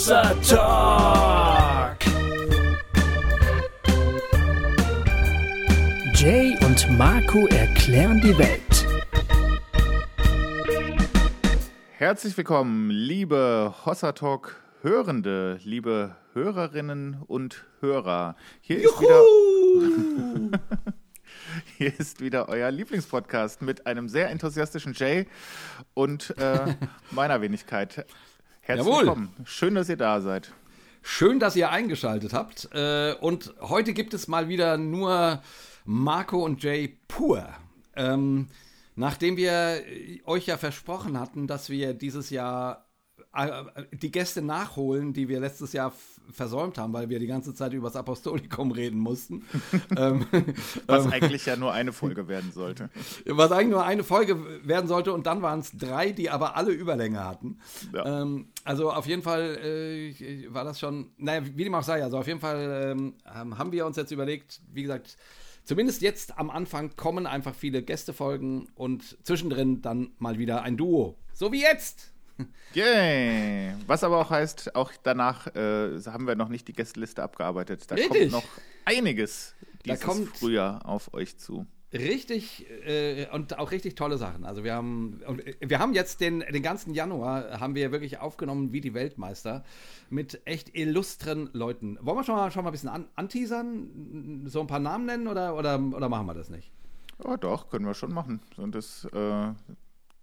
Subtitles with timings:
[0.00, 1.98] Hossa Talk.
[6.14, 8.86] Jay und Marco erklären die Welt.
[11.98, 18.36] Herzlich willkommen, liebe Hossa Talk Hörende, liebe Hörerinnen und Hörer.
[18.62, 19.20] Hier ist wieder
[21.76, 25.26] Hier ist wieder euer Lieblingspodcast mit einem sehr enthusiastischen Jay
[25.92, 26.74] und äh,
[27.10, 28.06] meiner Wenigkeit.
[28.70, 29.02] Herzlich Jawohl.
[29.06, 29.34] willkommen.
[29.44, 30.52] Schön, dass ihr da seid.
[31.02, 32.68] Schön, dass ihr eingeschaltet habt.
[32.72, 35.42] Äh, Und heute gibt es mal wieder nur
[35.84, 37.48] Marco und Jay pur.
[37.96, 38.46] Ähm,
[38.94, 39.82] nachdem wir
[40.24, 42.86] euch ja versprochen hatten, dass wir dieses Jahr
[43.92, 45.92] die Gäste nachholen, die wir letztes Jahr
[46.32, 49.44] versäumt haben, weil wir die ganze Zeit über das Apostolikum reden mussten.
[49.96, 50.26] ähm,
[50.86, 52.90] Was eigentlich ja nur eine Folge werden sollte.
[53.26, 56.72] was eigentlich nur eine Folge werden sollte und dann waren es drei, die aber alle
[56.72, 57.58] Überlänge hatten.
[57.92, 58.22] Ja.
[58.22, 62.18] Ähm, also auf jeden Fall äh, war das schon, naja, wie dem auch sei, also
[62.18, 65.16] auf jeden Fall ähm, ähm, haben wir uns jetzt überlegt, wie gesagt,
[65.64, 71.16] zumindest jetzt am Anfang kommen einfach viele Gästefolgen und zwischendrin dann mal wieder ein Duo.
[71.32, 72.12] So wie jetzt.
[72.74, 73.74] Yay!
[73.86, 77.90] Was aber auch heißt, auch danach äh, haben wir noch nicht die Gästeliste abgearbeitet.
[77.90, 78.32] Da kommt Richtig.
[78.32, 78.44] noch
[78.84, 81.66] einiges Da dieses kommt- Frühjahr auf euch zu.
[81.92, 84.44] Richtig äh, und auch richtig tolle Sachen.
[84.44, 88.72] Also wir haben äh, wir haben jetzt den, den ganzen Januar haben wir wirklich aufgenommen
[88.72, 89.64] wie die Weltmeister
[90.08, 91.98] mit echt illustren Leuten.
[92.00, 95.26] Wollen wir schon mal, schon mal ein bisschen an, anteasern, so ein paar Namen nennen
[95.26, 96.70] oder, oder, oder machen wir das nicht?
[97.24, 98.40] Ja, doch, können wir schon machen.
[98.56, 99.48] Und das äh,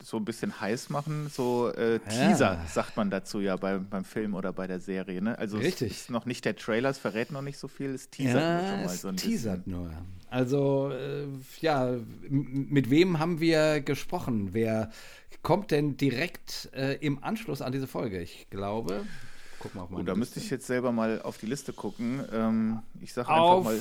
[0.03, 4.36] so ein bisschen heiß machen, so äh, Teaser, sagt man dazu ja beim, beim Film
[4.36, 5.22] oder bei der Serie.
[5.22, 5.38] Ne?
[5.38, 5.92] Also Richtig.
[5.92, 8.70] es ist noch nicht der Trailer, es verrät noch nicht so viel, es teasert nur
[8.70, 9.81] schon mal so ein teasert bisschen.
[9.81, 9.92] nur.
[10.30, 11.26] Also äh,
[11.62, 11.95] ja,
[12.30, 14.50] mit wem haben wir gesprochen?
[14.54, 14.92] Wer
[15.42, 18.22] kommt denn direkt äh, im Anschluss an diese Folge?
[18.22, 19.04] Ich glaube,
[19.59, 20.45] guck mal auf meine Oh, da müsste Liste.
[20.48, 22.23] ich jetzt selber mal auf die Liste gucken.
[22.32, 23.80] Ähm, ich sage einfach auf mal.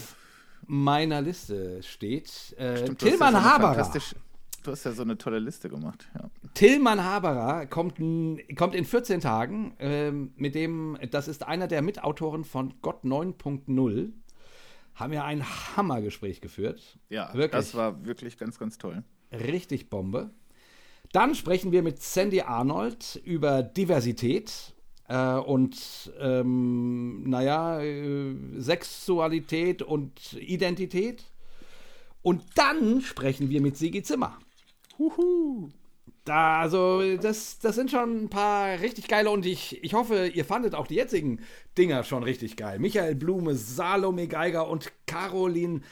[0.66, 3.92] meiner Liste steht äh, Stimmt, Tillmann ja Haberer.
[4.66, 6.08] Du hast ja so eine tolle Liste gemacht.
[6.12, 6.28] Ja.
[6.54, 7.98] Tillmann Haberer kommt,
[8.56, 9.76] kommt in 14 Tagen.
[9.78, 14.10] Ähm, mit dem, das ist einer der Mitautoren von Gott 9.0.
[14.96, 15.44] Haben wir ein
[15.76, 16.98] Hammergespräch geführt.
[17.10, 17.52] Ja, Wirklich.
[17.52, 19.04] das war wirklich ganz, ganz toll.
[19.30, 20.30] Richtig Bombe.
[21.12, 24.74] Dann sprechen wir mit Sandy Arnold über Diversität
[25.06, 31.22] äh, und, ähm, naja, äh, Sexualität und Identität.
[32.22, 34.40] Und dann sprechen wir mit Sigi Zimmer.
[34.98, 35.70] Huhu.
[36.24, 40.44] Da, also, das, das sind schon ein paar richtig geile und ich, ich hoffe, ihr
[40.44, 41.40] fandet auch die jetzigen
[41.78, 42.80] Dinger schon richtig geil.
[42.80, 45.82] Michael Blume, Salome Geiger und Caroline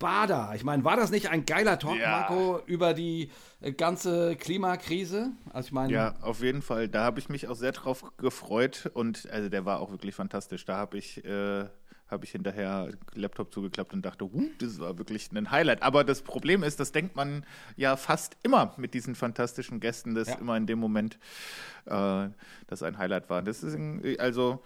[0.00, 0.52] Bader.
[0.56, 2.26] Ich meine, war das nicht ein geiler Talk, Ja.
[2.28, 3.30] Marco, über die
[3.60, 5.30] äh, ganze Klimakrise?
[5.52, 6.88] Also, ich meine, Ja, auf jeden Fall.
[6.88, 10.64] Da habe ich mich auch sehr drauf gefreut und also der war auch wirklich fantastisch.
[10.64, 11.66] Da habe ich, äh,
[12.14, 15.82] habe ich hinterher Laptop zugeklappt und dachte, huh, das war wirklich ein Highlight.
[15.82, 17.44] Aber das Problem ist, das denkt man
[17.76, 20.36] ja fast immer mit diesen fantastischen Gästen, dass Ja.
[20.36, 21.18] immer in dem Moment
[21.86, 22.28] äh,
[22.66, 23.42] das ein Highlight war.
[23.42, 23.76] Das ist
[24.18, 24.62] also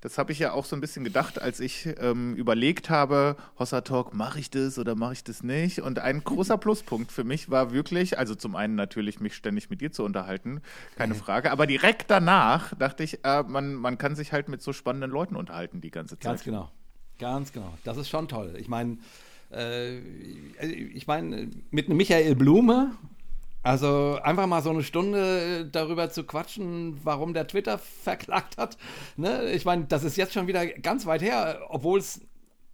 [0.00, 3.80] das habe ich ja auch so ein bisschen gedacht, als ich ähm, überlegt habe, Hossa
[3.80, 5.80] Talk, mache ich das oder mache ich das nicht?
[5.80, 9.80] Und ein großer Pluspunkt für mich war wirklich, also zum einen natürlich mich ständig mit
[9.80, 10.60] dir zu unterhalten,
[10.96, 14.72] keine Frage, aber direkt danach dachte ich, äh, man, man kann sich halt mit so
[14.72, 16.32] spannenden Leuten unterhalten die ganze Zeit.
[16.32, 16.70] Ganz genau.
[17.18, 17.72] Ganz genau.
[17.84, 18.54] Das ist schon toll.
[18.58, 18.98] Ich meine,
[19.52, 22.92] äh, ich meine, mit einem Michael Blume,
[23.62, 28.78] also einfach mal so eine Stunde darüber zu quatschen, warum der Twitter verklagt hat.
[29.16, 29.50] Ne?
[29.52, 32.20] Ich meine, das ist jetzt schon wieder ganz weit her, obwohl es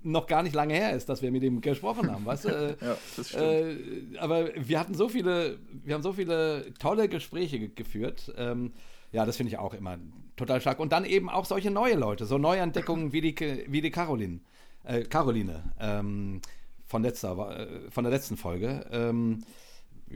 [0.03, 2.49] noch gar nicht lange her ist, dass wir mit ihm gesprochen haben, weißt du?
[2.81, 3.43] Äh, Ja, das stimmt.
[3.43, 8.33] Äh, aber wir hatten so viele, wir haben so viele tolle Gespräche ge geführt.
[8.37, 8.73] Ähm,
[9.13, 9.97] ja, das finde ich auch immer
[10.37, 10.81] total stark.
[10.81, 14.41] Und dann eben auch solche neue Leute, so Neuentdeckungen wie die, wie die Caroline,
[14.85, 16.41] äh, Caroline ähm,
[16.87, 18.87] von, letzter, äh, von der letzten Folge.
[18.91, 19.45] Ähm,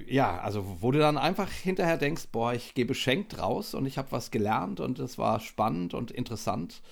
[0.06, 3.98] ja, also wo du dann einfach hinterher denkst, boah, ich gehe beschenkt raus und ich
[3.98, 6.82] habe was gelernt und es war spannend und interessant.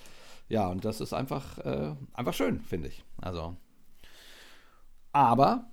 [0.49, 3.03] Ja, und das ist einfach, äh, einfach schön, finde ich.
[3.21, 3.55] Also.
[5.11, 5.65] Aber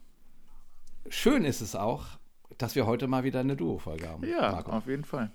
[1.09, 2.07] schön ist es auch,
[2.59, 4.25] dass wir heute mal wieder eine Duo-Folge haben.
[4.29, 4.73] Ja, Marco.
[4.73, 5.31] auf jeden Fall.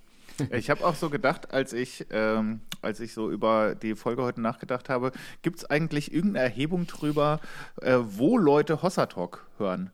[0.51, 4.41] Ich habe auch so gedacht, als ich, ähm, als ich so über die Folge heute
[4.41, 7.39] nachgedacht habe, gibt es eigentlich irgendeine Erhebung drüber,
[7.81, 9.91] äh, wo Leute Hossa Talk hören?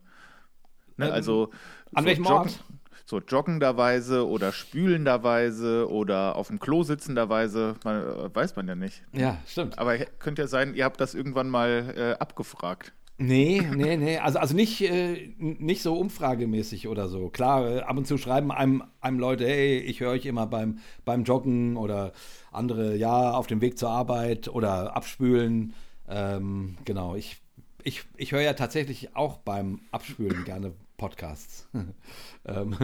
[0.97, 1.51] Ne, Ähm, also
[1.93, 2.63] an so welchem joggen, Ort?
[3.07, 9.03] So joggenderweise oder spülenderweise oder auf dem Klo sitzenderweise, man, äh, weiß man ja nicht.
[9.13, 9.77] Ja, stimmt.
[9.77, 12.93] Aber könnte ja sein, ihr habt das irgendwann mal äh, abgefragt.
[13.17, 14.17] Nee, nee, nee.
[14.17, 17.29] Also, also nicht, äh, nicht so umfragemäßig oder so.
[17.29, 20.79] Klar, äh, ab und zu schreiben einem, einem Leute, hey, ich höre euch immer beim,
[21.05, 22.11] beim Joggen oder
[22.51, 25.73] andere, ja, auf dem Weg zur Arbeit oder abspülen.
[26.09, 27.37] Ähm, genau, ich,
[27.83, 31.69] ich, ich höre ja tatsächlich auch beim Abspülen gerne Podcasts.
[32.45, 32.75] ähm,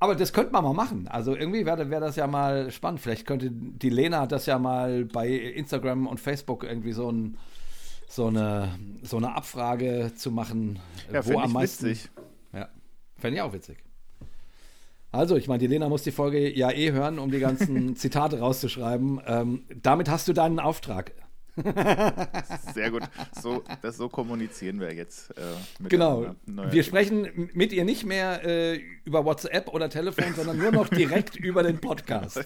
[0.00, 1.08] aber das könnte man mal machen.
[1.08, 3.00] Also irgendwie wäre wär das ja mal spannend.
[3.00, 7.36] Vielleicht könnte die Lena das ja mal bei Instagram und Facebook irgendwie so ein
[8.08, 10.80] so eine, so eine Abfrage zu machen,
[11.12, 11.86] ja, wo am meisten.
[11.86, 12.10] Witzig.
[12.52, 12.68] Ja,
[13.16, 13.78] fände ich auch witzig.
[15.10, 18.40] Also, ich meine, die Lena muss die Folge ja eh hören, um die ganzen Zitate
[18.40, 19.20] rauszuschreiben.
[19.26, 21.12] Ähm, damit hast du deinen Auftrag.
[22.74, 23.02] Sehr gut.
[23.40, 25.30] So, das, so kommunizieren wir jetzt.
[25.30, 26.34] Äh, genau.
[26.46, 31.36] Wir sprechen mit ihr nicht mehr äh, über WhatsApp oder Telefon, sondern nur noch direkt
[31.36, 32.44] über den Podcast.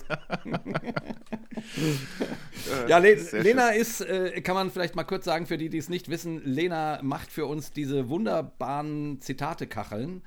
[2.88, 3.80] Ja, Le Lena schön.
[3.80, 7.00] ist, äh, kann man vielleicht mal kurz sagen, für die, die es nicht wissen, Lena
[7.02, 10.22] macht für uns diese wunderbaren Zitate-Kacheln.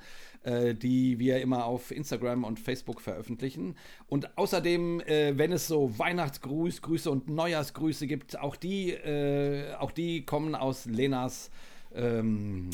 [0.46, 3.74] Äh, die wir immer auf Instagram und Facebook veröffentlichen.
[4.06, 10.24] Und außerdem, äh, wenn es so Weihnachtsgruß, und Neujahrsgrüße gibt, auch die, äh, auch die
[10.24, 11.50] kommen aus Lenas
[11.96, 12.70] ähm,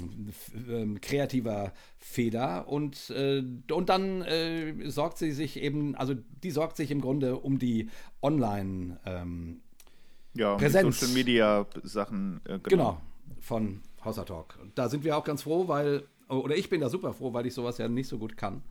[0.68, 6.76] ähm, kreativer Feder und, äh, und dann äh, sorgt sie sich eben, also die sorgt
[6.76, 7.88] sich im Grunde um die
[8.22, 9.60] Online ähm,
[10.34, 11.00] ja, Präsenz.
[11.00, 12.40] Social Media Sachen.
[12.44, 12.62] Äh, genau.
[12.64, 13.00] genau,
[13.40, 14.58] von Hauser Talk.
[14.74, 17.54] Da sind wir auch ganz froh, weil oder ich bin da super froh, weil ich
[17.54, 18.62] sowas ja nicht so gut kann.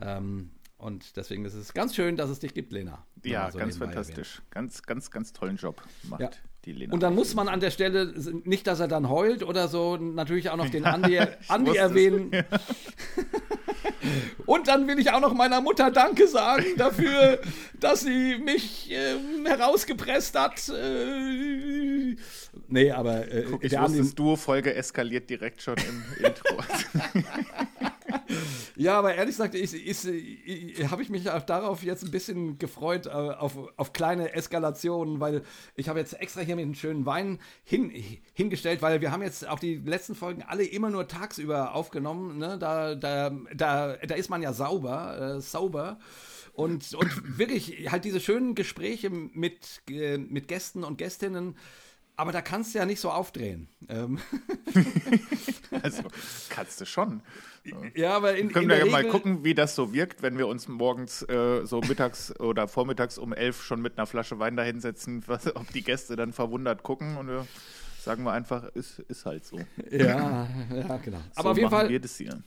[0.00, 3.04] Ähm, und deswegen ist es ganz schön, dass es dich gibt, Lena.
[3.24, 4.36] Ja, so ganz fantastisch.
[4.36, 4.50] Erwähnt.
[4.50, 6.30] Ganz, ganz, ganz tollen Job macht ja.
[6.68, 6.92] Die Lena.
[6.92, 8.12] Und dann muss man an der Stelle,
[8.44, 11.18] nicht, dass er dann heult oder so, natürlich auch noch den Andi,
[11.48, 12.30] Andi erwähnen.
[14.46, 17.40] Und dann will ich auch noch meiner Mutter Danke sagen dafür,
[17.80, 19.16] dass sie mich äh,
[19.46, 20.68] herausgepresst hat.
[20.68, 22.16] Äh,
[22.68, 26.58] nee, aber äh, Guck, ich der wusste, Duo-Folge eskaliert direkt schon im Intro.
[28.78, 33.06] ja, aber ehrlich gesagt, ich, ich, ich, habe ich mich darauf jetzt ein bisschen gefreut,
[33.06, 35.42] äh, auf, auf kleine Eskalationen, weil
[35.74, 37.92] ich habe jetzt extra hier mit einem schönen Wein hin,
[38.34, 42.38] hingestellt, weil wir haben jetzt auch die letzten Folgen alle immer nur tagsüber aufgenommen.
[42.38, 42.56] Ne?
[42.56, 45.98] Da, da, da, da ist man ja sauber, äh, sauber.
[46.52, 51.56] Und, und wirklich halt diese schönen Gespräche mit, äh, mit Gästen und Gästinnen
[52.18, 53.68] aber da kannst du ja nicht so aufdrehen.
[53.88, 54.18] Ähm.
[55.82, 56.02] also
[56.50, 57.22] kannst du schon.
[57.94, 60.66] Ja, aber in, können wir ja mal gucken, wie das so wirkt, wenn wir uns
[60.66, 65.24] morgens äh, so mittags oder vormittags um elf schon mit einer Flasche Wein da hinsetzen,
[65.54, 67.46] ob die Gäste dann verwundert gucken und wir
[68.00, 69.60] sagen wir einfach, ist, ist halt so.
[69.90, 71.18] Ja, ja, genau.
[71.18, 71.88] So aber auf jeden Fall.
[71.88, 72.42] Wir das hier.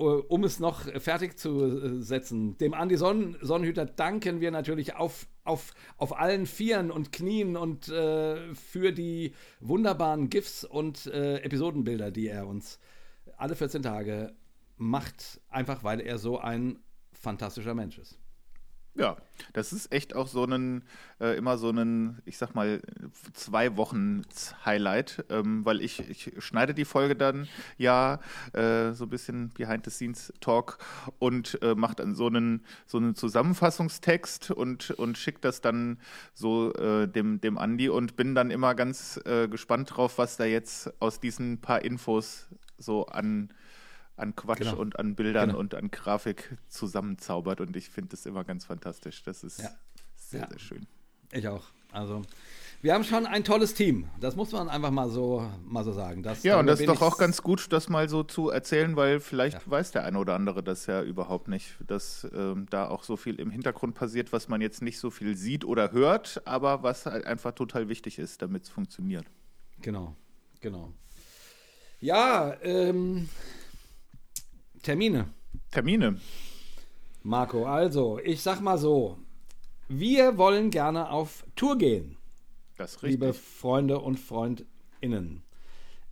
[0.00, 5.28] Äh, um es noch fertig zu setzen, dem Andi Sonnen, Sonnenhüter danken wir natürlich auf,
[5.44, 12.10] auf, auf allen Vieren und Knien und äh, für die wunderbaren GIFs und äh, Episodenbilder,
[12.10, 12.78] die er uns
[13.36, 14.34] alle 14 Tage
[14.76, 16.78] macht, einfach weil er so ein
[17.12, 18.19] fantastischer Mensch ist.
[18.96, 19.16] Ja,
[19.52, 20.82] das ist echt auch so ein,
[21.20, 22.82] äh, immer so ein, ich sag mal,
[23.34, 24.22] zwei Wochen
[24.64, 27.46] Highlight, ähm, weil ich, ich schneide die Folge dann
[27.78, 28.18] ja
[28.52, 30.78] äh, so ein bisschen Behind-the-Scenes-Talk
[31.20, 35.98] und äh, mache dann so einen, so einen Zusammenfassungstext und, und schicke das dann
[36.34, 40.44] so äh, dem, dem Andi und bin dann immer ganz äh, gespannt drauf, was da
[40.44, 43.50] jetzt aus diesen paar Infos so an
[44.20, 44.76] an Quatsch genau.
[44.76, 45.60] und an Bildern genau.
[45.60, 47.60] und an Grafik zusammenzaubert.
[47.60, 49.22] Und ich finde das immer ganz fantastisch.
[49.22, 49.70] Das ist ja.
[50.16, 50.48] sehr, ja.
[50.48, 50.86] sehr schön.
[51.32, 51.64] Ich auch.
[51.92, 52.22] Also,
[52.82, 54.08] wir haben schon ein tolles Team.
[54.20, 56.22] Das muss man einfach mal so, mal so sagen.
[56.22, 59.20] Das, ja, und das ist doch auch ganz gut, das mal so zu erzählen, weil
[59.20, 59.70] vielleicht ja.
[59.70, 63.38] weiß der eine oder andere das ja überhaupt nicht, dass ähm, da auch so viel
[63.40, 67.26] im Hintergrund passiert, was man jetzt nicht so viel sieht oder hört, aber was halt
[67.26, 69.26] einfach total wichtig ist, damit es funktioniert.
[69.82, 70.16] Genau,
[70.60, 70.92] genau.
[72.00, 73.28] Ja, ähm,
[74.82, 75.32] Termine.
[75.70, 76.20] Termine.
[77.22, 79.18] Marco, also, ich sag mal so.
[79.88, 82.16] Wir wollen gerne auf Tour gehen.
[82.76, 83.20] Das ist richtig.
[83.20, 85.42] Liebe Freunde und Freundinnen.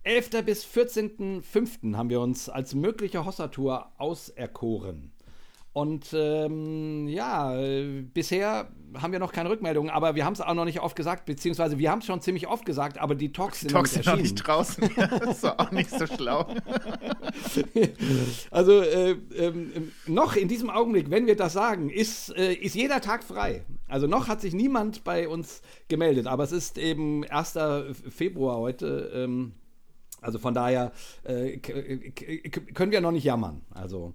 [0.03, 0.45] 11.
[0.45, 1.95] bis 14.05.
[1.95, 5.11] haben wir uns als mögliche Hossa-Tour auserkoren.
[5.71, 7.55] Und ähm, ja,
[8.13, 11.25] bisher haben wir noch keine Rückmeldungen, aber wir haben es auch noch nicht oft gesagt,
[11.25, 14.15] beziehungsweise wir haben es schon ziemlich oft gesagt, aber die Talks sind, Talks sind noch
[14.15, 14.89] nicht draußen.
[14.95, 16.47] das ist auch nicht so schlau.
[18.51, 19.53] also äh, äh,
[20.07, 23.63] noch in diesem Augenblick, wenn wir das sagen, ist, äh, ist jeder Tag frei.
[23.87, 27.57] Also noch hat sich niemand bei uns gemeldet, aber es ist eben 1.
[28.09, 29.11] Februar heute.
[29.13, 29.53] Ähm,
[30.21, 30.91] also von daher
[31.23, 33.61] äh, können wir noch nicht jammern.
[33.71, 34.13] Also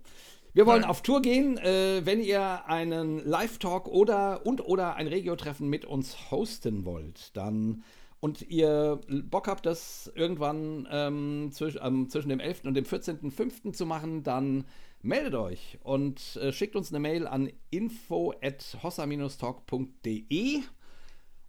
[0.54, 0.90] wir wollen Nein.
[0.90, 1.58] auf Tour gehen.
[1.58, 7.82] Äh, wenn ihr einen Live-Talk oder und oder ein Regio-Treffen mit uns hosten wollt, dann
[8.20, 12.64] und ihr Bock habt, das irgendwann ähm, zwisch, ähm, zwischen dem 11.
[12.64, 13.74] und dem 14.05.
[13.74, 14.64] zu machen, dann
[15.02, 20.60] meldet euch und äh, schickt uns eine Mail an info.hossa-talk.de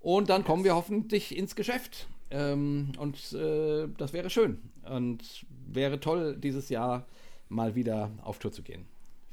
[0.01, 2.07] und dann kommen wir hoffentlich ins Geschäft.
[2.29, 4.59] Ähm, und äh, das wäre schön
[4.89, 7.05] und wäre toll, dieses Jahr
[7.47, 8.85] mal wieder auf Tour zu gehen,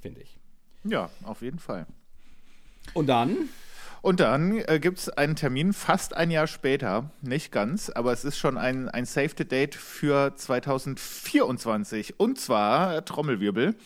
[0.03, 0.39] finde ich.
[0.85, 1.87] Ja, auf jeden Fall.
[2.93, 3.49] Und dann?
[4.03, 8.25] Und dann äh, gibt es einen Termin fast ein Jahr später, nicht ganz, aber es
[8.25, 12.19] ist schon ein, ein Safety Date für 2024.
[12.19, 13.77] Und zwar äh, Trommelwirbel.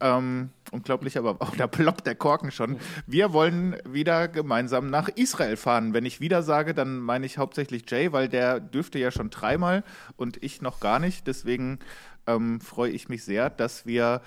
[0.00, 2.78] Ähm, unglaublich, aber auch da ploppt der Korken schon.
[3.06, 5.94] Wir wollen wieder gemeinsam nach Israel fahren.
[5.94, 9.84] Wenn ich wieder sage, dann meine ich hauptsächlich Jay, weil der dürfte ja schon dreimal
[10.16, 11.28] und ich noch gar nicht.
[11.28, 11.78] Deswegen
[12.26, 14.22] ähm, freue ich mich sehr, dass wir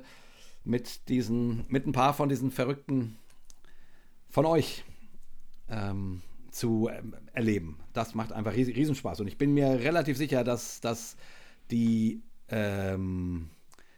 [0.64, 3.18] mit diesen, mit ein paar von diesen Verrückten
[4.30, 4.84] von euch
[5.70, 7.80] ähm, zu ähm, erleben.
[7.94, 9.20] Das macht einfach ries Riesenspaß.
[9.20, 11.18] Und ich bin mir relativ sicher, dass, dass,
[11.72, 13.50] die, ähm,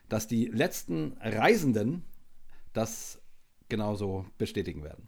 [0.10, 2.04] dass die letzten Reisenden
[2.74, 3.22] das
[3.70, 5.08] genauso bestätigen werden.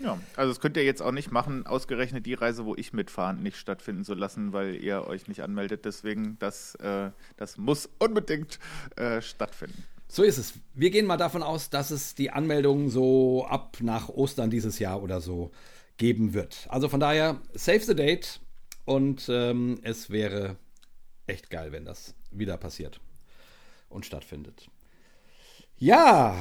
[0.00, 3.34] Ja, also das könnt ihr jetzt auch nicht machen, ausgerechnet die Reise, wo ich mitfahre,
[3.34, 5.84] nicht stattfinden zu lassen, weil ihr euch nicht anmeldet.
[5.84, 8.58] Deswegen, das, äh, das muss unbedingt
[8.96, 9.84] äh, stattfinden.
[10.14, 10.52] So ist es.
[10.74, 15.02] Wir gehen mal davon aus, dass es die Anmeldung so ab nach Ostern dieses Jahr
[15.02, 15.52] oder so
[15.96, 16.66] geben wird.
[16.68, 18.38] Also von daher, save the date
[18.84, 20.56] und ähm, es wäre
[21.26, 23.00] echt geil, wenn das wieder passiert
[23.88, 24.68] und stattfindet.
[25.82, 26.36] Ja.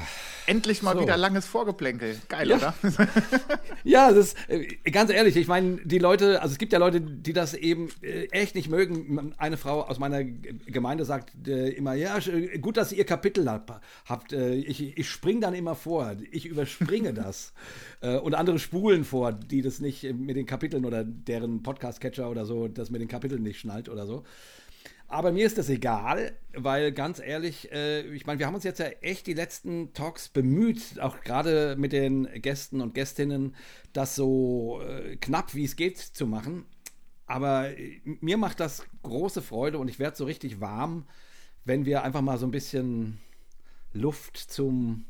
[0.45, 1.01] Endlich mal so.
[1.01, 2.15] wieder langes Vorgeplänkel.
[2.27, 2.57] Geil, ja.
[2.57, 2.73] oder?
[3.83, 7.01] ja, das ist, äh, ganz ehrlich, ich meine, die Leute, also es gibt ja Leute,
[7.01, 9.33] die das eben äh, echt nicht mögen.
[9.37, 12.19] Eine Frau aus meiner Gemeinde sagt äh, immer, ja,
[12.59, 14.31] gut, dass ihr ihr Kapitel habt.
[14.33, 16.15] Ich, ich springe dann immer vor.
[16.29, 17.53] Ich überspringe das.
[18.01, 22.67] Und andere spulen vor, die das nicht mit den Kapiteln oder deren Podcast-Catcher oder so,
[22.67, 24.23] das mit den Kapiteln nicht schnallt oder so.
[25.11, 28.79] Aber mir ist das egal, weil ganz ehrlich, äh, ich meine, wir haben uns jetzt
[28.79, 33.53] ja echt die letzten Talks bemüht, auch gerade mit den Gästen und Gästinnen,
[33.91, 36.65] das so äh, knapp wie es geht zu machen.
[37.25, 41.05] Aber äh, mir macht das große Freude und ich werde so richtig warm,
[41.65, 43.19] wenn wir einfach mal so ein bisschen
[43.91, 45.05] Luft zum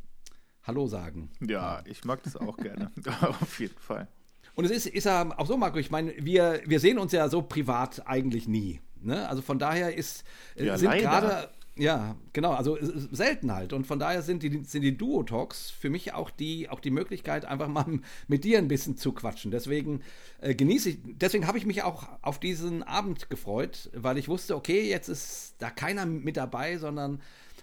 [0.64, 1.30] Hallo sagen.
[1.42, 2.92] Ja, ich mag das auch gerne.
[3.22, 4.08] Auf jeden Fall.
[4.56, 7.30] Und es ist, ist ja auch so, Marco, ich meine, wir, wir sehen uns ja
[7.30, 8.82] so privat eigentlich nie.
[9.04, 9.28] Ne?
[9.28, 10.24] Also von daher ist,
[10.56, 11.50] äh, ja, sind gerade.
[11.78, 13.72] Ja, genau, also selten halt.
[13.72, 17.46] Und von daher sind die, sind die Duo-Talks für mich auch die, auch die Möglichkeit,
[17.46, 17.86] einfach mal
[18.28, 19.52] mit dir ein bisschen zu quatschen.
[19.52, 20.02] Deswegen
[20.42, 24.56] äh, genieße ich, deswegen habe ich mich auch auf diesen Abend gefreut, weil ich wusste,
[24.56, 27.22] okay, jetzt ist da keiner mit dabei, sondern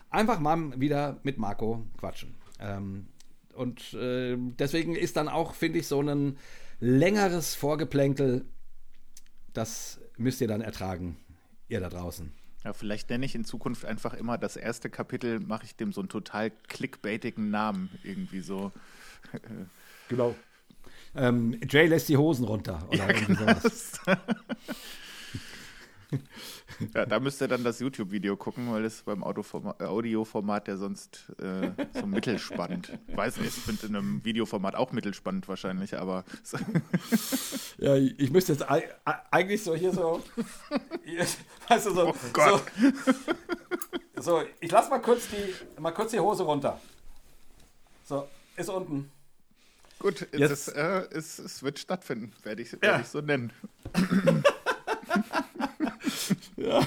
[0.09, 2.35] einfach mal wieder mit Marco quatschen.
[2.61, 3.09] Ähm,
[3.55, 6.39] und äh, deswegen ist dann auch, finde ich, so ein
[6.81, 8.47] längeres Vorgeplänkel,
[9.53, 11.17] das müsst ihr dann ertragen
[11.69, 12.33] ihr da draußen.
[12.65, 16.01] Ja, vielleicht nenne ich in Zukunft einfach immer das erste Kapitel, mache ich dem so
[16.01, 18.73] einen total clickbaitigen Namen irgendwie so.
[20.09, 20.35] Genau.
[21.15, 23.55] Ähm, Jay lässt die Hosen runter oder ja, irgendwie genau.
[23.55, 24.01] sowas.
[26.95, 31.27] Ja, da müsst ihr dann das YouTube-Video gucken, weil es beim Audioformat, Audioformat ja sonst
[31.39, 32.99] äh, so mittelspannend.
[33.09, 36.25] Ich weiß nicht, ich finde in einem Videoformat auch mittelspannend wahrscheinlich, aber.
[37.79, 38.65] ja, ich müsste jetzt
[39.31, 40.23] eigentlich so hier so.
[41.69, 42.09] weißt du, so.
[42.09, 42.63] Oh Gott.
[44.17, 46.81] So, so ich lass mal kurz, die, mal kurz die Hose runter.
[48.05, 49.11] So, ist unten.
[49.99, 53.01] Gut, es, ist, äh, es, es, wird stattfinden, werde ich, werd ja.
[53.01, 53.53] ich so nennen.
[56.59, 56.85] Ja.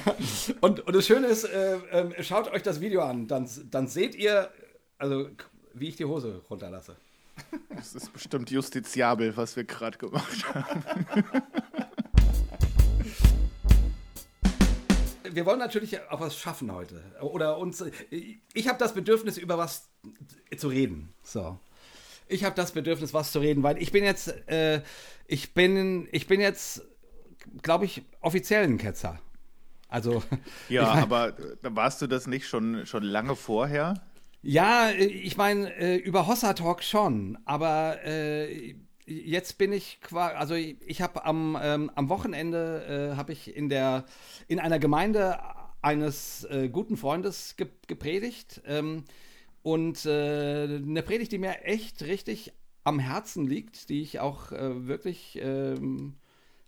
[0.59, 4.15] Und, und das Schöne ist, äh, äh, schaut euch das Video an, dann, dann seht
[4.15, 4.51] ihr,
[4.97, 5.29] also
[5.73, 6.97] wie ich die Hose runterlasse.
[7.69, 10.83] Das ist bestimmt justiziabel, was wir gerade gemacht haben.
[15.23, 17.01] Wir wollen natürlich auch was schaffen heute.
[17.21, 17.83] Oder uns.
[18.53, 19.87] Ich habe das Bedürfnis, über was
[20.57, 21.13] zu reden.
[21.23, 21.57] So.
[22.27, 24.81] Ich habe das Bedürfnis, was zu reden, weil ich bin jetzt, äh,
[25.27, 26.83] ich bin, ich bin jetzt,
[27.61, 29.19] glaube ich, offiziell ein Ketzer.
[29.91, 30.23] Also.
[30.69, 34.01] Ja, ich mein, aber äh, warst du das nicht schon, schon lange vorher?
[34.41, 40.55] Ja, ich meine, äh, über Hossa Talk schon, aber äh, jetzt bin ich quasi, also
[40.55, 44.05] ich habe am, ähm, am Wochenende äh, habe ich in der
[44.47, 45.37] in einer Gemeinde
[45.81, 49.03] eines äh, guten Freundes ge gepredigt ähm,
[49.61, 54.87] und äh, eine Predigt, die mir echt richtig am Herzen liegt, die ich auch äh,
[54.87, 56.15] wirklich, ähm,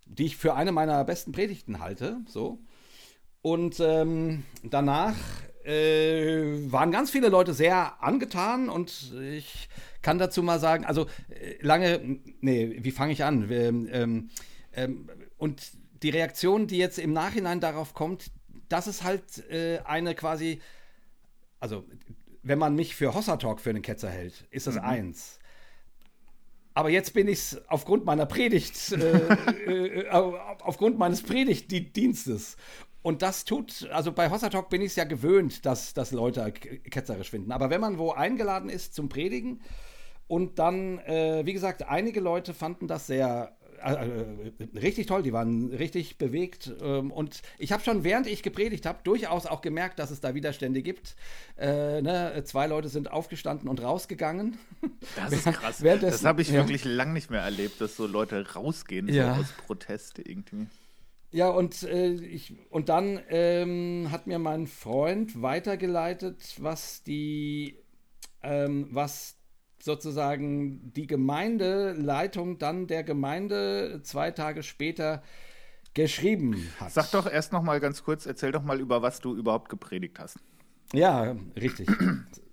[0.06, 2.60] die ich für eine meiner besten Predigten halte, so.
[3.43, 5.15] Und ähm, danach
[5.65, 9.67] äh, waren ganz viele Leute sehr angetan und ich
[10.01, 13.50] kann dazu mal sagen, also äh, lange, nee, wie fange ich an?
[13.51, 14.29] Ähm,
[14.73, 15.62] ähm, und
[16.03, 18.31] die Reaktion, die jetzt im Nachhinein darauf kommt,
[18.69, 20.62] das ist halt äh, eine quasi,
[21.59, 21.83] also
[22.43, 24.81] wenn man mich für Hossa Talk für einen Ketzer hält, ist das mhm.
[24.81, 25.39] eins.
[26.75, 32.55] Aber jetzt bin ich es aufgrund meiner Predigt, äh, äh, aufgrund meines Predigtdienstes.
[33.03, 36.51] Und das tut, also bei Hossa Talk bin ich es ja gewöhnt, dass, dass Leute
[36.53, 37.51] ketzerisch finden.
[37.51, 39.62] Aber wenn man wo eingeladen ist zum Predigen
[40.27, 45.33] und dann, äh, wie gesagt, einige Leute fanden das sehr äh, äh richtig toll, die
[45.33, 46.72] waren richtig bewegt.
[46.81, 50.33] Ähm, und ich habe schon, während ich gepredigt habe, durchaus auch gemerkt, dass es da
[50.33, 51.17] Widerstände gibt.
[51.57, 52.41] Äh, ne?
[52.45, 54.57] Zwei Leute sind aufgestanden und rausgegangen.
[55.17, 55.83] Das ist krass.
[55.83, 56.60] das habe ich ja.
[56.60, 59.36] wirklich lang nicht mehr erlebt, dass so Leute rausgehen ja.
[59.36, 60.67] so aus Protest irgendwie.
[61.34, 67.80] Ja, und, äh, ich, und dann ähm, hat mir mein Freund weitergeleitet, was die,
[68.44, 69.36] ähm, was
[69.82, 75.24] sozusagen die Gemeindeleitung dann der Gemeinde zwei Tage später
[75.96, 76.91] geschrieben hat.
[76.91, 80.19] Sag doch erst noch mal ganz kurz, erzähl doch mal, über was du überhaupt gepredigt
[80.19, 80.38] hast.
[80.93, 81.89] Ja, richtig.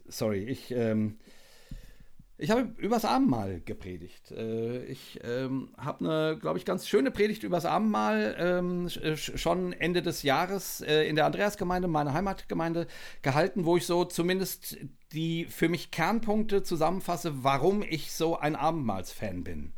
[0.09, 1.19] Sorry, ich ähm,
[2.41, 4.31] ich habe übers Abendmahl gepredigt.
[4.31, 9.73] Äh, ich ähm, habe eine, glaube ich, ganz schöne Predigt übers Abendmahl ähm, äh, schon
[9.75, 12.87] Ende des Jahres äh, in der Andreasgemeinde, meiner Heimatgemeinde,
[13.23, 14.79] gehalten, wo ich so zumindest
[15.13, 19.73] die für mich Kernpunkte zusammenfasse, warum ich so ein Abendmahlsfan bin.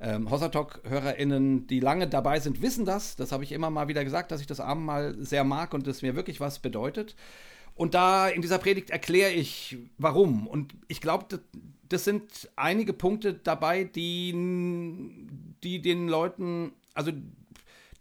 [0.00, 3.16] Ähm, Hossertalk-HörerInnen, die lange dabei sind, wissen das.
[3.16, 6.02] Das habe ich immer mal wieder gesagt, dass ich das Abendmahl sehr mag und es
[6.02, 7.14] mir wirklich was bedeutet.
[7.76, 10.46] Und da in dieser Predigt erkläre ich, warum.
[10.46, 11.26] Und ich glaube,
[11.88, 14.32] das sind einige Punkte dabei, die,
[15.62, 17.12] die den Leuten, also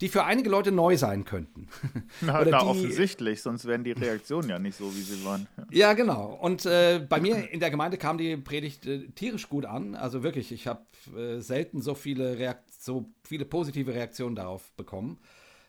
[0.02, 1.68] die für einige Leute neu sein könnten.
[2.22, 5.48] Na, na die, offensichtlich, sonst wären die Reaktionen ja nicht so, wie sie waren.
[5.72, 6.38] Ja, genau.
[6.42, 9.96] Und äh, bei mir in der Gemeinde kam die Predigt äh, tierisch gut an.
[9.96, 10.86] Also wirklich, ich habe
[11.18, 15.20] äh, selten so viele, Reakt so viele positive Reaktionen darauf bekommen.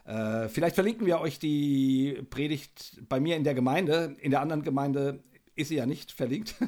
[0.07, 4.17] Äh, vielleicht verlinken wir euch die Predigt bei mir in der Gemeinde.
[4.21, 5.21] In der anderen Gemeinde
[5.57, 6.55] ist sie ja nicht verlinkt.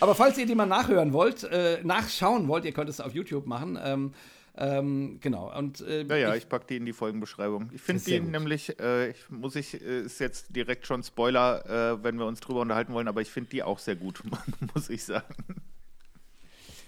[0.00, 3.46] Aber falls ihr die mal nachhören wollt, äh, nachschauen wollt, ihr könnt es auf YouTube
[3.46, 3.78] machen.
[3.82, 4.12] Ähm,
[4.56, 5.56] ähm, genau.
[5.56, 7.70] Und, äh, ja, ja, ich, ich packe die in die Folgenbeschreibung.
[7.72, 12.02] Ich finde die nämlich, äh, ich, muss ich, äh, ist jetzt direkt schon Spoiler, äh,
[12.02, 14.20] wenn wir uns drüber unterhalten wollen, aber ich finde die auch sehr gut,
[14.74, 15.34] muss ich sagen.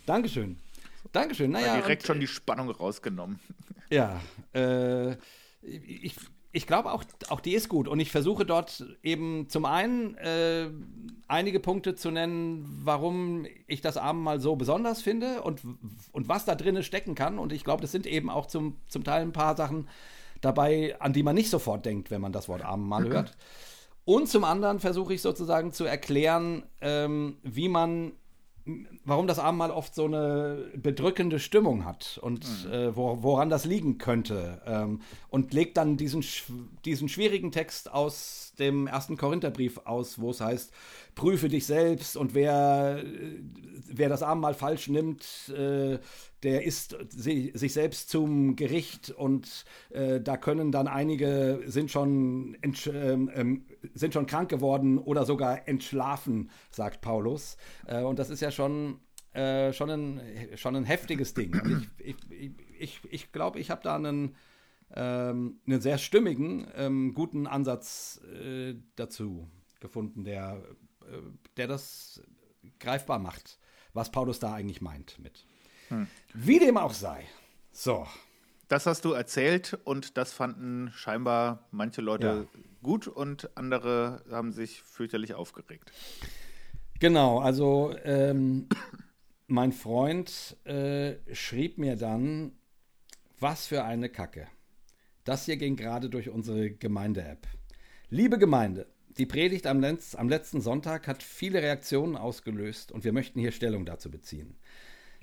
[0.04, 0.58] Dankeschön.
[1.12, 1.50] Dankeschön.
[1.50, 3.40] Naja, direkt und, schon die Spannung rausgenommen.
[3.92, 4.20] Ja,
[4.54, 5.16] äh,
[5.62, 6.14] ich,
[6.52, 7.88] ich glaube auch, auch die ist gut.
[7.88, 10.70] Und ich versuche dort eben zum einen äh,
[11.26, 15.62] einige Punkte zu nennen, warum ich das Abendmahl so besonders finde und,
[16.12, 17.38] und was da drinnen stecken kann.
[17.38, 19.88] Und ich glaube, das sind eben auch zum, zum Teil ein paar Sachen
[20.40, 23.36] dabei, an die man nicht sofort denkt, wenn man das Wort Abendmahl hört.
[24.04, 28.12] Und zum anderen versuche ich sozusagen zu erklären, ähm, wie man
[29.04, 32.72] warum das Abendmahl oft so eine bedrückende Stimmung hat und mhm.
[32.72, 34.60] äh, wo, woran das liegen könnte.
[34.66, 36.24] Ähm, und legt dann diesen,
[36.84, 40.72] diesen schwierigen Text aus dem ersten Korintherbrief aus, wo es heißt,
[41.14, 43.02] prüfe dich selbst und wer,
[43.86, 45.98] wer das Abendmahl falsch nimmt, äh,
[46.42, 53.30] der ist sich selbst zum Gericht und äh, da können dann einige sind schon, ähm,
[53.34, 57.56] ähm, sind schon krank geworden oder sogar entschlafen, sagt Paulus.
[57.86, 59.00] Äh, und das ist ja schon,
[59.32, 60.20] äh, schon, ein,
[60.56, 61.52] schon ein heftiges Ding.
[61.60, 64.34] Und ich ich, ich, ich glaube, ich habe da einen,
[64.94, 69.48] ähm, einen sehr stimmigen, ähm, guten Ansatz äh, dazu
[69.80, 70.62] gefunden, der,
[71.02, 71.20] äh,
[71.56, 72.22] der das
[72.78, 73.58] greifbar macht,
[73.92, 75.46] was Paulus da eigentlich meint mit.
[75.90, 76.06] Hm.
[76.34, 77.24] Wie dem auch sei.
[77.72, 78.06] So.
[78.68, 82.60] das hast du erzählt und das fanden scheinbar manche Leute Ja.
[82.82, 85.92] gut und andere haben sich fürchterlich aufgeregt.
[87.00, 88.68] Genau, also ähm,
[89.48, 92.52] mein Freund äh, schrieb mir dann,
[93.40, 94.46] was für eine Kacke.
[95.24, 97.46] Das hier ging gerade durch unsere Gemeinde-App.
[98.08, 98.86] Liebe Gemeinde,
[99.18, 103.52] die Predigt am, Letz-, am letzten Sonntag hat viele Reaktionen ausgelöst und wir möchten hier
[103.52, 104.56] Stellung dazu beziehen.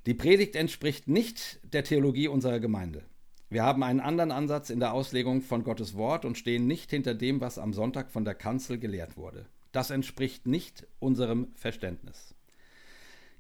[0.08, 3.04] Die Predigt entspricht nicht der Theologie unserer Gemeinde.
[3.50, 7.14] Wir haben einen anderen Ansatz in der Auslegung von Gottes Wort und stehen nicht hinter
[7.14, 9.48] dem, was am Sonntag von der Kanzel gelehrt wurde.
[9.74, 12.34] Das entspricht nicht unserem Verständnis.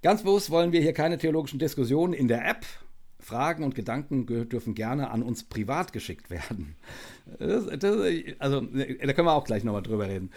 [0.01, 2.65] Ganz bewusst wollen wir hier keine theologischen Diskussionen in der App.
[3.21, 6.75] Fragen und Gedanken dürfen gerne an uns privat geschickt werden.
[7.39, 7.95] Das, das,
[8.39, 10.31] also, da können wir auch gleich nochmal drüber reden.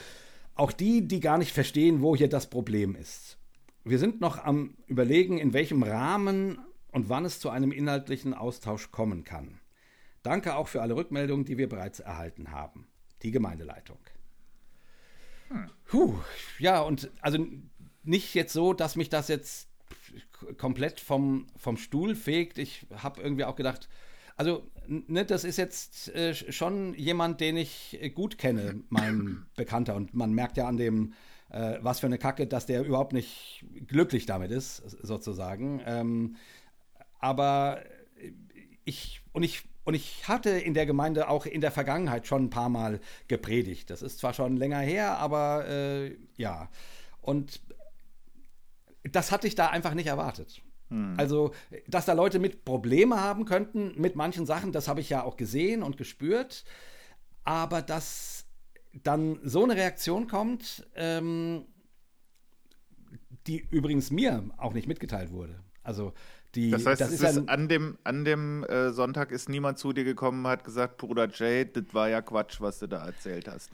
[0.55, 3.39] Auch die, die gar nicht verstehen, wo hier das Problem ist.
[3.85, 6.59] Wir sind noch am Überlegen, in welchem Rahmen
[6.93, 9.61] und wann es zu einem inhaltlichen Austausch kommen kann.
[10.23, 12.87] Danke auch für alle Rückmeldungen, die wir bereits erhalten haben.
[13.23, 13.99] Die Gemeindeleitung.
[15.87, 16.14] Puh,
[16.59, 17.47] ja, und also
[18.03, 19.69] nicht jetzt so, dass mich das jetzt
[20.57, 22.59] komplett vom, vom Stuhl fegt.
[22.59, 23.88] Ich habe irgendwie auch gedacht,
[24.37, 29.97] also ne, das ist jetzt äh, schon jemand, den ich gut kenne, mein Bekannter.
[29.97, 31.14] Und man merkt ja an dem,
[31.51, 35.81] äh, was für eine Kacke, dass der überhaupt nicht glücklich damit ist, sozusagen.
[35.85, 36.37] Ähm,
[37.19, 37.83] aber
[38.85, 42.51] ich und ich und ich hatte in der Gemeinde auch in der Vergangenheit schon ein
[42.51, 43.91] paar Mal gepredigt.
[43.91, 46.69] Das ist zwar schon länger her, aber äh, ja.
[47.21, 47.61] Und
[49.03, 50.63] das hatte ich da einfach nicht erwartet.
[51.17, 51.53] Also,
[51.87, 55.37] dass da Leute mit Probleme haben könnten mit manchen Sachen, das habe ich ja auch
[55.37, 56.65] gesehen und gespürt.
[57.45, 58.39] Aber dass
[58.92, 61.64] dann so eine Reaktion kommt, ähm,
[63.46, 65.62] die übrigens mir auch nicht mitgeteilt wurde.
[65.83, 66.12] Also
[66.55, 69.48] die, Das heißt, das es ist ist ja, an dem, an dem äh, Sonntag ist
[69.48, 72.87] niemand zu dir gekommen und hat gesagt, Bruder Jay, das war ja Quatsch, was du
[72.88, 73.70] da erzählt hast.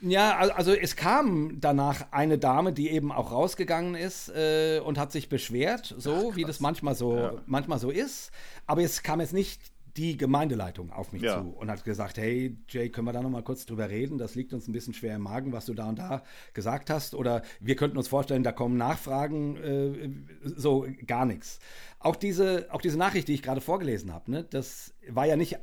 [0.00, 4.96] Ja, al- also es kam danach eine Dame, die eben auch rausgegangen ist äh, und
[4.96, 8.30] hat sich beschwert, so wie das manchmal so, manchmal so ist.
[8.66, 9.60] Aber es kam jetzt nicht
[9.98, 11.42] die Gemeindeleitung auf mich Ja.
[11.42, 14.16] zu und hat gesagt, hey Jay, können wir da noch mal kurz drüber reden?
[14.16, 16.22] Das liegt uns ein bisschen schwer im Magen, was du da und da
[16.54, 17.14] gesagt hast.
[17.14, 20.10] Oder wir könnten uns vorstellen, da kommen Nachfragen, äh,
[20.44, 21.58] so gar nichts.
[21.98, 25.58] Auch diese, auch diese Nachricht, die ich gerade vorgelesen habe, ne, das war ja nicht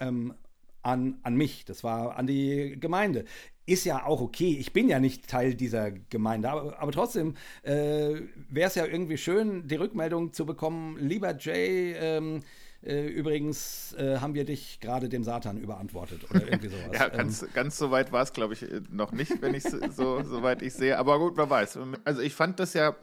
[0.00, 0.34] ähm,
[0.82, 3.24] an, an mich, das war an die Gemeinde.
[3.66, 8.20] Ist ja auch okay, ich bin ja nicht Teil dieser Gemeinde, aber, aber trotzdem äh,
[8.50, 12.40] wäre es ja irgendwie schön, die Rückmeldung zu bekommen, lieber Jay, ähm,
[12.84, 16.90] äh, übrigens äh, haben wir dich gerade dem Satan überantwortet oder irgendwie sowas.
[16.92, 19.64] Ja, Ähm, ganz, ganz so weit war es, glaube ich, äh, noch nicht, wenn ich
[19.64, 20.98] es so, so weit ich sehe.
[20.98, 21.78] Aber gut, wer weiß.
[22.04, 22.94] Also ich fand das ja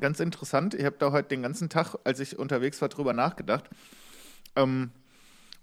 [0.00, 0.74] ganz interessant.
[0.74, 3.68] Ich habe da heute den ganzen Tag, als ich unterwegs war, drüber nachgedacht.
[4.56, 4.90] Ähm,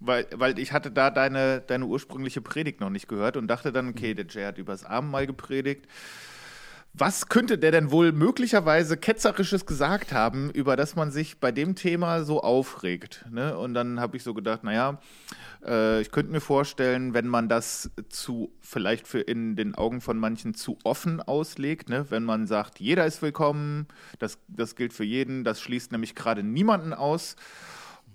[0.00, 3.90] weil, weil ich hatte da deine, deine ursprüngliche Predigt noch nicht gehört und dachte dann,
[3.90, 5.86] okay, der Jay hat übers Abendmahl gepredigt.
[6.92, 11.76] Was könnte der denn wohl möglicherweise Ketzerisches gesagt haben, über das man sich bei dem
[11.76, 13.24] Thema so aufregt?
[13.30, 13.56] Ne?
[13.56, 15.00] Und dann habe ich so gedacht, naja,
[15.64, 20.18] äh, ich könnte mir vorstellen, wenn man das zu, vielleicht für in den Augen von
[20.18, 22.06] manchen zu offen auslegt, ne?
[22.10, 23.86] wenn man sagt, jeder ist willkommen,
[24.18, 27.36] das, das gilt für jeden, das schließt nämlich gerade niemanden aus.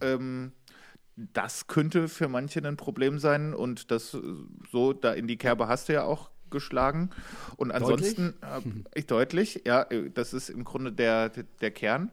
[0.01, 0.51] Ähm,
[1.15, 4.19] das könnte für manche ein Problem sein und das äh,
[4.69, 7.09] so, da in die Kerbe hast du ja auch geschlagen.
[7.57, 8.61] Und ansonsten, äh,
[8.93, 12.11] ich deutlich, ja, äh, das ist im Grunde der, der Kern.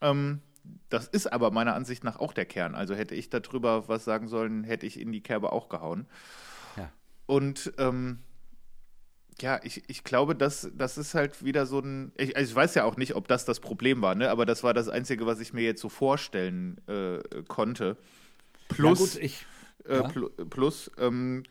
[0.00, 0.40] Ähm,
[0.88, 2.74] das ist aber meiner Ansicht nach auch der Kern.
[2.74, 6.06] Also hätte ich darüber was sagen sollen, hätte ich in die Kerbe auch gehauen.
[6.76, 6.90] Ja.
[7.26, 8.20] Und ähm,
[9.40, 12.12] ja, ich, ich glaube, das, das ist halt wieder so ein.
[12.16, 14.30] Ich, also ich weiß ja auch nicht, ob das das Problem war, ne?
[14.30, 17.96] aber das war das Einzige, was ich mir jetzt so vorstellen äh, konnte.
[18.68, 19.46] Plus, ja gut, ich,
[19.86, 20.02] äh, ja.
[20.08, 21.42] pl plus ähm,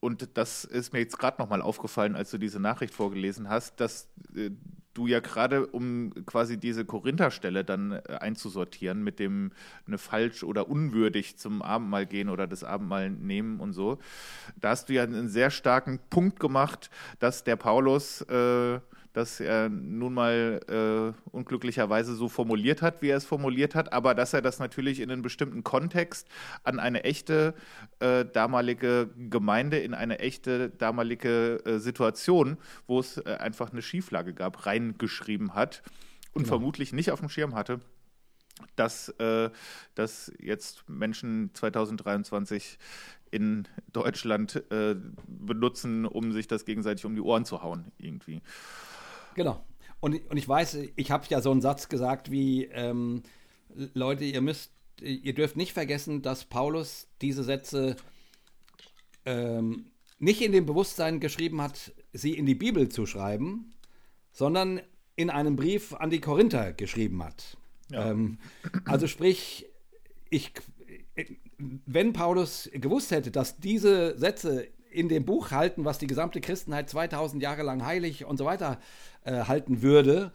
[0.00, 4.08] und das ist mir jetzt gerade nochmal aufgefallen, als du diese Nachricht vorgelesen hast, dass
[4.34, 4.50] äh,
[4.94, 9.52] du ja gerade, um quasi diese Korintherstelle dann äh, einzusortieren, mit dem
[9.86, 13.98] eine falsch oder unwürdig zum Abendmahl gehen oder das Abendmahl nehmen und so,
[14.60, 18.80] da hast du ja einen sehr starken Punkt gemacht, dass der Paulus äh,
[19.18, 24.14] das er nun mal äh, unglücklicherweise so formuliert hat, wie er es formuliert hat, aber
[24.14, 26.28] dass er das natürlich in einen bestimmten Kontext
[26.62, 27.54] an eine echte
[27.98, 34.34] äh, damalige Gemeinde, in eine echte damalige äh, Situation, wo es äh, einfach eine Schieflage
[34.34, 35.82] gab, reingeschrieben hat
[36.32, 36.56] und Genau.
[36.56, 37.80] vermutlich nicht auf dem Schirm hatte,
[38.76, 39.50] dass, äh,
[39.96, 42.78] dass jetzt Menschen 2023
[43.30, 44.94] in Deutschland äh,
[45.26, 48.40] benutzen, um sich das gegenseitig um die Ohren zu hauen, irgendwie.
[49.38, 49.64] Genau.
[50.00, 53.22] Und, und ich weiß, ich habe ja so einen Satz gesagt wie, ähm,
[53.94, 57.96] Leute, ihr müsst ihr dürft nicht vergessen, dass Paulus diese Sätze
[59.24, 59.86] ähm,
[60.18, 63.74] nicht in dem Bewusstsein geschrieben hat, sie in die Bibel zu schreiben,
[64.32, 64.80] sondern
[65.16, 67.56] in einem Brief an die Korinther geschrieben hat.
[67.90, 68.10] Ja.
[68.10, 68.38] Ähm,
[68.84, 69.66] also sprich,
[70.30, 70.52] ich,
[71.58, 76.88] wenn Paulus gewusst hätte, dass diese Sätze in dem Buch halten, was die gesamte Christenheit
[76.88, 78.78] 2000 Jahre lang heilig und so weiter
[79.24, 80.32] äh, halten würde,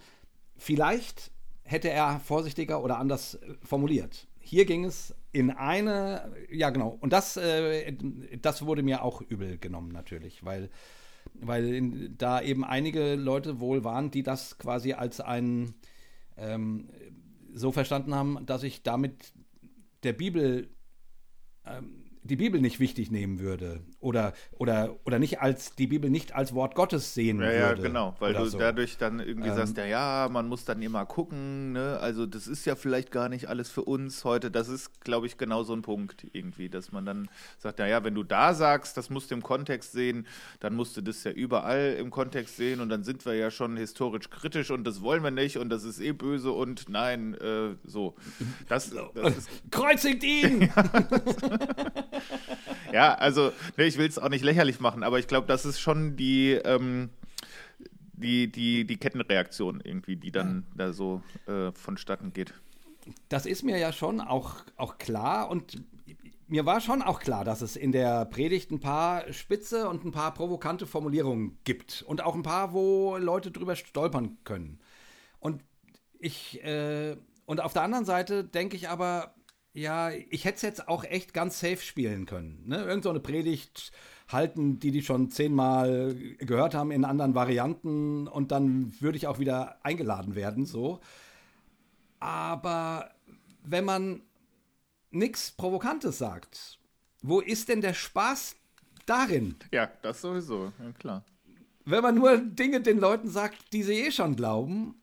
[0.58, 1.32] vielleicht
[1.64, 4.28] hätte er vorsichtiger oder anders formuliert.
[4.40, 7.94] Hier ging es in eine, ja genau, und das, äh,
[8.42, 10.70] das wurde mir auch übel genommen natürlich, weil,
[11.34, 15.74] weil in, da eben einige Leute wohl waren, die das quasi als ein
[16.38, 16.90] ähm,
[17.54, 19.34] so verstanden haben, dass ich damit
[20.04, 20.70] der Bibel
[21.66, 26.36] ähm, die Bibel nicht wichtig nehmen würde oder, oder, oder nicht als die Bibel nicht
[26.36, 27.82] als Wort Gottes sehen ja, würde.
[27.82, 28.58] Ja, genau, weil du so.
[28.58, 31.98] dadurch dann irgendwie ähm, sagst, ja, ja, man muss dann immer gucken, ne?
[32.02, 34.52] Also das ist ja vielleicht gar nicht alles für uns heute.
[34.52, 38.04] Das ist, glaube ich, genau so ein Punkt irgendwie, dass man dann sagt, ja, ja,
[38.04, 40.28] wenn du da sagst, das musst du im Kontext sehen,
[40.60, 43.78] dann musst du das ja überall im Kontext sehen und dann sind wir ja schon
[43.78, 47.76] historisch kritisch und das wollen wir nicht und das ist eh böse und nein, äh,
[47.86, 48.16] so.
[48.68, 50.70] Das, das ist Kreuzigt ihn!
[52.94, 55.80] ja, also ne, ich will es auch nicht lächerlich machen, aber ich glaube, das ist
[55.80, 57.10] schon die, ähm,
[58.14, 60.86] die, die, die Kettenreaktion irgendwie, die dann ja.
[60.86, 62.54] da so äh, vonstatten geht.
[63.30, 65.84] Das ist mir ja schon auch, auch klar und
[66.48, 70.12] mir war schon auch klar, dass es in der Predigt ein paar spitze und ein
[70.12, 74.80] paar provokante Formulierungen gibt und auch ein paar, wo Leute drüber stolpern können.
[75.40, 75.64] Und
[76.20, 79.34] ich, äh, und auf der anderen Seite denke ich aber,
[79.74, 82.64] ja, ich hätte es jetzt auch echt ganz safe spielen können.
[82.66, 82.84] Ne?
[82.84, 83.92] Irgend so eine Predigt
[84.30, 89.40] halten, die die schon zehnmal gehört haben in anderen Varianten und dann würde ich auch
[89.40, 91.00] wieder eingeladen werden, so.
[92.20, 93.12] Aber
[93.64, 94.22] wenn man
[95.12, 96.80] nichts Provokantes sagt,
[97.22, 98.56] wo ist denn der Spaß
[99.06, 99.56] darin?
[99.72, 101.26] Ja, das sowieso, ja klar.
[101.86, 104.96] Wenn man nur Dinge den Leuten sagt, die sie eh schon glauben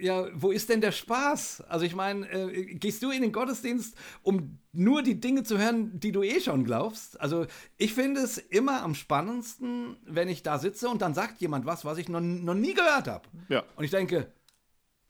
[0.00, 1.62] ja, wo ist denn der Spaß?
[1.68, 5.98] Also ich meine, äh, gehst du in den Gottesdienst, um nur die Dinge zu hören,
[5.98, 7.20] die du eh schon glaubst?
[7.20, 11.66] Also ich finde es immer am spannendsten, wenn ich da sitze und dann sagt jemand
[11.66, 13.28] was, was ich noch, noch nie gehört habe.
[13.48, 13.64] Ja.
[13.76, 14.32] Und ich denke,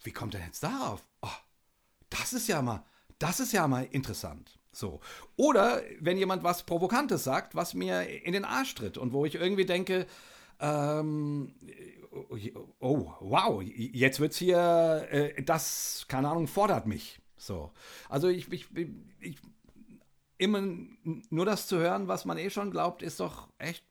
[0.03, 1.05] wie kommt er jetzt darauf?
[1.23, 1.29] Oh,
[2.11, 2.85] das ist ja mal,
[3.19, 4.59] das ist ja mal interessant.
[4.73, 5.01] So.
[5.37, 9.35] Oder wenn jemand was Provokantes sagt, was mir in den Arsch tritt und wo ich
[9.35, 10.07] irgendwie denke,
[10.61, 11.55] ähm,
[12.81, 17.21] oh, wow, jetzt wird's hier, äh, das, keine Ahnung, fordert mich.
[17.37, 17.71] So.
[18.09, 18.67] Also ich, ich,
[19.21, 19.37] ich,
[20.39, 20.63] immer
[21.31, 23.85] nur das zu hören, was man eh schon glaubt, ist doch echt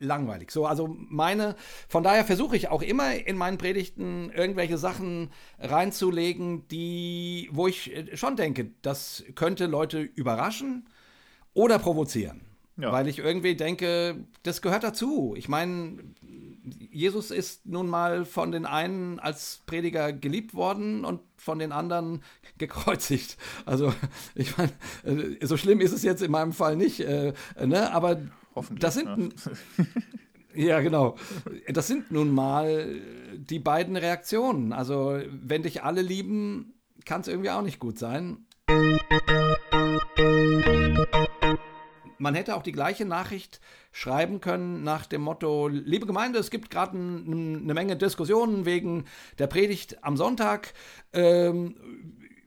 [0.00, 0.50] langweilig.
[0.50, 1.54] So, also meine,
[1.88, 7.94] von daher versuche ich auch immer in meinen Predigten irgendwelche Sachen reinzulegen, die, wo ich
[7.94, 10.88] äh, schon denke, das könnte Leute überraschen
[11.52, 12.40] oder provozieren.
[12.76, 12.92] Ja.
[12.92, 15.34] Weil ich irgendwie denke, das gehört dazu.
[15.36, 15.98] Ich meine,
[16.78, 22.22] Jesus ist nun mal von den einen als Prediger geliebt worden und von den anderen
[22.58, 23.36] gekreuzigt.
[23.66, 23.92] Also,
[24.34, 24.72] ich meine,
[25.04, 27.32] äh, so schlimm ist es jetzt in meinem Fall nicht, äh,
[27.64, 27.92] ne?
[27.92, 28.20] aber
[28.70, 29.34] das sind.
[29.76, 29.84] Ja.
[30.52, 31.16] Ja, genau.
[31.68, 33.00] Das sind nun mal
[33.36, 34.72] die beiden Reaktionen.
[34.72, 38.46] Also, wenn dich alle lieben, kann es irgendwie auch nicht gut sein.
[42.20, 43.60] Man hätte auch die gleiche Nachricht
[43.92, 49.06] schreiben können nach dem Motto, liebe Gemeinde, es gibt gerade ein, eine Menge Diskussionen wegen
[49.38, 50.74] der Predigt am Sonntag.
[51.14, 51.76] Ähm,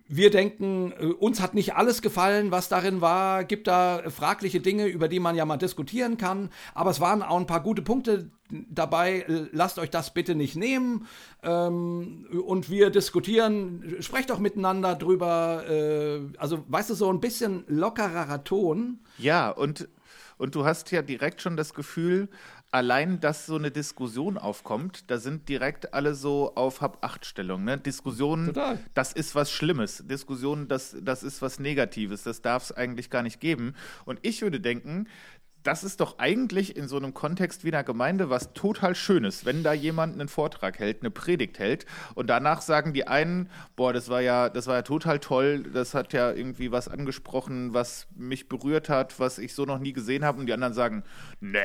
[0.08, 4.86] wir denken, äh, uns hat nicht alles gefallen, was darin war, gibt da fragliche Dinge,
[4.86, 8.30] über die man ja mal diskutieren kann, aber es waren auch ein paar gute Punkte
[8.70, 11.08] dabei, lasst euch das bitte nicht nehmen
[11.42, 17.64] ähm, und wir diskutieren, sprecht doch miteinander drüber, äh, also weißt du, so ein bisschen
[17.68, 19.00] lockerer Ton.
[19.18, 19.88] Ja, und
[20.38, 22.28] und du hast ja direkt schon das Gefühl,
[22.74, 27.64] allein, dass so eine Diskussion aufkommt, da sind direkt alle so auf Hab-Acht-Stellung.
[27.64, 27.78] Ne?
[27.78, 28.80] Diskussionen, Total.
[28.96, 30.04] das ist was Schlimmes.
[30.08, 32.24] Diskussionen, das, das ist was Negatives.
[32.24, 33.76] Das darf es eigentlich gar nicht geben.
[34.06, 35.08] Und ich würde denken,
[35.64, 39.64] das ist doch eigentlich in so einem Kontext wie einer Gemeinde was total Schönes, wenn
[39.64, 44.10] da jemand einen Vortrag hält, eine Predigt hält und danach sagen die einen, boah, das
[44.10, 48.50] war ja, das war ja total toll, das hat ja irgendwie was angesprochen, was mich
[48.50, 51.04] berührt hat, was ich so noch nie gesehen habe und die anderen sagen,
[51.40, 51.60] nee,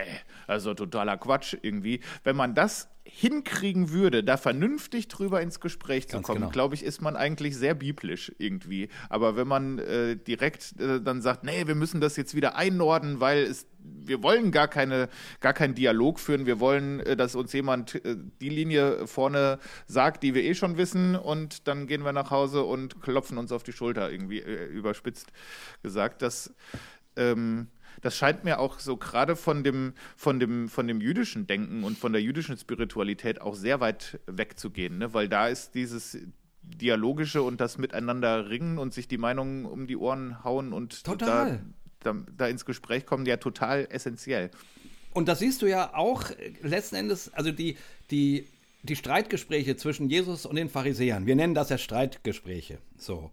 [0.46, 2.00] also totaler Quatsch irgendwie.
[2.24, 6.51] Wenn man das hinkriegen würde, da vernünftig drüber ins Gespräch zu Ganz kommen, genau.
[6.51, 8.88] glaube ich, ist man eigentlich sehr biblisch irgendwie.
[9.09, 13.21] Aber wenn man äh, direkt äh, dann sagt, nee, wir müssen das jetzt wieder einnorden,
[13.21, 15.09] weil es, wir wollen gar keine,
[15.40, 20.23] gar keinen Dialog führen, wir wollen, äh, dass uns jemand äh, die Linie vorne sagt,
[20.23, 23.62] die wir eh schon wissen, und dann gehen wir nach Hause und klopfen uns auf
[23.62, 25.33] die Schulter, irgendwie äh, überspitzt
[25.83, 26.23] gesagt.
[26.23, 26.55] Das
[27.16, 27.68] ähm,
[28.00, 31.98] das scheint mir auch so gerade von dem, von, dem, von dem jüdischen Denken und
[31.98, 35.14] von der jüdischen Spiritualität auch sehr weit wegzugehen, ne?
[35.14, 36.18] weil da ist dieses
[36.62, 41.06] Dialogische und das Miteinander ringen und sich die Meinungen um die Ohren hauen und.
[42.02, 44.50] Da, da, da ins Gespräch kommen, ja total essentiell.
[45.12, 47.76] Und das siehst du ja auch äh, letzten Endes, also die,
[48.11, 48.46] die,
[48.82, 51.26] die Streitgespräche zwischen Jesus und den Pharisäern.
[51.26, 52.78] Wir nennen das ja Streitgespräche.
[52.96, 53.30] So.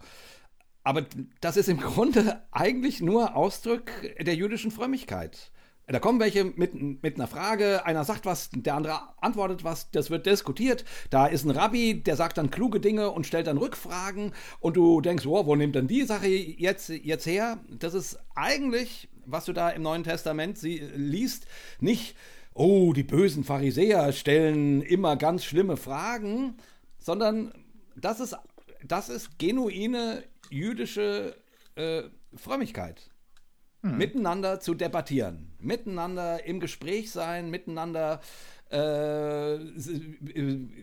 [0.85, 1.03] Aber
[1.41, 3.85] das ist im Grunde eigentlich nur Ausdruck
[4.21, 5.51] der jüdischen Frömmigkeit.
[5.87, 10.11] Da kommen welche mit, mit einer Frage, einer sagt was, der andere antwortet was, das
[10.11, 10.85] wird diskutiert.
[11.09, 15.01] Da ist ein Rabbi, der sagt dann kluge Dinge und stellt dann Rückfragen und du
[15.01, 17.59] denkst, wow, wo nimmt denn die Sache jetzt, jetzt her?
[17.69, 21.47] Das ist eigentlich, was du da im Neuen Testament sie, liest,
[21.79, 22.15] nicht,
[22.53, 26.57] oh, die bösen Pharisäer stellen immer ganz schlimme Fragen,
[26.99, 27.53] sondern
[27.95, 28.35] das ist,
[28.83, 31.35] das ist genuine jüdische
[31.75, 32.03] äh,
[32.35, 33.09] Frömmigkeit.
[33.81, 38.19] Miteinander zu debattieren, miteinander im Gespräch sein, miteinander
[38.71, 39.59] äh,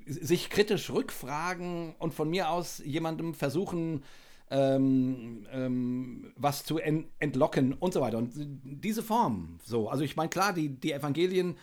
[0.06, 4.04] sich kritisch rückfragen und von mir aus jemandem versuchen,
[4.50, 8.18] ähm, ähm, was zu en entlocken und so weiter.
[8.18, 11.56] Und diese Form, so, also ich meine, klar, die, die Evangelien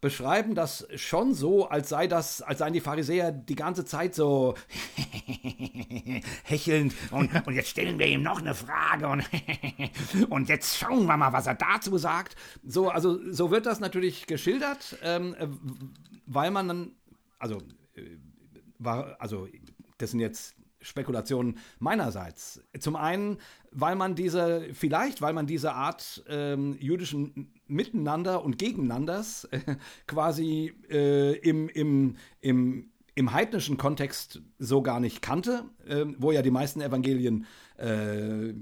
[0.00, 4.54] beschreiben das schon so, als sei das, als seien die Pharisäer die ganze Zeit so
[6.44, 9.28] hechelnd und, und jetzt stellen wir ihm noch eine Frage und,
[10.30, 12.36] und jetzt schauen wir mal, was er dazu sagt.
[12.64, 15.36] So, also so wird das natürlich geschildert, ähm,
[16.26, 16.92] weil man dann,
[17.38, 17.58] also,
[17.94, 18.02] äh,
[18.78, 19.48] war, also
[19.98, 22.62] das sind jetzt Spekulationen meinerseits.
[22.78, 23.38] Zum einen,
[23.70, 29.60] weil man diese, vielleicht, weil man diese Art ähm, jüdischen Miteinander und Gegeneinanders äh,
[30.06, 36.42] quasi äh, im, im, im, im heidnischen Kontext so gar nicht kannte, äh, wo ja
[36.42, 38.52] die meisten Evangelien äh,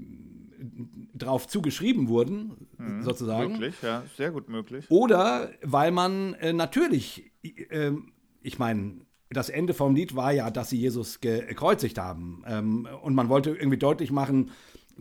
[1.13, 3.53] drauf zugeschrieben wurden, mhm, sozusagen.
[3.53, 4.85] Möglich, ja, sehr gut möglich.
[4.89, 7.91] Oder weil man äh, natürlich, äh,
[8.41, 12.43] ich meine, das Ende vom Lied war ja, dass sie Jesus gekreuzigt haben.
[12.47, 14.51] Ähm, und man wollte irgendwie deutlich machen,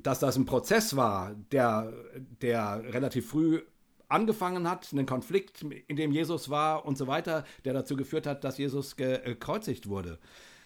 [0.03, 1.92] dass das ein Prozess war, der,
[2.42, 3.62] der relativ früh
[4.09, 8.44] angefangen hat, einen Konflikt, in dem Jesus war und so weiter, der dazu geführt hat,
[8.44, 10.18] dass Jesus gekreuzigt wurde.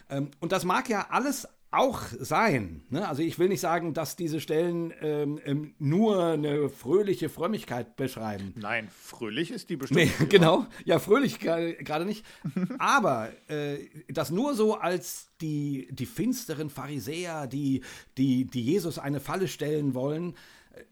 [0.09, 2.83] Ähm, und das mag ja alles auch sein.
[2.91, 3.09] Ne?
[3.09, 8.53] Also ich will nicht sagen, dass diese Stellen ähm, nur eine fröhliche Frömmigkeit beschreiben.
[8.57, 10.01] Nein, fröhlich ist die bestimmt.
[10.21, 10.67] Nee, genau.
[10.85, 12.27] Ja, fröhlich gerade nicht.
[12.79, 13.79] Aber äh,
[14.09, 17.83] das nur so als die, die finsteren Pharisäer, die,
[18.19, 20.35] die, die Jesus eine Falle stellen wollen,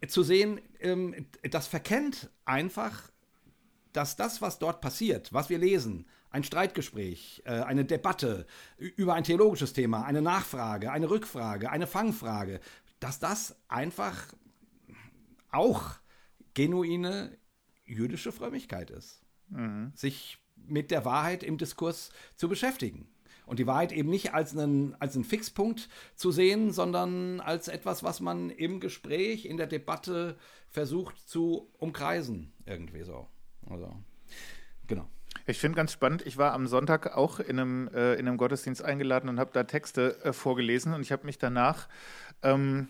[0.07, 3.11] zu sehen, ähm, das verkennt einfach,
[3.93, 8.47] dass das, was dort passiert, was wir lesen, ein Streitgespräch, äh, eine Debatte
[8.79, 12.61] über ein theologisches Thema, eine Nachfrage, eine Rückfrage, eine Fangfrage,
[13.01, 14.33] dass das einfach
[15.51, 15.95] auch
[16.55, 17.37] genuine
[17.85, 19.23] jüdische Frömmigkeit ist.
[19.49, 19.93] Mhm.
[19.95, 23.09] Sich mit der Wahrheit im Diskurs zu beschäftigen.
[23.47, 28.03] Und die Wahrheit eben nicht als einen, als einen Fixpunkt zu sehen, sondern als etwas,
[28.03, 30.37] was man im Gespräch, in der Debatte
[30.69, 32.53] versucht zu umkreisen.
[32.65, 33.27] Irgendwie so.
[33.69, 33.93] Also,
[34.87, 35.09] genau.
[35.47, 38.83] Ich finde ganz spannend, ich war am Sonntag auch in einem, äh, in einem Gottesdienst
[38.83, 41.89] eingeladen und habe da Texte äh, vorgelesen und ich habe mich danach
[42.43, 42.89] ähm,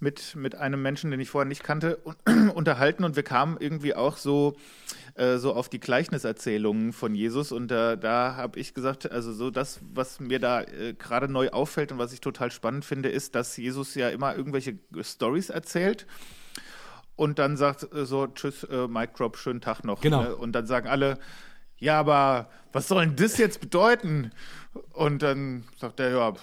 [0.00, 3.94] mit, mit einem Menschen, den ich vorher nicht kannte, un unterhalten und wir kamen irgendwie
[3.94, 4.56] auch so,
[5.18, 9.50] äh, so auf die Gleichniserzählungen von Jesus und da, da habe ich gesagt, also so
[9.50, 13.34] das, was mir da äh, gerade neu auffällt und was ich total spannend finde, ist,
[13.34, 16.06] dass Jesus ja immer irgendwelche Stories erzählt
[17.16, 20.00] und dann sagt äh, so, tschüss, äh, Mike Drop, schönen Tag noch.
[20.00, 20.22] Genau.
[20.22, 20.36] Ne?
[20.36, 21.18] Und dann sagen alle,
[21.78, 24.30] ja, aber was soll denn das jetzt bedeuten?
[24.92, 26.34] Und dann sagt er, ja,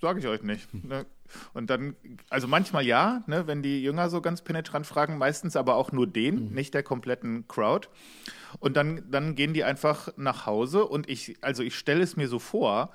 [0.00, 0.72] sage ich euch nicht.
[0.84, 1.04] Ne?
[1.52, 1.96] Und dann,
[2.30, 6.06] also manchmal ja, ne, wenn die Jünger so ganz penetrant fragen, meistens aber auch nur
[6.06, 6.54] den, mhm.
[6.54, 7.88] nicht der kompletten Crowd.
[8.60, 12.28] Und dann, dann gehen die einfach nach Hause und ich, also ich stelle es mir
[12.28, 12.92] so vor,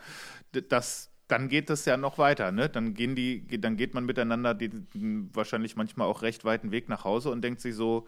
[0.70, 2.70] dass dann geht es ja noch weiter, ne?
[2.70, 7.04] Dann gehen die, dann geht man miteinander den wahrscheinlich manchmal auch recht weiten Weg nach
[7.04, 8.08] Hause und denkt sich so,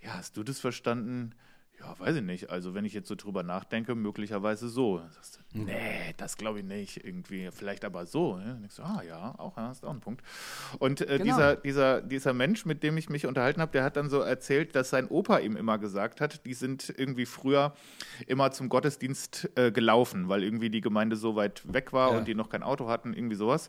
[0.00, 1.34] ja, hast du das verstanden?
[1.82, 2.50] Ja, weiß ich nicht.
[2.50, 5.00] Also wenn ich jetzt so drüber nachdenke, möglicherweise so.
[5.14, 7.04] Sagst du, nee, das glaube ich nicht.
[7.04, 8.38] Irgendwie, vielleicht aber so.
[8.38, 10.22] Denkst du, ah ja, auch, hast auch einen Punkt.
[10.78, 11.24] Und äh, Genau.
[11.24, 14.74] dieser, dieser, dieser Mensch, mit dem ich mich unterhalten habe, der hat dann so erzählt,
[14.76, 17.74] dass sein Opa ihm immer gesagt hat, die sind irgendwie früher
[18.26, 22.18] immer zum Gottesdienst äh, gelaufen, weil irgendwie die Gemeinde so weit weg war Ja.
[22.18, 23.68] und die noch kein Auto hatten, irgendwie sowas.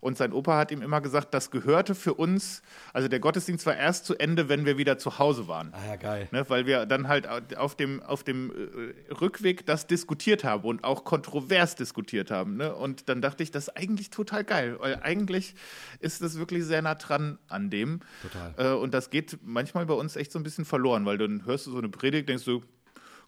[0.00, 2.62] Und sein Opa hat ihm immer gesagt, das gehörte für uns,
[2.94, 5.74] also der Gottesdienst war erst zu Ende, wenn wir wieder zu Hause waren.
[5.74, 6.28] Ah ja, geil.
[6.30, 7.26] Ne, weil wir dann halt
[7.56, 12.56] auf dem, auf dem äh, Rückweg das diskutiert haben und auch kontrovers diskutiert haben.
[12.56, 12.74] Ne?
[12.74, 15.54] Und dann dachte ich, das ist eigentlich total geil, weil eigentlich
[16.00, 18.00] ist das wirklich sehr nah dran an dem.
[18.22, 18.54] Total.
[18.56, 21.66] Äh, und das geht manchmal bei uns echt so ein bisschen verloren, weil dann hörst
[21.66, 22.62] du so eine Predigt, denkst du,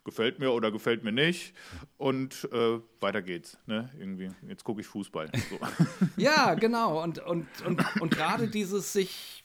[0.04, 1.54] gefällt mir oder gefällt mir nicht
[1.96, 3.58] und äh, weiter geht's.
[3.66, 3.90] Ne?
[3.98, 5.30] Irgendwie, jetzt gucke ich Fußball.
[5.50, 5.58] So.
[6.16, 7.02] Ja, genau.
[7.02, 9.44] Und, und, und, und gerade dieses sich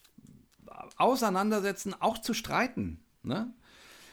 [0.97, 2.99] auseinandersetzen, auch zu streiten.
[3.23, 3.53] Ne?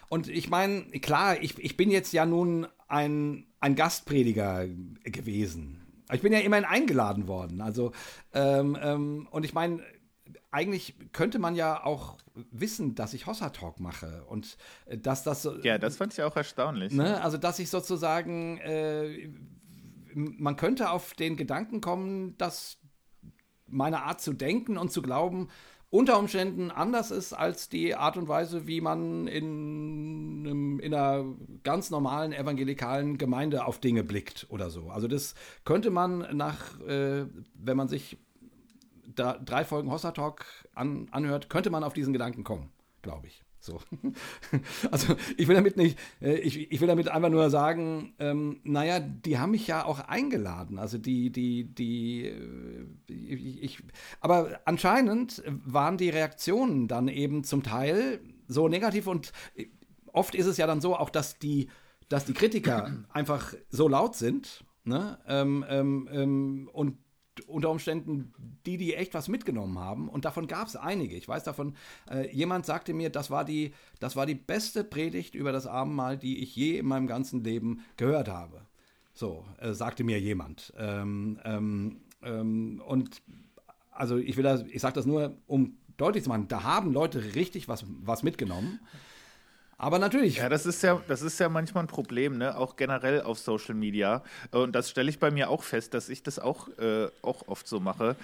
[0.08, 4.66] Und ich meine, klar, ich, ich bin jetzt ja nun ein, ein Gastprediger
[5.04, 5.80] gewesen.
[6.12, 7.60] Ich bin ja immerhin eingeladen worden.
[7.60, 7.92] Also,
[8.32, 9.82] ähm, ähm, und ich meine,
[10.50, 12.18] eigentlich könnte man ja auch
[12.50, 15.58] wissen, dass ich Hossa Talk mache und äh, dass das so.
[15.58, 16.92] ja, das fand ich auch erstaunlich.
[16.92, 17.20] Ne?
[17.22, 19.30] Also, dass ich sozusagen, äh,
[20.14, 22.78] man könnte auf den Gedanken kommen, dass
[23.66, 25.48] meine Art zu denken und zu glauben
[25.94, 31.24] unter Umständen anders ist als die Art und Weise, wie man in, in einer
[31.62, 34.90] ganz normalen evangelikalen Gemeinde auf Dinge blickt oder so.
[34.90, 38.18] Also das könnte man nach, äh, wenn man sich
[39.06, 42.72] da drei Folgen Hossa Talk an, anhört, könnte man auf diesen Gedanken kommen,
[43.02, 43.43] glaube ich.
[43.64, 43.80] So.
[44.90, 49.00] Also ich will damit nicht, äh, ich, ich will damit einfach nur sagen, ähm, naja,
[49.00, 50.78] die haben mich ja auch eingeladen.
[50.78, 53.78] Also die, die, die, äh, ich, ich,
[54.20, 59.32] aber anscheinend waren die Reaktionen dann eben zum Teil so negativ und
[60.12, 61.70] oft ist es ja dann so, auch dass die,
[62.10, 65.18] dass die Kritiker einfach so laut sind, ne?
[65.26, 66.98] Ähm, ähm, ähm, und
[67.46, 68.32] unter Umständen
[68.66, 70.08] die, die echt was mitgenommen haben.
[70.08, 71.16] Und davon gab es einige.
[71.16, 71.74] Ich weiß davon,
[72.10, 76.16] äh, jemand sagte mir, das war, die, das war die beste Predigt über das Abendmahl,
[76.16, 78.62] die ich je in meinem ganzen Leben gehört habe.
[79.12, 80.72] So, äh, sagte mir jemand.
[80.76, 83.22] Ähm, ähm, ähm, und
[83.90, 87.34] also ich will das, ich sage das nur, um deutlich zu machen, da haben Leute
[87.34, 88.80] richtig was, was mitgenommen.
[89.76, 92.56] Aber natürlich, Ja, das ist ja, das ist ja manchmal ein Problem, ne?
[92.56, 94.22] auch generell auf Social Media.
[94.50, 97.66] Und das stelle ich bei mir auch fest, dass ich das auch, äh, auch oft
[97.66, 98.16] so mache.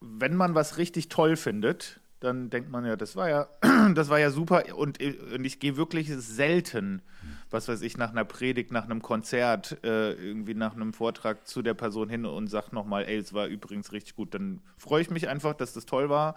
[0.00, 3.48] Wenn man was richtig toll findet, dann denkt man ja, das war ja,
[3.94, 4.64] das war ja super.
[4.76, 7.02] Und, und ich gehe wirklich selten,
[7.50, 11.62] was weiß ich, nach einer Predigt, nach einem Konzert, äh, irgendwie nach einem Vortrag zu
[11.62, 14.34] der Person hin und sage nochmal, ey, es war übrigens richtig gut.
[14.34, 16.36] Dann freue ich mich einfach, dass das toll war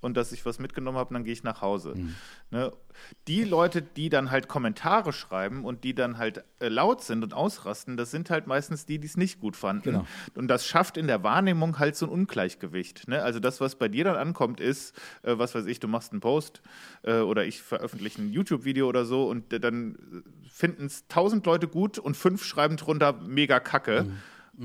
[0.00, 1.94] und dass ich was mitgenommen habe, dann gehe ich nach Hause.
[2.50, 2.72] Ne?
[3.28, 7.34] Die Leute, die dann halt Kommentare schreiben und die dann halt äh, laut sind und
[7.34, 9.82] ausrasten, das sind halt meistens die, die es nicht gut fanden.
[9.82, 10.06] Genau.
[10.34, 13.08] Und das schafft in der Wahrnehmung halt so ein Ungleichgewicht.
[13.08, 13.22] Ne?
[13.22, 16.20] Also das, was bei dir dann ankommt, ist, äh, was weiß ich, du machst einen
[16.20, 16.62] Post
[17.02, 21.68] äh, oder ich veröffentliche ein YouTube-Video oder so und äh, dann finden es tausend Leute
[21.68, 24.06] gut und fünf schreiben drunter mega Kacke.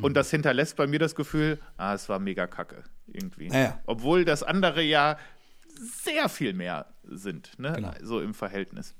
[0.02, 3.48] Und das hinterlässt bei mir das Gefühl, ah, es war mega Kacke irgendwie.
[3.48, 3.80] Ja.
[3.86, 5.18] Obwohl das andere ja
[5.78, 7.74] sehr viel mehr sind, ne?
[7.76, 7.92] Genau.
[8.02, 8.96] so im Verhältnis.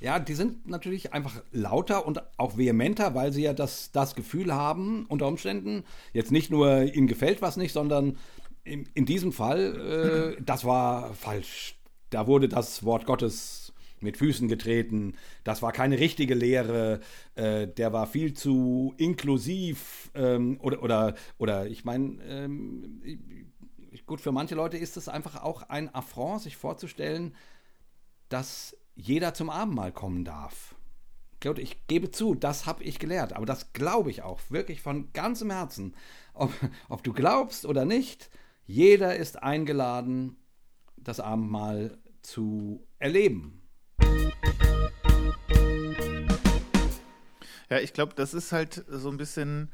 [0.00, 4.52] Ja, die sind natürlich einfach lauter und auch vehementer, weil sie ja das, das Gefühl
[4.52, 8.18] haben, unter Umständen, jetzt nicht nur ihnen gefällt was nicht, sondern
[8.64, 11.76] in, in diesem Fall, äh, das war falsch.
[12.10, 13.65] Da wurde das Wort Gottes
[14.00, 15.14] mit Füßen getreten.
[15.44, 17.00] Das war keine richtige Lehre.
[17.34, 20.10] Äh, der war viel zu inklusiv.
[20.14, 23.00] Ähm, oder, oder, oder ich meine, ähm,
[24.06, 27.34] gut, für manche Leute ist es einfach auch ein Affront, sich vorzustellen,
[28.28, 30.74] dass jeder zum Abendmahl kommen darf.
[31.42, 35.12] Gut, ich gebe zu, das habe ich gelehrt, aber das glaube ich auch wirklich von
[35.12, 35.94] ganzem Herzen.
[36.32, 36.52] Ob,
[36.88, 38.30] ob du glaubst oder nicht,
[38.64, 40.36] jeder ist eingeladen,
[40.96, 43.62] das Abendmahl zu erleben.
[47.70, 49.70] Ja, ich glaube, das ist halt so ein bisschen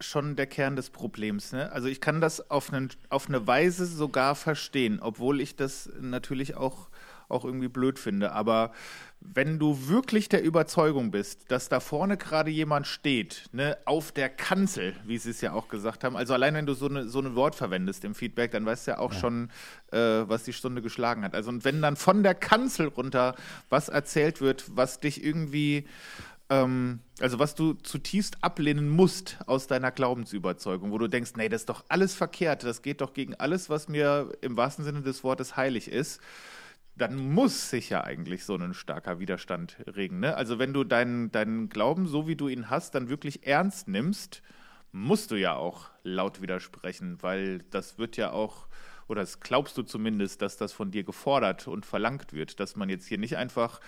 [0.00, 1.52] schon der Kern des Problems.
[1.52, 1.70] Ne?
[1.72, 6.56] Also ich kann das auf, einen, auf eine Weise sogar verstehen, obwohl ich das natürlich
[6.56, 6.88] auch,
[7.28, 8.32] auch irgendwie blöd finde.
[8.32, 8.72] Aber
[9.20, 14.30] wenn du wirklich der Überzeugung bist, dass da vorne gerade jemand steht, ne, auf der
[14.30, 17.20] Kanzel, wie sie es ja auch gesagt haben, also allein wenn du so, eine, so
[17.20, 19.50] ein Wort verwendest im Feedback, dann weißt du ja auch schon,
[19.92, 21.34] äh, was die Stunde geschlagen hat.
[21.34, 23.34] Also und wenn dann von der Kanzel runter
[23.68, 25.86] was erzählt wird, was dich irgendwie
[26.50, 31.62] ähm, also was du zutiefst ablehnen musst aus deiner Glaubensüberzeugung, wo du denkst, nee, das
[31.62, 35.24] ist doch alles verkehrt, das geht doch gegen alles, was mir im wahrsten Sinne des
[35.24, 36.20] Wortes heilig ist,
[36.96, 40.20] dann muss sich ja eigentlich so ein starker Widerstand regen.
[40.20, 40.36] Ne?
[40.36, 44.42] Also wenn du deinen, deinen Glauben, so wie du ihn hast, dann wirklich ernst nimmst,
[44.92, 48.66] musst du ja auch laut widersprechen, weil das wird ja auch
[49.10, 52.88] oder das glaubst du zumindest, dass das von dir gefordert und verlangt wird, dass man
[52.88, 53.80] jetzt hier nicht einfach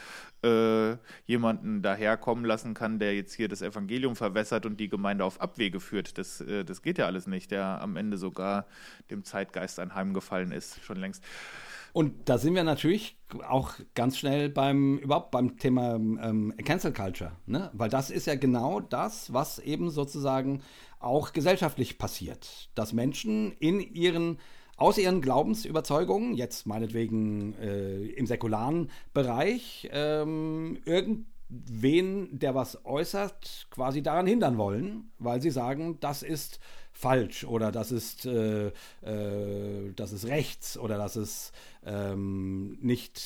[0.43, 0.97] äh,
[1.27, 5.79] jemanden daherkommen lassen kann, der jetzt hier das Evangelium verwässert und die Gemeinde auf Abwege
[5.79, 6.18] führt.
[6.18, 8.66] Das, äh, das geht ja alles nicht, der am Ende sogar
[9.11, 11.23] dem Zeitgeist anheimgefallen ist, schon längst.
[11.93, 13.16] Und da sind wir natürlich
[13.47, 17.70] auch ganz schnell beim überhaupt beim Thema ähm, Cancel Culture, ne?
[17.75, 20.62] Weil das ist ja genau das, was eben sozusagen
[21.01, 24.39] auch gesellschaftlich passiert, dass Menschen in ihren
[24.83, 34.03] aus ihren Glaubensüberzeugungen, jetzt meinetwegen äh, im säkularen Bereich, ähm, irgendwen, der was äußert, quasi
[34.03, 36.59] daran hindern wollen, weil sie sagen, das ist
[36.91, 38.72] falsch oder das ist, äh,
[39.03, 41.53] äh, das ist rechts oder das ist
[41.87, 43.22] ähm, nicht,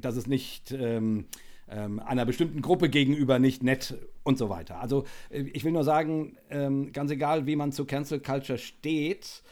[0.00, 1.26] das ist nicht ähm,
[1.74, 4.80] ähm, einer bestimmten Gruppe gegenüber nicht nett und so weiter.
[4.80, 9.42] Also äh, ich will nur sagen, ähm, ganz egal, wie man zu Cancel Culture steht,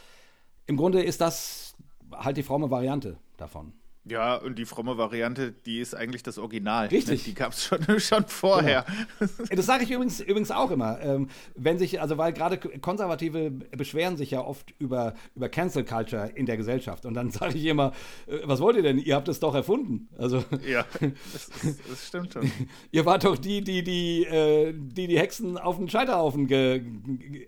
[0.67, 1.75] im Grunde ist das
[2.13, 3.73] halt die fromme Variante davon.
[4.05, 6.87] Ja, und die fromme Variante, die ist eigentlich das Original.
[6.87, 6.93] Ne?
[6.93, 7.25] Richtig.
[7.25, 8.87] Die gab es schon, schon vorher.
[9.19, 9.31] Genau.
[9.55, 10.99] Das sage ich übrigens, übrigens auch immer.
[11.03, 16.31] Ähm, wenn sich, also weil gerade Konservative beschweren sich ja oft über, über Cancel Culture
[16.35, 17.05] in der Gesellschaft.
[17.05, 17.93] Und dann sage ich immer,
[18.27, 18.99] äh, was wollt ihr denn?
[18.99, 20.09] Ihr habt es doch erfunden.
[20.17, 20.87] Also, ja,
[21.33, 21.51] das,
[21.89, 22.51] das, stimmt schon.
[22.91, 26.83] ihr wart doch die, die die, äh, die, die Hexen auf den Scheiterhaufen ge,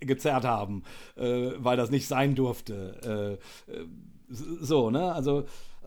[0.01, 0.83] gezerrt haben,
[1.17, 3.39] äh, weil das nicht sein durfte.
[3.69, 3.87] Äh, äh
[4.35, 5.13] so, ne?
[5.13, 5.45] Also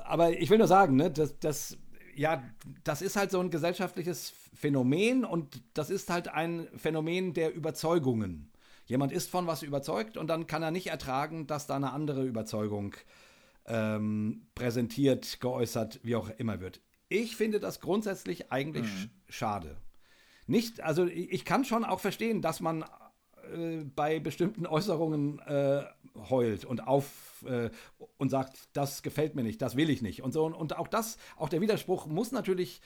[0.08, 1.78] aber ich will nur sagen, ne, dass das
[2.16, 2.44] ja,
[2.84, 8.52] das ist halt so ein gesellschaftliches Phänomen und das ist halt ein Phänomen der Überzeugungen.
[8.86, 12.24] Jemand ist von was überzeugt und dann kann er nicht ertragen, dass da eine andere
[12.24, 12.96] Überzeugung
[13.66, 16.82] ähm, präsentiert, geäußert, wie auch immer wird.
[17.10, 19.10] Ich finde das grundsätzlich eigentlich mhm.
[19.28, 19.78] schade.
[20.48, 22.84] Nicht, also ich kann schon auch verstehen, dass man
[23.54, 25.84] äh, bei bestimmten Äußerungen äh,
[26.30, 27.70] heult und auf äh,
[28.18, 30.46] und sagt, das gefällt mir nicht, das will ich nicht und so.
[30.46, 32.82] Und auch das, auch der Widerspruch muss natürlich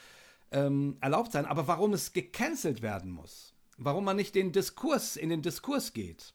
[0.51, 1.45] ähm, erlaubt sein.
[1.45, 6.33] Aber warum es gecancelt werden muss, warum man nicht den Diskurs in den Diskurs geht.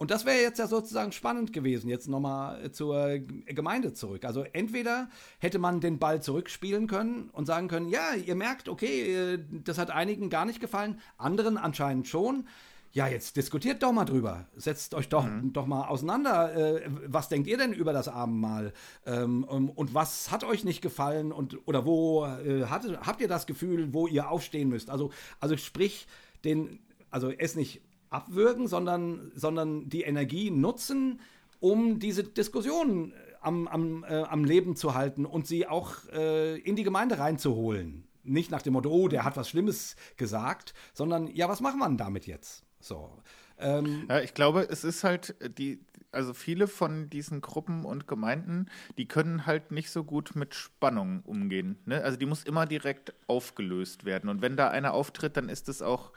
[0.00, 4.24] Und das wäre jetzt ja sozusagen spannend gewesen, jetzt nochmal zur Gemeinde zurück.
[4.24, 5.10] Also entweder
[5.40, 9.76] hätte man den Ball zurückspielen können und sagen können, ja, ihr merkt, okay, äh, das
[9.76, 12.48] hat einigen gar nicht gefallen, anderen anscheinend schon
[12.92, 14.46] ja, jetzt diskutiert doch mal drüber.
[14.56, 15.52] Setzt euch doch, mhm.
[15.52, 16.54] doch mal auseinander.
[16.56, 18.72] Äh, was denkt ihr denn über das Abendmahl?
[19.06, 21.30] Ähm, und was hat euch nicht gefallen?
[21.30, 24.90] Und, oder wo äh, hat, habt ihr das Gefühl, wo ihr aufstehen müsst?
[24.90, 26.08] Also, also sprich,
[26.44, 26.80] den,
[27.10, 31.20] also es nicht abwürgen, sondern, sondern die Energie nutzen,
[31.60, 36.74] um diese Diskussion am, am, äh, am Leben zu halten und sie auch äh, in
[36.74, 38.08] die Gemeinde reinzuholen.
[38.24, 41.86] Nicht nach dem Motto, oh, der hat was Schlimmes gesagt, sondern ja, was machen wir
[41.86, 42.64] denn damit jetzt?
[42.80, 43.10] So.
[43.58, 45.80] Ähm, ja, ich glaube, es ist halt die,
[46.12, 48.66] also viele von diesen Gruppen und Gemeinden,
[48.96, 51.78] die können halt nicht so gut mit Spannung umgehen.
[51.84, 52.02] Ne?
[52.02, 54.30] Also die muss immer direkt aufgelöst werden.
[54.30, 56.12] Und wenn da einer auftritt, dann ist es auch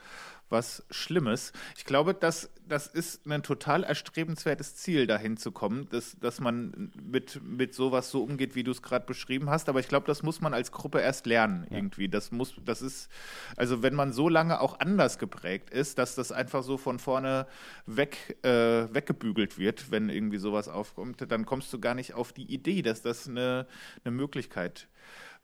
[0.54, 1.52] was Schlimmes.
[1.76, 6.92] Ich glaube, dass das ist ein total erstrebenswertes Ziel, dahin zu kommen, dass, dass man
[7.02, 9.68] mit, mit sowas so umgeht, wie du es gerade beschrieben hast.
[9.68, 11.76] Aber ich glaube, das muss man als Gruppe erst lernen ja.
[11.76, 12.08] irgendwie.
[12.08, 13.10] Das muss, das ist,
[13.56, 17.46] also wenn man so lange auch anders geprägt ist, dass das einfach so von vorne
[17.86, 18.48] weg, äh,
[18.94, 23.02] weggebügelt wird, wenn irgendwie sowas aufkommt, dann kommst du gar nicht auf die Idee, dass
[23.02, 23.66] das eine,
[24.04, 24.88] eine Möglichkeit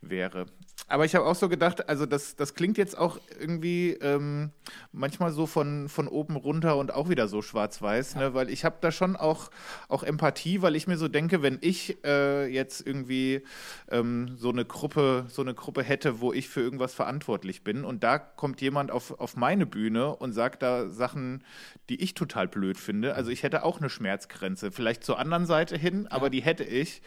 [0.00, 0.46] wäre.
[0.90, 4.50] Aber ich habe auch so gedacht, also das, das klingt jetzt auch irgendwie ähm,
[4.90, 8.20] manchmal so von, von oben runter und auch wieder so schwarz-weiß, ja.
[8.20, 8.34] ne?
[8.34, 9.50] weil ich habe da schon auch,
[9.88, 13.44] auch Empathie, weil ich mir so denke, wenn ich äh, jetzt irgendwie
[13.88, 18.02] ähm, so eine Gruppe, so eine Gruppe hätte, wo ich für irgendwas verantwortlich bin und
[18.02, 21.44] da kommt jemand auf, auf meine Bühne und sagt da Sachen,
[21.88, 23.14] die ich total blöd finde.
[23.14, 26.16] Also ich hätte auch eine Schmerzgrenze, vielleicht zur anderen Seite hin, ja.
[26.16, 27.00] aber die hätte ich.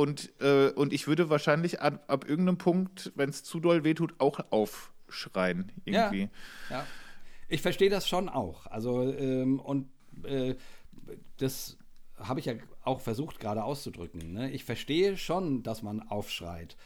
[0.00, 4.14] Und, äh, und ich würde wahrscheinlich ab, ab irgendeinem Punkt, wenn es zu doll wehtut,
[4.16, 6.30] auch aufschreien irgendwie.
[6.70, 6.86] Ja, ja.
[7.50, 8.66] Ich verstehe das schon auch.
[8.66, 9.90] Also, ähm, und
[10.24, 10.54] äh,
[11.36, 11.76] das
[12.18, 14.32] habe ich ja auch versucht gerade auszudrücken.
[14.32, 14.50] Ne?
[14.52, 16.78] Ich verstehe schon, dass man aufschreit.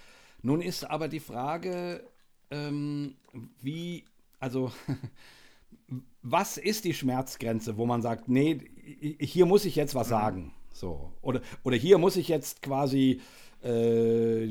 [0.42, 2.04] Nun ist aber die Frage,
[2.50, 3.14] ähm,
[3.60, 4.06] wie,
[4.40, 4.72] also,
[6.22, 8.58] was ist die Schmerzgrenze, wo man sagt, nee,
[9.20, 10.10] hier muss ich jetzt was mhm.
[10.10, 10.54] sagen?
[10.74, 11.12] So.
[11.22, 13.20] Oder, oder hier muss ich jetzt quasi
[13.62, 14.48] äh,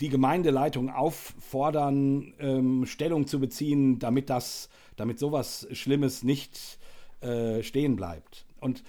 [0.00, 6.78] die Gemeindeleitung auffordern, ähm, Stellung zu beziehen, damit das, damit sowas Schlimmes nicht
[7.20, 8.44] äh, stehen bleibt.
[8.60, 8.82] Und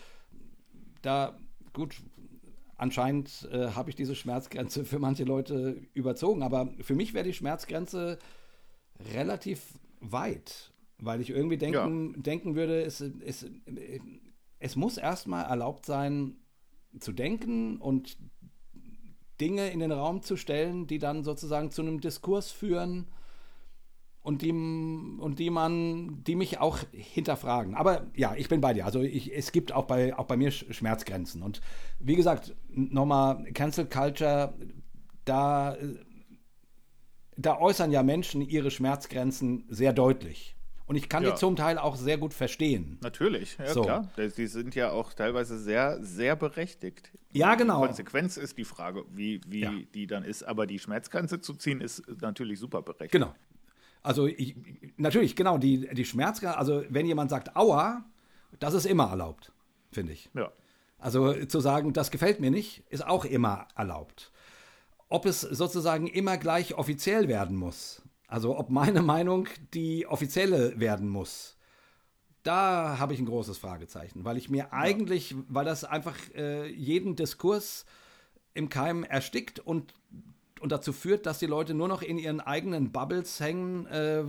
[1.03, 1.37] da,
[1.73, 1.95] gut,
[2.75, 6.41] anscheinend äh, habe ich diese Schmerzgrenze für manche Leute überzogen.
[6.41, 8.17] Aber für mich wäre die Schmerzgrenze
[9.13, 9.61] relativ
[9.99, 12.21] weit, weil ich irgendwie denken, ja.
[12.21, 13.45] denken würde, es, es,
[14.65, 16.37] es muss erstmal erlaubt sein,
[16.99, 18.17] zu denken und
[19.39, 23.05] Dinge in den Raum zu stellen, die dann sozusagen zu einem Diskurs führen
[24.21, 27.75] und die, und die man, die mich auch hinterfragen.
[27.75, 28.85] Aber ja, ich bin bei dir.
[28.85, 31.43] Also ich, es gibt auch bei, auch bei mir Schmerzgrenzen.
[31.43, 31.61] Und
[31.99, 34.57] wie gesagt, nochmal Cancel Culture,
[35.25, 35.77] da,
[37.37, 40.54] da äußern ja Menschen ihre Schmerzgrenzen sehr deutlich.
[40.87, 41.31] Und ich kann ja.
[41.31, 42.99] die zum Teil auch sehr gut verstehen.
[43.01, 43.81] Natürlich, ja so.
[43.81, 44.09] klar.
[44.17, 47.11] Die sind ja auch teilweise sehr, sehr berechtigt.
[47.31, 47.81] Ja, genau.
[47.81, 49.73] Die Konsequenz ist die Frage, wie, wie ja.
[49.93, 50.43] die dann ist.
[50.43, 53.13] Aber die Schmerzgrenze zu ziehen, ist natürlich super berechtigt.
[53.13, 53.33] Genau.
[54.03, 54.55] Also ich,
[54.97, 58.05] natürlich, genau, die, die Schmerzgrenze, also wenn jemand sagt Aua,
[58.59, 59.51] das ist immer erlaubt,
[59.91, 60.29] finde ich.
[60.35, 60.51] Ja.
[60.99, 64.31] Also zu sagen, das gefällt mir nicht, ist auch immer erlaubt.
[65.09, 71.09] Ob es sozusagen immer gleich offiziell werden muss, also ob meine Meinung die offizielle werden
[71.09, 71.57] muss,
[72.43, 74.67] da habe ich ein großes Fragezeichen, weil ich mir ja.
[74.71, 77.85] eigentlich, weil das einfach äh, jeden Diskurs
[78.53, 79.93] im Keim erstickt und
[80.61, 84.23] und dazu führt, dass die Leute nur noch in ihren eigenen Bubbles hängen, äh,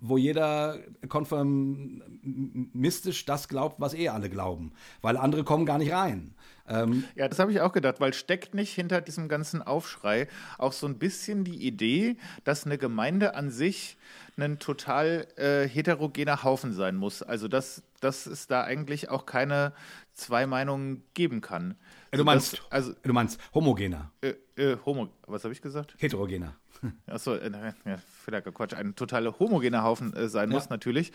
[0.00, 0.78] wo jeder
[1.08, 4.72] konformistisch das glaubt, was eh alle glauben,
[5.02, 6.34] weil andere kommen gar nicht rein.
[6.68, 10.72] Ähm, ja, das habe ich auch gedacht, weil steckt nicht hinter diesem ganzen Aufschrei auch
[10.72, 13.96] so ein bisschen die Idee, dass eine Gemeinde an sich
[14.36, 17.22] ein total äh, heterogener Haufen sein muss.
[17.22, 19.72] Also dass, dass es da eigentlich auch keine
[20.14, 21.76] zwei Meinungen geben kann.
[22.10, 24.10] Du meinst, das, also, du meinst homogener.
[24.20, 25.94] Äh, äh, homo, was habe ich gesagt?
[25.98, 26.54] Heterogener.
[27.06, 27.50] Achso, äh,
[27.84, 30.54] ja, vielleicht Quatsch, ein totaler homogener Haufen äh, sein ja.
[30.54, 31.12] muss natürlich.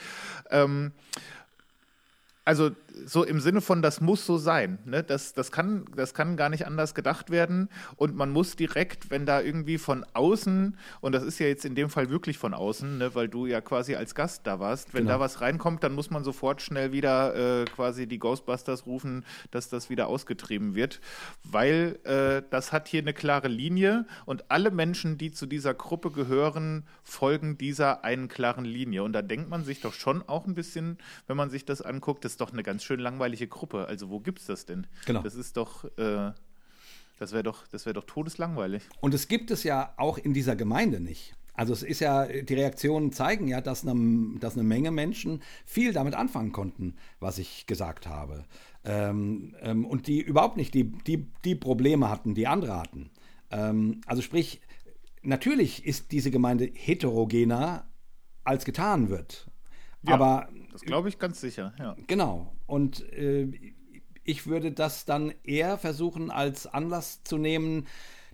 [0.50, 0.92] Ähm,
[2.46, 2.72] also
[3.06, 4.80] so im Sinne von, das muss so sein.
[4.86, 5.04] Ne?
[5.04, 7.70] Das, das, kann, das kann gar nicht anders gedacht werden.
[7.96, 11.76] Und man muss direkt, wenn da irgendwie von außen, und das ist ja jetzt in
[11.76, 13.16] dem Fall wirklich von außen, ne?
[13.16, 15.16] weil du ja quasi als Gast da warst, wenn genau.
[15.16, 19.70] da was reinkommt, dann muss man sofort schnell wieder äh, quasi die Ghostbusters rufen, dass
[19.70, 21.00] das wieder ausgetrieben wird.
[21.44, 26.12] Weil äh, das hat hier eine klare Linie und alle Menschen, die zu dieser Gruppe
[26.12, 29.04] gehören, folgen dieser einen klaren Linie.
[29.04, 32.26] Und da denkt man sich doch schon auch ein bisschen, wenn man sich das anguckt,
[32.26, 33.88] das ist doch eine ganz schön langweilige Gruppe.
[33.88, 34.88] Also wo gibt es das denn?
[35.06, 35.22] Genau.
[35.22, 36.32] Das ist doch, äh,
[37.20, 38.84] das wäre doch, das wäre doch todeslangweilig.
[39.02, 41.36] Und es gibt es ja auch in dieser Gemeinde nicht.
[41.54, 45.94] Also es ist ja, die Reaktionen zeigen ja, dass eine, dass eine Menge Menschen viel
[45.94, 48.46] damit anfangen konnten, was ich gesagt habe.
[48.84, 53.12] Ähm, ähm, und die überhaupt nicht die, die, die Probleme hatten, die andere hatten.
[53.52, 54.62] Ähm, also sprich,
[55.22, 57.86] natürlich ist diese Gemeinde heterogener,
[58.44, 59.48] als getan wird.
[60.02, 61.96] Ja, Aber das glaube ich ganz sicher, ja.
[62.08, 62.54] Genau.
[62.66, 63.48] Und äh,
[64.24, 67.88] ich würde das dann eher versuchen, als Anlass zu nehmen,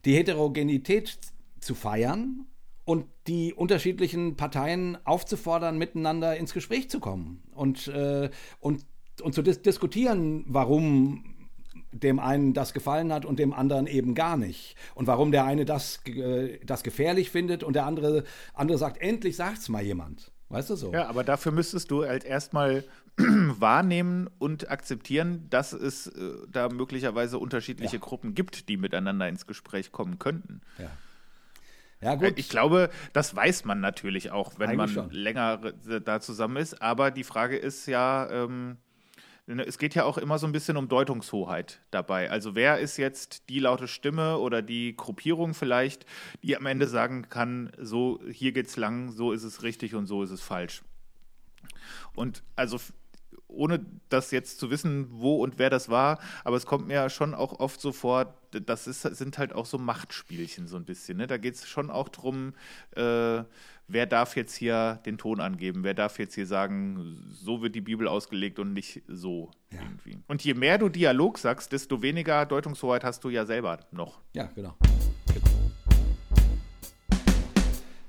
[0.05, 1.17] die Heterogenität
[1.59, 2.45] zu feiern
[2.85, 8.29] und die unterschiedlichen Parteien aufzufordern, miteinander ins Gespräch zu kommen und, äh,
[8.59, 8.85] und,
[9.21, 11.35] und zu dis diskutieren, warum
[11.91, 14.75] dem einen das gefallen hat und dem anderen eben gar nicht.
[14.95, 18.23] Und warum der eine das, äh, das gefährlich findet und der andere,
[18.53, 20.31] andere sagt, endlich sagt's mal jemand.
[20.49, 20.91] Weißt du so?
[20.91, 22.83] Ja, aber dafür müsstest du halt erstmal
[23.17, 28.01] wahrnehmen und akzeptieren, dass es äh, da möglicherweise unterschiedliche ja.
[28.01, 30.61] Gruppen gibt, die miteinander ins Gespräch kommen könnten.
[30.77, 30.89] Ja.
[32.01, 32.33] Ja, gut.
[32.37, 35.11] Ich glaube, das weiß man natürlich auch, wenn Eigentlich man schon.
[35.11, 35.57] länger
[36.03, 36.81] da zusammen ist.
[36.81, 38.77] Aber die Frage ist ja, ähm,
[39.57, 42.29] es geht ja auch immer so ein bisschen um Deutungshoheit dabei.
[42.29, 46.05] Also wer ist jetzt die laute Stimme oder die Gruppierung vielleicht,
[46.43, 50.21] die am Ende sagen kann, so hier geht's lang, so ist es richtig und so
[50.21, 50.83] ist es falsch.
[52.13, 52.79] Und also
[53.49, 57.33] ohne das jetzt zu wissen, wo und wer das war, aber es kommt mir schon
[57.33, 61.17] auch oft so vor, das ist, sind halt auch so Machtspielchen so ein bisschen.
[61.17, 61.27] Ne?
[61.27, 62.53] Da geht es schon auch darum,
[62.95, 63.43] äh,
[63.87, 67.81] wer darf jetzt hier den Ton angeben, wer darf jetzt hier sagen, so wird die
[67.81, 69.79] Bibel ausgelegt und nicht so ja.
[69.81, 70.17] irgendwie.
[70.27, 74.19] Und je mehr du Dialog sagst, desto weniger Deutungshoheit hast du ja selber noch.
[74.33, 74.75] Ja, genau.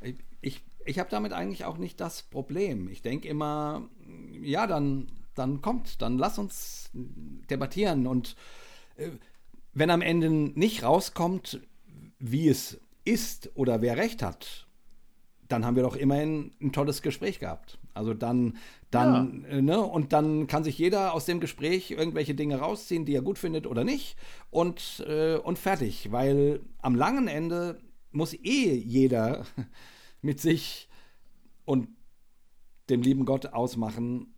[0.03, 2.89] Ich, ich, ich habe damit eigentlich auch nicht das Problem.
[2.89, 3.89] Ich denke immer,
[4.43, 5.09] ja, dann,
[5.41, 8.37] dann kommt, dann lass uns debattieren und
[8.97, 9.11] äh,
[9.73, 11.61] wenn am Ende nicht rauskommt,
[12.19, 14.67] wie es ist oder wer recht hat,
[15.49, 17.79] dann haben wir doch immerhin ein tolles Gespräch gehabt.
[17.95, 18.57] Also dann,
[18.91, 19.57] dann, ja.
[19.57, 23.23] äh, ne, und dann kann sich jeder aus dem Gespräch irgendwelche Dinge rausziehen, die er
[23.23, 24.17] gut findet oder nicht,
[24.51, 26.13] und, äh, und fertig.
[26.13, 27.81] Weil am langen Ende
[28.13, 29.45] muss eh jeder
[30.23, 30.89] mit sich
[31.65, 31.89] und
[32.91, 34.35] dem lieben Gott ausmachen,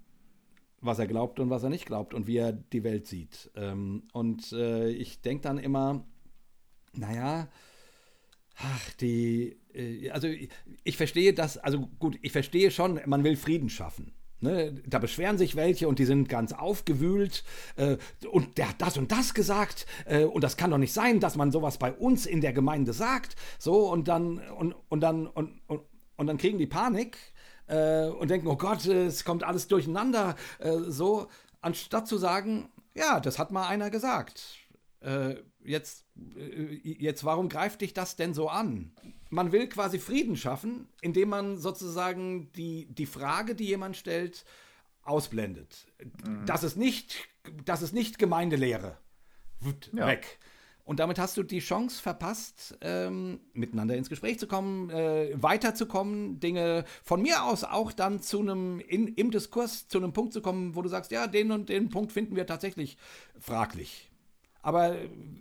[0.83, 3.51] was er glaubt und was er nicht glaubt und wie er die Welt sieht.
[3.57, 6.05] Ähm, und äh, ich denke dann immer,
[6.93, 7.49] naja,
[8.57, 10.51] ach, die, äh, also ich,
[10.85, 14.13] ich verstehe das, also gut, ich verstehe schon, man will Frieden schaffen.
[14.41, 17.45] Ne, da beschweren sich welche und die sind ganz aufgewühlt
[17.77, 17.97] äh,
[18.29, 21.37] und der hat das und das gesagt äh, und das kann doch nicht sein, dass
[21.37, 23.37] man sowas bei uns in der Gemeinde sagt.
[23.61, 25.83] So und dann und, und dann und, und,
[26.17, 27.19] und dann kriegen die Panik
[27.73, 30.37] äh, und denken, oh Gott, es kommt alles durcheinander.
[30.59, 31.29] Äh, so,
[31.61, 34.59] anstatt zu sagen, ja, das hat mal einer gesagt.
[35.01, 36.05] Äh, jetzt,
[36.37, 38.93] äh, jetzt, warum greift dich das denn so an?
[39.31, 44.45] Man will quasi Frieden schaffen, indem man sozusagen die, die Frage, die jemand stellt,
[45.03, 45.87] ausblendet.
[46.27, 46.45] Mhm.
[46.47, 47.29] Das ist nicht,
[47.65, 48.99] das ist nicht Gemeindelehre.
[49.93, 50.09] Ja.
[50.09, 50.39] Weg.
[50.85, 56.41] Und damit hast du die Chance verpasst, ähm, miteinander ins Gespräch zu kommen, äh, weiterzukommen,
[56.41, 60.75] Dinge von mir aus auch dann zu einem, im Diskurs zu einem Punkt zu kommen,
[60.75, 62.97] wo du sagst, ja, den und den Punkt finden wir tatsächlich
[63.39, 64.11] fraglich.
[64.61, 64.97] Aber,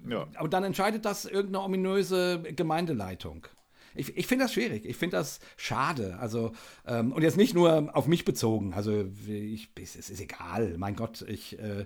[0.08, 0.28] ja.
[0.36, 3.48] aber dann entscheidet das irgendeine ominöse Gemeindeleitung.
[3.94, 4.86] Ich, ich finde das schwierig.
[4.86, 6.18] Ich finde das schade.
[6.20, 6.54] Also,
[6.88, 8.74] ähm, und jetzt nicht nur auf mich bezogen.
[8.74, 10.76] Also, ich, es ist egal.
[10.78, 11.60] Mein Gott, ich.
[11.60, 11.86] Äh,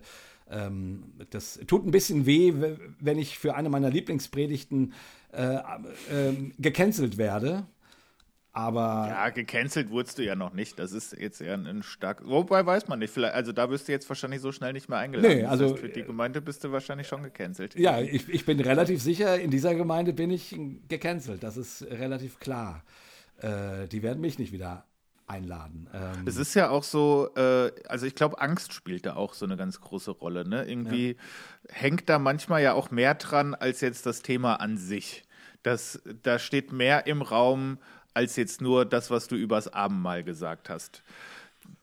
[0.49, 2.53] ähm, das tut ein bisschen weh,
[2.99, 4.93] wenn ich für eine meiner Lieblingspredigten
[5.33, 7.65] äh, äh, gecancelt werde.
[8.53, 9.07] Aber.
[9.09, 10.79] Ja, gecancelt wurdest du ja noch nicht.
[10.79, 12.21] Das ist jetzt eher ein stark.
[12.25, 13.11] Wobei weiß man nicht.
[13.11, 15.39] Vielleicht, also da bist du jetzt wahrscheinlich so schnell nicht mehr eingeladen.
[15.39, 15.65] Nee, also.
[15.65, 17.75] Das heißt, für die Gemeinde bist du wahrscheinlich schon gecancelt.
[17.77, 20.55] Ja, ich, ich bin relativ sicher, in dieser Gemeinde bin ich
[20.87, 21.43] gecancelt.
[21.43, 22.83] Das ist relativ klar.
[23.41, 24.85] Äh, die werden mich nicht wieder
[25.27, 25.87] einladen.
[25.93, 29.45] Ähm es ist ja auch so, äh, also ich glaube, Angst spielt da auch so
[29.45, 30.47] eine ganz große Rolle.
[30.47, 30.65] Ne?
[30.65, 31.15] Irgendwie ja.
[31.69, 35.23] hängt da manchmal ja auch mehr dran als jetzt das Thema an sich.
[35.63, 37.79] Das, da steht mehr im Raum
[38.13, 41.03] als jetzt nur das, was du übers Abendmahl gesagt hast.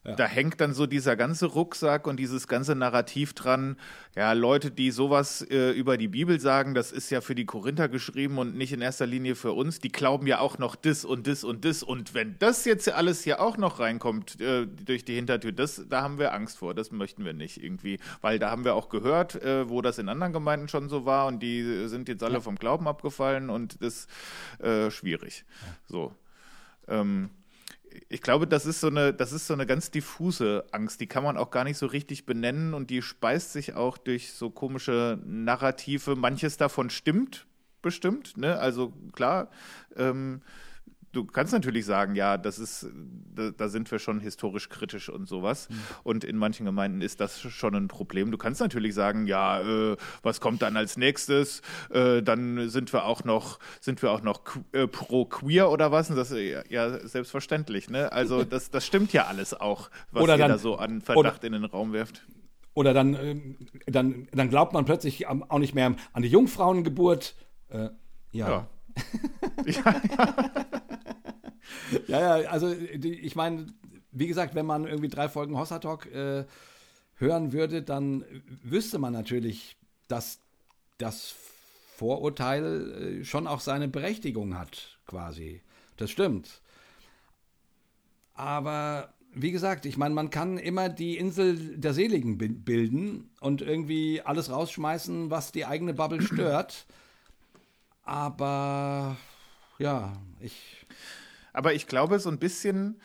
[0.05, 0.16] Ja.
[0.16, 3.76] Da hängt dann so dieser ganze Rucksack und dieses ganze Narrativ dran.
[4.16, 7.88] Ja, Leute, die sowas äh, über die Bibel sagen, das ist ja für die Korinther
[7.88, 9.78] geschrieben und nicht in erster Linie für uns.
[9.78, 11.84] Die glauben ja auch noch das und das und das.
[11.84, 16.03] Und wenn das jetzt alles hier auch noch reinkommt äh, durch die Hintertür, das, da
[16.03, 16.74] haben wir Angst vor.
[16.74, 18.00] Das möchten wir nicht irgendwie.
[18.22, 21.28] Weil da haben wir auch gehört, äh, wo das in anderen Gemeinden schon so war
[21.28, 24.09] und die sind jetzt alle vom Glauben abgefallen und das
[24.59, 25.44] ist äh, schwierig.
[25.86, 26.12] So.
[26.88, 27.30] Ähm,
[28.09, 31.01] ich glaube, das ist so eine, das ist so eine ganz diffuse Angst.
[31.01, 34.32] Die kann man auch gar nicht so richtig benennen und die speist sich auch durch
[34.32, 36.16] so komische Narrative.
[36.16, 37.47] Manches davon stimmt
[37.82, 38.36] bestimmt.
[38.36, 38.59] Ne?
[38.59, 39.51] Also klar.
[39.97, 40.40] Ähm,
[41.13, 42.87] du kannst natürlich sagen, ja, das ist,
[43.35, 45.69] da, da, sind wir schon historisch kritisch und sowas.
[45.69, 45.75] Mhm.
[46.03, 48.31] Und in manchen Gemeinden ist das schon ein Problem.
[48.31, 51.63] Du kannst natürlich sagen, ja, äh, was kommt dann als nächstes?
[51.91, 54.43] Äh, dann sind wir auch noch, sind wir auch noch
[54.73, 56.11] äh, pro queer oder was?
[56.11, 57.91] Und das ist ja selbstverständlich.
[57.91, 58.11] Ne?
[58.11, 61.39] Also das, das stimmt ja alles auch, was oder ihr dann, da so an Verdacht
[61.39, 62.27] oder, in den Raum wirft.
[62.75, 63.37] Oder dann, äh,
[63.87, 67.35] dann, dann glaubt man plötzlich auch nicht mehr an die Jungfrauengeburt.
[67.69, 67.91] Äh,
[68.33, 68.49] ja.
[68.49, 68.69] ja.
[72.07, 72.51] ja, ja.
[72.51, 73.66] also ich meine,
[74.12, 76.45] wie gesagt, wenn man irgendwie drei Folgen Hossa Talk äh,
[77.16, 78.24] hören würde, dann
[78.62, 79.76] wüsste man natürlich,
[80.09, 80.38] dass
[80.99, 81.34] das
[81.97, 85.61] Vorurteil äh, schon auch seine Berechtigung hat, quasi.
[85.97, 86.61] Das stimmt.
[88.34, 94.20] Aber wie gesagt, ich meine, man kann immer die Insel der Seligen bilden und irgendwie
[94.20, 96.86] alles rausschmeißen, was die eigene Bubble stört.
[98.03, 99.16] Aber
[99.78, 100.86] ja, ich.
[101.55, 102.98] Aber ich glaube, so ein bisschen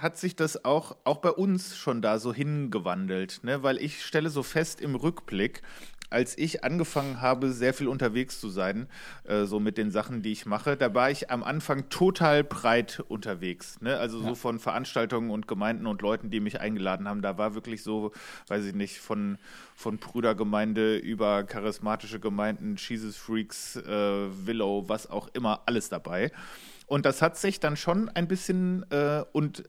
[0.00, 3.62] hat sich das auch, auch bei uns schon da so hingewandelt, ne?
[3.62, 5.62] weil ich stelle so fest im Rückblick,
[6.10, 8.88] als ich angefangen habe, sehr viel unterwegs zu sein,
[9.24, 13.02] äh, so mit den Sachen, die ich mache, da war ich am Anfang total breit
[13.08, 13.80] unterwegs.
[13.80, 13.96] Ne?
[13.96, 14.28] Also ja.
[14.28, 17.22] so von Veranstaltungen und Gemeinden und Leuten, die mich eingeladen haben.
[17.22, 18.12] Da war wirklich so,
[18.48, 19.38] weiß ich nicht, von,
[19.74, 26.30] von Brüdergemeinde über charismatische Gemeinden, Jesus Freaks, äh, Willow, was auch immer, alles dabei.
[26.86, 29.64] Und das hat sich dann schon ein bisschen äh, und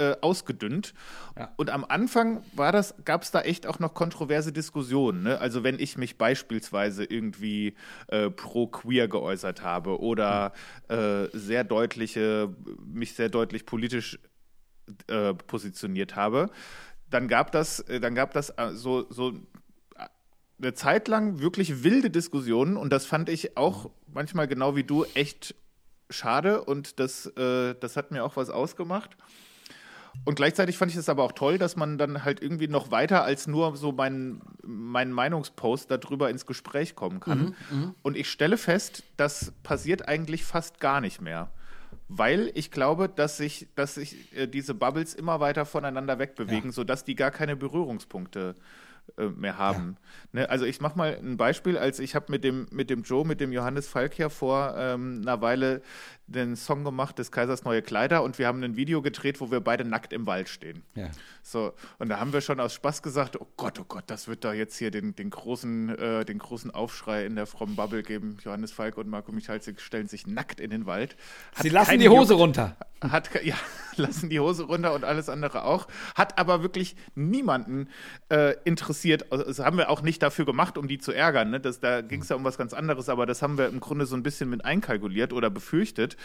[0.00, 0.94] äh, ausgedünnt.
[1.36, 1.52] Ja.
[1.56, 5.22] Und am Anfang war das, gab es da echt auch noch kontroverse Diskussionen.
[5.22, 5.38] Ne?
[5.38, 7.74] Also wenn ich mich beispielsweise irgendwie
[8.08, 10.52] äh, pro queer geäußert habe oder
[10.88, 11.28] mhm.
[11.32, 12.48] sehr deutliche,
[12.84, 14.18] mich sehr deutlich politisch
[15.08, 16.50] äh, positioniert habe,
[17.10, 19.34] dann gab das, dann gab das so, so
[20.58, 25.04] eine Zeit lang wirklich wilde Diskussionen und das fand ich auch manchmal genau wie du
[25.14, 25.54] echt
[26.10, 29.16] schade und das, äh, das hat mir auch was ausgemacht.
[30.24, 33.24] Und gleichzeitig fand ich es aber auch toll, dass man dann halt irgendwie noch weiter
[33.24, 37.54] als nur so meinen mein Meinungspost darüber ins Gespräch kommen kann.
[37.70, 37.94] Mhm, mhm.
[38.02, 41.50] und ich stelle fest, das passiert eigentlich fast gar nicht mehr.
[42.12, 46.72] weil ich glaube, dass sich, dass sich äh, diese Bubbles immer weiter voneinander wegbewegen, Ja.
[46.72, 48.62] sodass die gar keine Berührungspunkte äh,
[49.36, 49.96] mehr haben.
[50.32, 53.26] Ne, also ich mache mal ein Beispiel, als ich habe mit dem, mit dem Joe,
[53.26, 55.82] mit dem Johannes Falk ja vor ähm, einer Weile
[56.26, 59.60] den Song gemacht des Kaisers neue Kleider und wir haben ein Video gedreht, wo wir
[59.60, 60.84] beide nackt im Wald stehen.
[60.94, 61.08] Ja.
[61.42, 64.44] So, und da haben wir schon aus Spaß gesagt, oh Gott, oh Gott, das wird
[64.44, 68.36] da jetzt hier den, den, großen, äh, den großen Aufschrei in der frommen Bubble geben.
[68.44, 71.16] Johannes Falk und Marco Michalzik stellen sich nackt in den Wald.
[71.54, 72.76] Hat Sie lassen die Hose Juck- runter.
[73.00, 73.56] Hat, ja,
[73.96, 75.88] lassen die Hose runter und alles andere auch.
[76.14, 77.88] Hat aber wirklich niemanden
[78.28, 78.99] äh, interessiert.
[79.04, 81.50] Also, Das haben wir auch nicht dafür gemacht, um die zu ärgern.
[81.50, 81.60] Ne?
[81.60, 84.06] Das, da ging es ja um was ganz anderes, aber das haben wir im Grunde
[84.06, 86.16] so ein bisschen mit einkalkuliert oder befürchtet.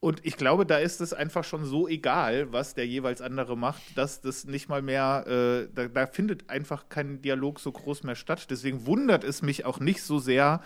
[0.00, 3.82] Und ich glaube, da ist es einfach schon so egal, was der jeweils andere macht,
[3.96, 8.14] dass das nicht mal mehr, äh, da, da findet einfach kein Dialog so groß mehr
[8.14, 8.46] statt.
[8.48, 10.62] Deswegen wundert es mich auch nicht so sehr,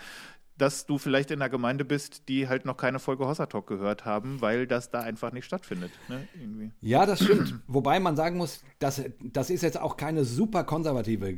[0.58, 4.04] dass du vielleicht in einer Gemeinde bist, die halt noch keine Folge Hossa Talk gehört
[4.04, 5.90] haben, weil das da einfach nicht stattfindet.
[6.08, 6.72] Ne?
[6.80, 7.60] Ja, das stimmt.
[7.66, 11.36] Wobei man sagen muss, das, das ist jetzt auch keine super konservative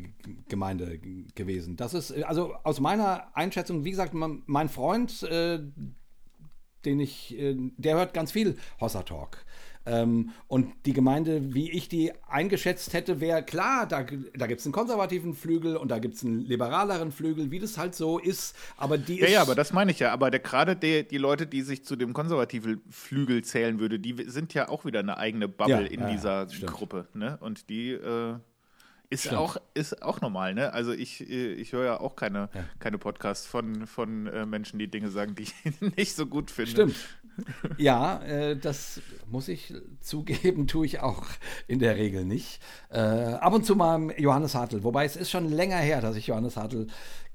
[0.48, 0.98] Gemeinde
[1.34, 1.76] gewesen.
[1.76, 5.60] Das ist, also aus meiner Einschätzung, wie gesagt, mein, Freund, äh,
[6.84, 9.44] den ich, äh, der hört ganz viel Hossa Talk.
[9.86, 14.66] Ähm, und die Gemeinde, wie ich die eingeschätzt hätte, wäre klar, da, da gibt es
[14.66, 18.56] einen konservativen Flügel und da gibt es einen liberaleren Flügel, wie das halt so ist.
[18.78, 19.32] Aber die Ja, ist.
[19.32, 20.12] ja, aber das meine ich ja.
[20.12, 24.14] Aber der- gerade die, die Leute, die sich zu dem konservativen Flügel zählen würde, die
[24.26, 26.72] sind ja auch wieder eine eigene Bubble Ja, in ja, dieser stimmt.
[26.72, 27.06] Gruppe.
[27.12, 27.36] Ne?
[27.42, 28.36] Und die äh,
[29.10, 29.36] ist, Stimmt.
[29.36, 30.54] auch, ist auch normal.
[30.54, 30.72] Ne?
[30.72, 32.64] Also ich, äh, ich höre ja auch keine, Ja.
[32.78, 35.54] keine Podcasts von, von äh, Menschen, die Dinge sagen, die ich
[35.96, 36.70] nicht so gut finde.
[36.70, 36.96] Stimmt.
[37.76, 41.24] Ja, äh, das muss ich zugeben, tue ich auch
[41.66, 42.60] in der Regel nicht.
[42.90, 46.26] Äh, ab und zu mal Johannes Hartl, wobei es ist schon länger her, dass ich
[46.28, 46.86] Johannes Hartl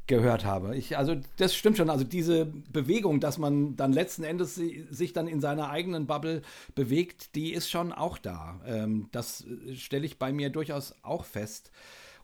[0.07, 0.75] gehört habe.
[0.75, 1.89] Ich, also das stimmt schon.
[1.89, 6.41] Also diese Bewegung, dass man dann letzten Endes si- sich dann in seiner eigenen Bubble
[6.73, 8.59] bewegt, die ist schon auch da.
[8.65, 9.45] Ähm, das
[9.75, 11.71] stelle ich bei mir durchaus auch fest.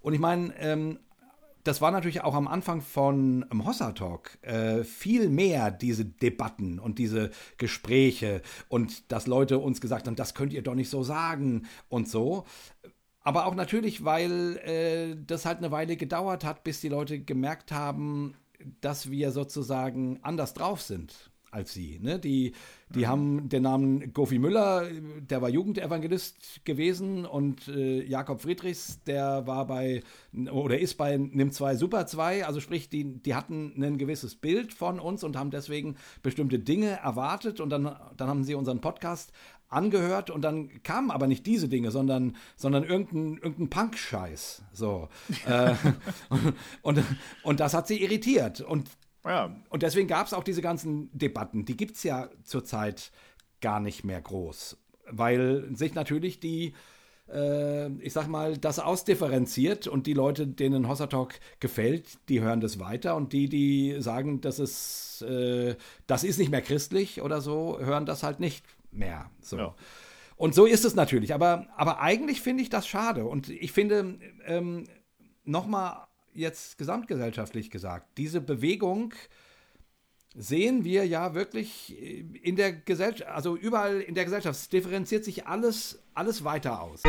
[0.01, 0.99] Und ich meine, ähm,
[1.65, 6.79] das war natürlich auch am Anfang von ähm, Hossa Talk äh, viel mehr diese Debatten
[6.79, 11.03] und diese Gespräche und dass Leute uns gesagt haben, das könnt ihr doch nicht so
[11.03, 12.45] sagen und so.
[13.21, 17.71] Aber auch natürlich, weil äh, das halt eine Weile gedauert hat, bis die Leute gemerkt
[17.71, 18.35] haben,
[18.81, 21.99] dass wir sozusagen anders drauf sind als sie.
[21.99, 22.19] Ne?
[22.19, 22.53] Die,
[22.89, 24.87] die haben den Namen Gofi Müller,
[25.29, 30.03] der war Jugendevangelist gewesen und äh, Jakob Friedrichs, der war bei
[30.51, 34.73] oder ist bei Nimm 2 Super 2, also sprich, die, die hatten ein gewisses Bild
[34.73, 39.31] von uns und haben deswegen bestimmte Dinge erwartet und dann, dann haben sie unseren Podcast
[39.67, 44.63] angehört und dann kamen aber nicht diese Dinge, sondern, sondern irgendein, irgendein Punk-Scheiß.
[44.73, 45.09] So.
[45.47, 45.73] äh,
[46.81, 47.03] und,
[47.43, 48.61] und das hat sie irritiert.
[48.61, 48.89] Und
[49.25, 51.65] Ja, und deswegen gab es auch diese ganzen Debatten.
[51.65, 53.11] Die gibt es ja zurzeit
[53.59, 54.77] gar nicht mehr groß,
[55.09, 56.73] weil sich natürlich die,
[57.31, 62.61] äh, ich sag mal, das ausdifferenziert und die Leute, denen Hossa Talk gefällt, die hören
[62.61, 67.41] das weiter und die, die sagen, das ist, äh, das ist nicht mehr christlich oder
[67.41, 69.31] so, hören das halt nicht mehr.
[69.41, 69.57] So.
[69.57, 69.75] Ja.
[70.37, 71.33] Und so ist es natürlich.
[71.33, 73.25] Aber, aber eigentlich finde ich das schade.
[73.25, 74.85] Und ich finde, ähm,
[75.45, 76.04] nochmal
[76.35, 79.13] jetzt gesamtgesellschaftlich gesagt, diese Bewegung
[80.35, 81.95] sehen wir ja wirklich
[82.43, 87.03] in der Gesellschaft, also überall in der Gesellschaft, es differenziert sich alles, alles weiter aus.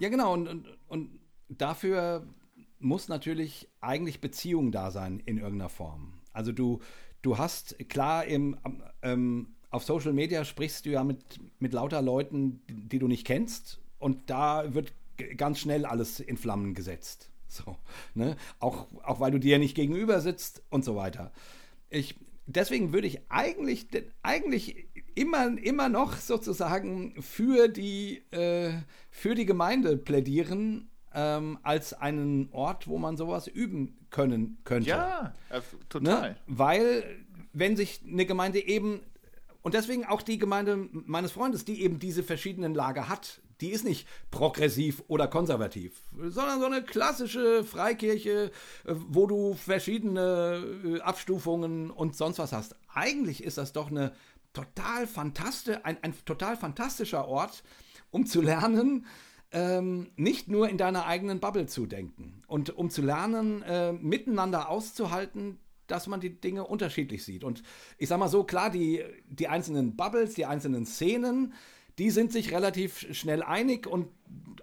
[0.00, 2.26] Ja, genau, und, und, und dafür
[2.80, 6.20] muss natürlich eigentlich Beziehung da sein in irgendeiner Form.
[6.32, 6.80] Also du,
[7.22, 8.56] du hast klar im,
[9.02, 13.80] ähm, auf Social Media sprichst du ja mit, mit lauter Leuten, die du nicht kennst,
[13.98, 14.92] und da wird
[15.36, 17.30] ganz schnell alles in Flammen gesetzt.
[17.48, 17.76] So,
[18.14, 18.36] ne?
[18.60, 21.32] auch, auch weil du dir nicht gegenüber sitzt und so weiter.
[21.88, 22.14] Ich,
[22.46, 23.86] deswegen würde ich eigentlich,
[24.22, 28.72] eigentlich immer, immer noch sozusagen für die, äh,
[29.10, 34.90] für die Gemeinde plädieren, ähm, als einen Ort, wo man sowas üben können könnte.
[34.90, 36.30] ja, äh, total.
[36.30, 36.36] Ne?
[36.46, 39.00] Weil, wenn sich eine Gemeinde eben,
[39.68, 43.84] und deswegen auch die Gemeinde meines Freundes, die eben diese verschiedenen Lager hat, die ist
[43.84, 48.50] nicht progressiv oder konservativ, sondern so eine klassische Freikirche,
[48.86, 52.76] äh, wo du verschiedene äh, Abstufungen und sonst was hast.
[52.94, 54.14] Eigentlich ist das doch eine
[54.54, 57.62] total fantastisch, ein, ein total fantastischer Ort,
[58.10, 59.04] um zu lernen,
[59.52, 64.70] ähm, nicht nur in deiner eigenen Bubble zu denken und um zu lernen, äh, miteinander
[64.70, 65.58] auszuhalten,
[65.90, 67.44] dass man die Dinge unterschiedlich sieht.
[67.44, 67.62] Und
[67.96, 71.52] ich sag mal so, klar, die, die einzelnen Bubbles, die einzelnen Szenen,
[71.98, 74.08] die sind sich relativ schnell einig und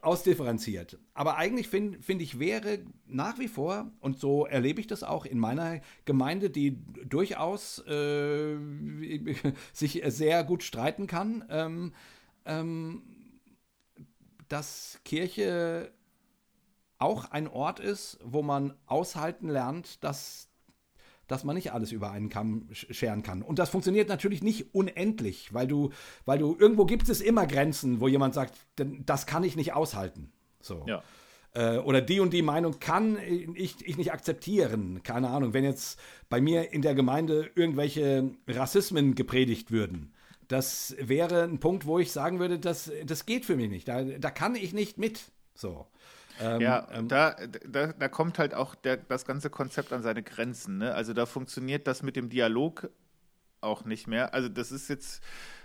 [0.01, 0.99] ausdifferenziert.
[1.13, 5.25] Aber eigentlich finde find ich, wäre nach wie vor, und so erlebe ich das auch
[5.25, 8.55] in meiner Gemeinde, die durchaus äh,
[9.73, 11.93] sich sehr gut streiten kann, ähm,
[12.45, 13.01] ähm,
[14.47, 15.91] dass Kirche
[16.97, 20.49] auch ein Ort ist, wo man aushalten lernt, dass,
[21.27, 23.41] dass man nicht alles über einen Kamm scheren kann.
[23.41, 25.91] Und das funktioniert natürlich nicht unendlich, weil du,
[26.25, 30.31] weil du irgendwo gibt es immer Grenzen, wo jemand sagt, das kann ich nicht aushalten.
[30.61, 30.85] So.
[30.87, 31.03] Ja.
[31.53, 33.17] Äh, oder die und die Meinung kann
[33.55, 35.01] ich, ich nicht akzeptieren.
[35.03, 35.99] Keine Ahnung, wenn jetzt
[36.29, 40.13] bei mir in der Gemeinde irgendwelche Rassismen gepredigt würden.
[40.47, 43.87] Das wäre ein Punkt, wo ich sagen würde, das, das geht für mich nicht.
[43.87, 45.31] Da, da kann ich nicht mit.
[45.55, 45.87] So.
[46.41, 47.35] Ähm, ja, ähm, da,
[47.67, 50.79] da, da kommt halt auch der, das ganze Konzept an seine Grenzen.
[50.79, 50.93] Ne?
[50.93, 52.89] Also da funktioniert das mit dem Dialog
[53.61, 54.33] auch nicht mehr.
[54.33, 55.23] Also das ist jetzt,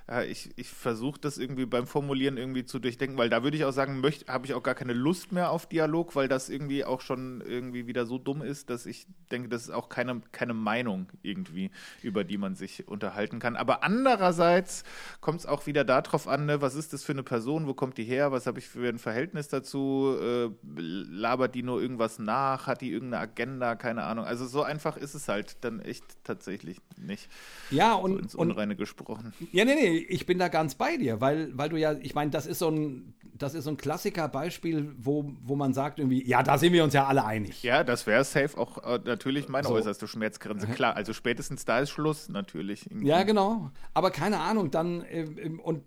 [0.09, 3.65] ja, ich, ich versuche das irgendwie beim Formulieren irgendwie zu durchdenken, weil da würde ich
[3.65, 7.01] auch sagen, habe ich auch gar keine Lust mehr auf Dialog, weil das irgendwie auch
[7.01, 11.09] schon irgendwie wieder so dumm ist, dass ich denke, das ist auch keine, keine Meinung
[11.23, 11.71] irgendwie,
[12.03, 13.57] über die man sich unterhalten kann.
[13.57, 14.85] Aber andererseits
[15.21, 17.97] kommt es auch wieder darauf an, ne, was ist das für eine Person, wo kommt
[17.97, 22.67] die her, was habe ich für ein Verhältnis dazu, äh, labert die nur irgendwas nach,
[22.67, 24.25] hat die irgendeine Agenda, keine Ahnung.
[24.25, 27.29] Also so einfach ist es halt dann echt tatsächlich nicht.
[27.71, 28.13] Ja, und.
[28.13, 29.33] So ins Unreine und, gesprochen.
[29.53, 32.31] Ja, nee, nee, ich bin da ganz bei dir, weil, weil du ja, ich meine,
[32.31, 36.43] das ist so ein, das ist so ein Klassiker-Beispiel, wo, wo man sagt irgendwie, ja,
[36.43, 37.63] da sind wir uns ja alle einig.
[37.63, 39.75] Ja, das wäre safe auch äh, natürlich meine so.
[39.75, 40.67] äußerste Schmerzgrenze.
[40.67, 42.91] Klar, also spätestens da ist Schluss natürlich.
[42.91, 43.09] Irgendwie.
[43.09, 43.71] Ja, genau.
[43.95, 45.27] Aber keine Ahnung, dann äh,
[45.63, 45.85] und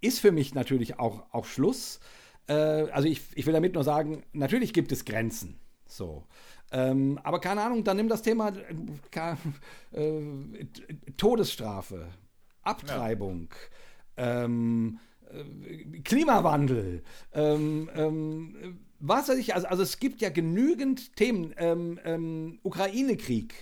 [0.00, 2.00] ist für mich natürlich auch, auch Schluss.
[2.46, 5.58] Äh, also ich, ich will damit nur sagen, natürlich gibt es Grenzen.
[5.86, 6.26] So.
[6.72, 8.52] Ähm, aber keine Ahnung, dann nimm das Thema
[9.12, 9.36] äh,
[9.92, 10.66] äh
[11.16, 12.08] Todesstrafe,
[12.64, 13.48] Abtreibung,
[14.18, 14.44] ja.
[14.44, 14.98] ähm,
[15.30, 17.02] äh, Klimawandel,
[17.32, 23.54] ähm, ähm, was weiß ich, also, also es gibt ja genügend Themen, ähm, ähm, Ukraine-Krieg,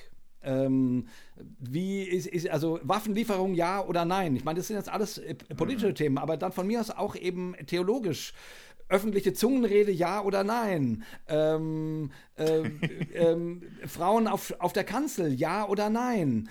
[0.44, 1.06] ähm,
[1.58, 4.36] wie ist, ist, also Waffenlieferung ja oder nein?
[4.36, 5.94] Ich meine, das sind jetzt alles äh, politische mhm.
[5.94, 8.32] Themen, aber dann von mir aus auch eben theologisch
[8.88, 11.04] öffentliche Zungenrede ja oder nein?
[11.28, 12.62] Ähm, äh,
[13.14, 16.48] ähm, Frauen auf, auf der Kanzel ja oder nein?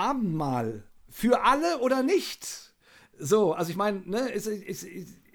[0.00, 2.74] Abendmahl für alle oder nicht?
[3.18, 4.86] So, also ich meine, ne, es, es,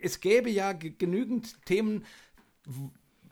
[0.02, 2.04] es, gäbe ja genügend Themen,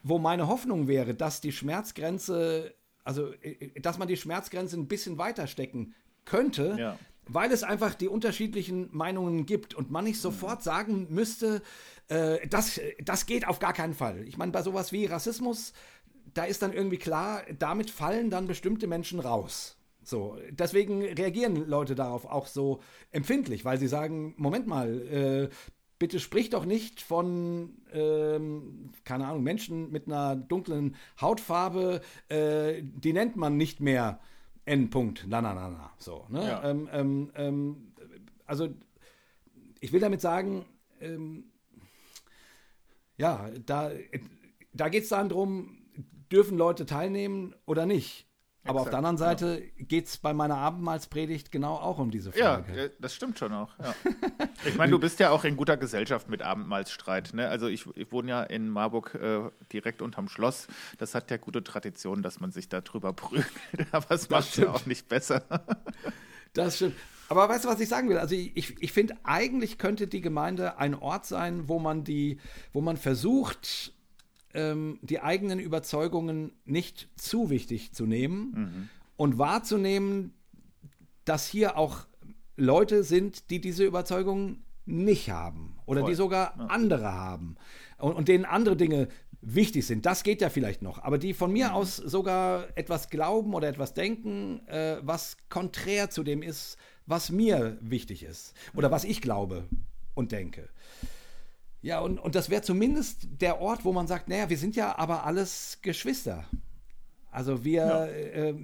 [0.04, 5.18] wo meine Hoffnung wäre, dass die Schmerzgrenze, also äh, dass man die Schmerzgrenze ein bisschen
[5.18, 10.64] weiter stecken könnte, ja weil es einfach die unterschiedlichen Meinungen gibt und man nicht sofort
[10.64, 11.62] sagen müsste,
[12.10, 14.28] äh, das, das geht auf gar keinen Fall.
[14.28, 15.74] Ich meine, bei sowas wie Rassismus,
[16.34, 19.78] da ist dann irgendwie klar, damit fallen dann bestimmte Menschen raus.
[20.04, 22.82] So, deswegen reagieren Leute darauf auch so
[23.12, 25.50] empfindlich, weil sie sagen, Moment mal, äh,
[26.00, 33.14] bitte sprich doch nicht von, ähm, keine Ahnung, Menschen mit einer dunklen Hautfarbe, äh, die
[33.14, 34.20] nennt man nicht mehr
[34.66, 35.92] Endpunkt, na, na, na, na.
[35.98, 36.46] So, ne?
[36.46, 36.70] Ja.
[36.70, 37.94] Ähm, ähm, ähm,
[38.46, 38.70] also,
[39.80, 40.66] ich will damit sagen,
[41.02, 41.46] ähm,
[43.18, 43.92] ja, da,
[44.74, 45.78] da geht es dann darum,
[46.32, 48.28] dürfen Leute teilnehmen oder nicht.
[48.66, 49.86] Aber auf der anderen Seite ja.
[49.86, 52.84] geht es bei meiner Abendmahlspredigt genau auch um diese Frage.
[52.84, 53.78] Ja, das stimmt schon auch.
[53.78, 53.94] Ja.
[54.66, 57.34] ich meine, du bist ja auch in guter Gesellschaft mit Abendmahlsstreit.
[57.34, 57.50] Ne?
[57.50, 60.68] Also ich, ich wohne ja in Marburg äh, direkt unterm Schloss.
[60.98, 63.48] Das hat ja gute Tradition, dass man sich da drüber prügelt.
[63.92, 65.44] Aber es macht ja auch nicht besser.
[66.54, 66.96] das stimmt.
[67.30, 68.18] Aber weißt du, was ich sagen will?
[68.18, 72.40] Also ich, ich finde, eigentlich könnte die Gemeinde ein Ort sein, wo man die,
[72.74, 73.93] wo man versucht,
[74.54, 78.90] ähm, die eigenen Überzeugungen nicht zu wichtig zu nehmen mhm.
[79.16, 80.34] und wahrzunehmen,
[81.26, 82.06] dass hier auch
[82.56, 86.12] Leute sind, die diese Überzeugungen nicht haben oder Voll.
[86.12, 86.66] die sogar ja.
[86.66, 87.56] andere haben
[87.98, 89.08] und, und, denen andere Dinge
[89.42, 90.06] wichtig sind.
[90.06, 91.74] Das geht ja vielleicht noch, aber die von mir mhm.
[91.74, 97.78] aus sogar etwas glauben oder etwas denken, äh, was konträr zu dem ist, was mir
[97.82, 99.66] wichtig ist oder was ich glaube
[100.14, 100.70] und denke.
[101.84, 104.98] Ja, und, und das wäre zumindest der Ort, wo man sagt, naja, wir sind ja
[104.98, 106.46] aber alles Geschwister.
[107.30, 108.06] Also wir, ja.
[108.06, 108.56] äh,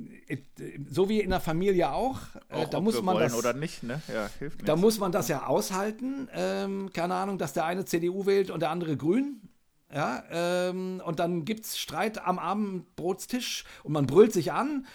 [0.89, 4.01] so wie in der Familie auch, äh, da muss man das oder nicht, ne?
[4.07, 6.29] Ja, hilft Da muss man das ja aushalten.
[6.33, 9.41] Ähm, keine Ahnung, dass der eine CDU wählt und der andere Grün.
[9.93, 14.85] Ja, ähm, und dann gibt es Streit am Abendbrotstisch und man brüllt sich an,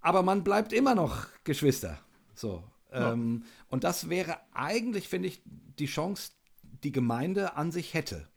[0.00, 1.98] aber man bleibt immer noch Geschwister.
[2.34, 2.62] So.
[2.92, 3.50] Ähm, ja.
[3.68, 6.32] Und das wäre eigentlich, finde ich, die Chance,
[6.84, 8.28] die Gemeinde an sich hätte.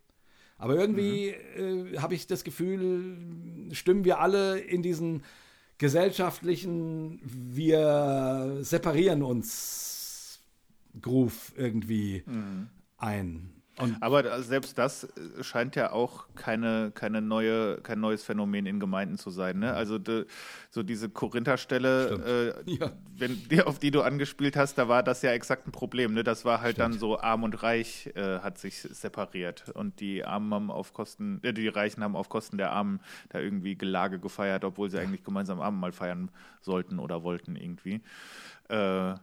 [0.57, 1.93] Aber irgendwie mhm.
[1.93, 3.17] äh, habe ich das Gefühl,
[3.71, 5.23] stimmen wir alle in diesen
[5.77, 10.41] gesellschaftlichen, wir separieren uns
[10.99, 12.23] Groove irgendwie
[12.97, 13.56] ein.
[13.79, 18.79] Und Aber selbst das äh, scheint ja auch keine, keine neue, kein neues Phänomen in
[18.79, 19.59] Gemeinden zu sein.
[19.59, 19.73] Ne?
[19.73, 20.25] Also de,
[20.71, 22.91] so diese Korinther-Stelle, äh, Ja.
[23.15, 26.13] wenn die, auf die du angespielt hast, da war das ja exakt ein Problem.
[26.13, 26.23] Ne?
[26.23, 30.53] Das war halt dann so arm und reich äh, hat sich separiert und die Armen
[30.53, 32.99] haben auf Kosten, äh, die Reichen haben auf Kosten der Armen
[33.29, 38.01] da irgendwie Gelage gefeiert, obwohl sie eigentlich gemeinsam Abendmahl feiern sollten oder wollten irgendwie.
[38.69, 39.13] Äh,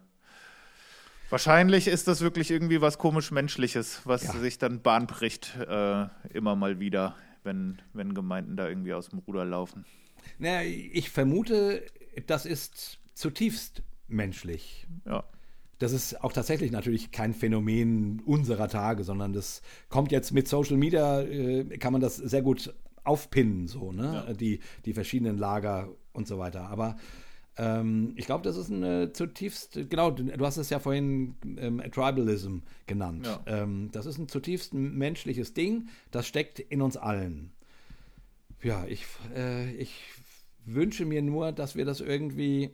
[1.35, 4.39] Wahrscheinlich ist das wirklich irgendwie was komisch Menschliches, was Ja.
[4.39, 9.19] sich dann Bahn bricht, äh, immer mal wieder, wenn, wenn Gemeinden da irgendwie aus dem
[9.19, 9.85] Ruder laufen.
[10.39, 11.83] naja, ich vermute,
[12.29, 14.87] das ist zutiefst menschlich.
[15.07, 15.25] Ja.
[15.81, 20.77] Das ist auch tatsächlich natürlich kein Phänomen unserer Tage, sondern das kommt jetzt mit Social
[20.77, 22.73] Media, äh, kann man das sehr gut
[23.03, 24.25] aufpinnen, so, ne?
[24.29, 24.33] Ja.
[24.35, 26.69] Die, die verschiedenen Lager und so weiter.
[26.69, 26.95] Aber
[27.57, 32.59] ähm, ich glaube, das ist eine zutiefst, genau, du hast es ja vorhin ähm, Tribalism
[32.87, 33.27] genannt.
[33.27, 33.43] Ja.
[33.47, 37.53] Ähm, das ist ein zutiefst menschliches Ding, das steckt in uns allen.
[38.63, 40.01] Ja, ich, äh, ich
[40.65, 42.71] wünsche mir nur, dass wir das irgendwie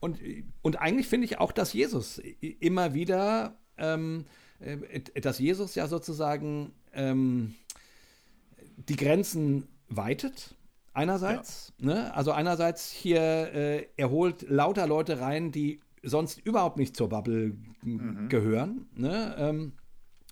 [0.00, 0.18] und,
[0.62, 4.24] und eigentlich finde ich auch, dass Jesus immer wieder, ähm,
[4.58, 7.54] äh, dass Jesus ja sozusagen ähm,
[8.88, 10.54] die Grenzen weitet.
[10.92, 12.12] Einerseits, ne?
[12.14, 17.52] also einerseits hier, äh, er holt lauter Leute rein, die sonst überhaupt nicht zur Bubble
[17.82, 18.88] g- gehören.
[18.94, 19.34] Ne?
[19.38, 19.72] Ähm,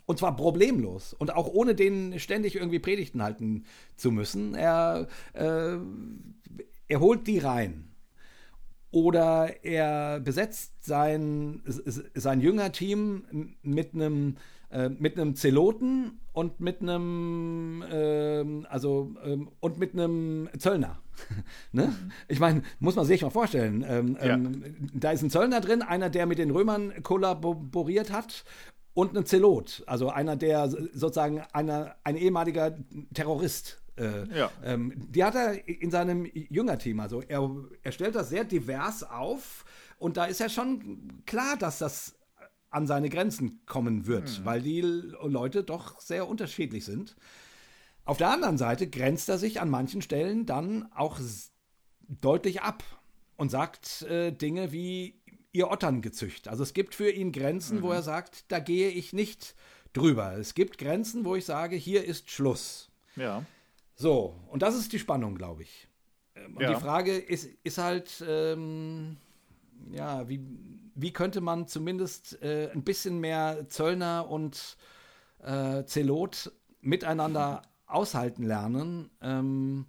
[0.06, 3.64] und zwar problemlos und auch ohne denen ständig irgendwie Predigten halten
[3.96, 4.54] zu müssen.
[4.54, 5.76] Er, äh,
[6.88, 7.84] er holt die rein.
[8.90, 14.36] Oder er besetzt sein, sein Jüngerteam mit einem
[14.70, 21.00] äh, mit einem Zeloten und mit einem ähm, also ähm, und mit einem Zöllner.
[21.72, 21.94] ne?
[22.28, 23.84] Ich meine, muss man sich mal vorstellen.
[23.88, 24.34] Ähm, Ja.
[24.34, 28.44] ähm, da ist ein Zöllner drin, einer, der mit den Römern kollaboriert hat
[28.94, 32.76] und ein Zelot, also einer, der sozusagen einer, ein ehemaliger
[33.14, 33.80] Terrorist.
[33.96, 34.50] Äh, Ja.
[34.64, 37.00] ähm, die hat er in seinem Jüngerteam.
[37.00, 37.48] Also er,
[37.82, 39.64] er stellt das sehr divers auf
[39.98, 42.14] und da ist ja schon klar, dass das
[42.70, 47.16] an seine Grenzen kommen wird, weil die Leute doch sehr unterschiedlich sind.
[48.04, 51.18] Auf der anderen Seite grenzt er sich an manchen Stellen dann auch
[52.08, 52.82] deutlich ab
[53.36, 55.20] und sagt äh, Dinge wie
[55.52, 56.48] ihr Otterngezücht.
[56.48, 59.54] Also es gibt für ihn Grenzen, wo er sagt, da gehe ich nicht
[59.92, 60.36] drüber.
[60.36, 62.90] Es gibt Grenzen, wo ich sage, hier ist Schluss.
[63.16, 63.44] Ja.
[63.94, 65.88] So, und das ist die Spannung, glaube ich.
[66.36, 66.74] Ähm, Und Ja.
[66.74, 69.16] die Frage ist, ist halt, ähm,
[69.90, 70.40] ja, wie,
[71.00, 74.76] wie könnte man zumindest äh, ein bisschen mehr Zöllner und
[75.42, 79.86] äh, Zelot miteinander aushalten lernen, ähm,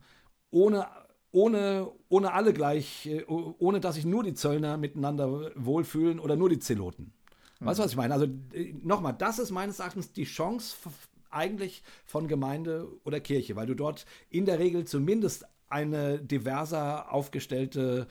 [0.51, 0.87] ohne,
[1.31, 6.49] ohne, ohne alle gleich, äh, ohne dass sich nur die Zöllner miteinander wohlfühlen oder nur
[6.49, 7.11] die Zeloten.
[7.59, 8.13] Weißt du, was ich meine?
[8.13, 10.77] Also äh, nochmal, das ist meines Erachtens die Chance
[11.31, 18.07] eigentlich von Gemeinde oder Kirche, weil du dort in der Regel zumindest eine diverser aufgestellte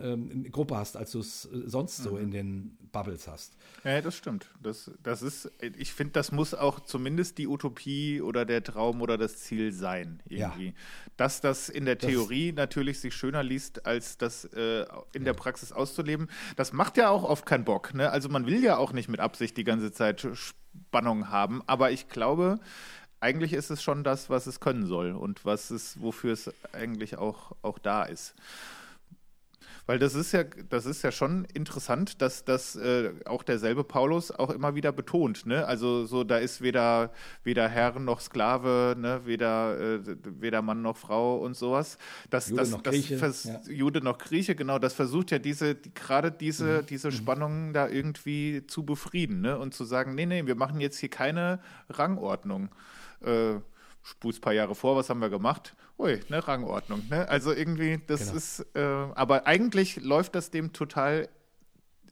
[0.00, 3.56] ähm, Gruppe hast, als du es äh, sonst so in den Bubbles hast.
[3.84, 4.50] Ja, das stimmt.
[4.62, 9.16] Das, das ist, ich finde, das muss auch zumindest die Utopie oder der Traum oder
[9.16, 10.74] das Ziel sein, irgendwie.
[11.16, 15.72] Dass das in der Theorie natürlich sich schöner liest, als das äh, in der Praxis
[15.72, 17.94] auszuleben, das macht ja auch oft keinen Bock.
[17.94, 18.10] Ne?
[18.10, 22.08] Also man will ja auch nicht mit Absicht die ganze Zeit Spannung haben, aber ich
[22.08, 22.60] glaube,
[23.20, 27.18] eigentlich ist es schon das, was es können soll und was es, wofür es eigentlich
[27.18, 28.34] auch, auch da ist.
[29.90, 34.30] Weil das ist ja, das ist ja schon interessant, dass das äh, auch derselbe Paulus
[34.30, 35.46] auch immer wieder betont.
[35.46, 35.66] Ne?
[35.66, 37.10] Also so, da ist weder,
[37.42, 39.22] weder Herr noch Sklave, ne?
[39.24, 39.98] weder, äh,
[40.38, 41.98] weder Mann noch Frau und sowas.
[42.30, 43.60] Das, Jude das, noch das Grieche, vers- ja.
[43.68, 46.38] Jude noch Grieche, genau, das versucht ja diese, die, gerade Mhm.
[46.38, 49.58] diese, diese Spannungen da irgendwie zu befrieden ne?
[49.58, 52.68] und zu sagen, nee, nee, wir machen jetzt hier keine Rangordnung.
[53.22, 53.54] Äh,
[54.02, 55.74] Spul's ein paar Jahre vor, was haben wir gemacht?
[55.98, 57.02] Ui, ne, Rangordnung.
[57.10, 57.28] Ne?
[57.28, 58.36] Also irgendwie, das Genau.
[58.36, 61.28] ist, äh, aber eigentlich läuft das dem total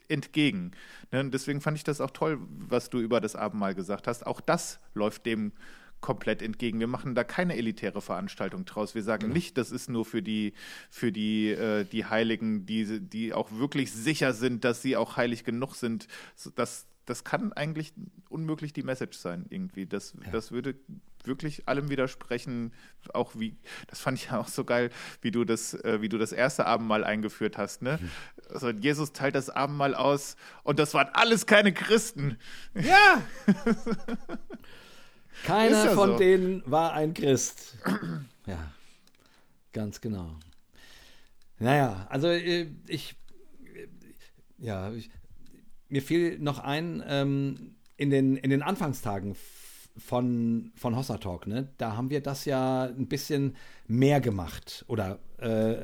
[0.09, 0.72] entgegen.
[1.12, 1.30] Ne?
[1.30, 4.26] Deswegen fand ich das auch toll, was du über das Abendmahl gesagt hast.
[4.26, 5.53] Auch das läuft dem
[6.01, 6.78] komplett entgegen.
[6.78, 8.95] Wir machen da keine elitäre Veranstaltung draus.
[8.95, 10.53] Wir sagen nicht, das ist nur für die,
[10.91, 15.43] für die, äh, die Heiligen, die, die auch wirklich sicher sind, dass sie auch heilig
[15.45, 16.07] genug sind.
[16.55, 17.94] Das, das kann eigentlich
[18.28, 19.86] unmöglich die Message sein, irgendwie.
[19.86, 20.77] Das, das würde
[21.24, 22.73] wirklich allem widersprechen,
[23.12, 23.57] auch wie,
[23.89, 24.90] das fand ich ja auch so geil,
[25.20, 27.99] wie du das, äh, wie du das erste Abendmahl eingeführt hast, ne?
[28.51, 32.39] Also Jesus teilt das Abendmahl aus und das waren alles keine Christen.
[32.74, 33.23] Ja!
[35.45, 36.19] Keiner ja von so.
[36.19, 37.77] denen war ein Christ.
[38.47, 38.73] Ja,
[39.73, 40.36] ganz genau.
[41.59, 43.15] Naja, also äh, ich,
[43.74, 43.86] äh,
[44.59, 45.11] ja, ich,
[45.89, 49.36] mir fiel noch ein, ähm, in, den, in den Anfangstagen
[49.99, 53.57] von, von Hossa Talk, ne, da haben wir das ja ein bisschen
[53.87, 55.77] mehr gemacht oder äh,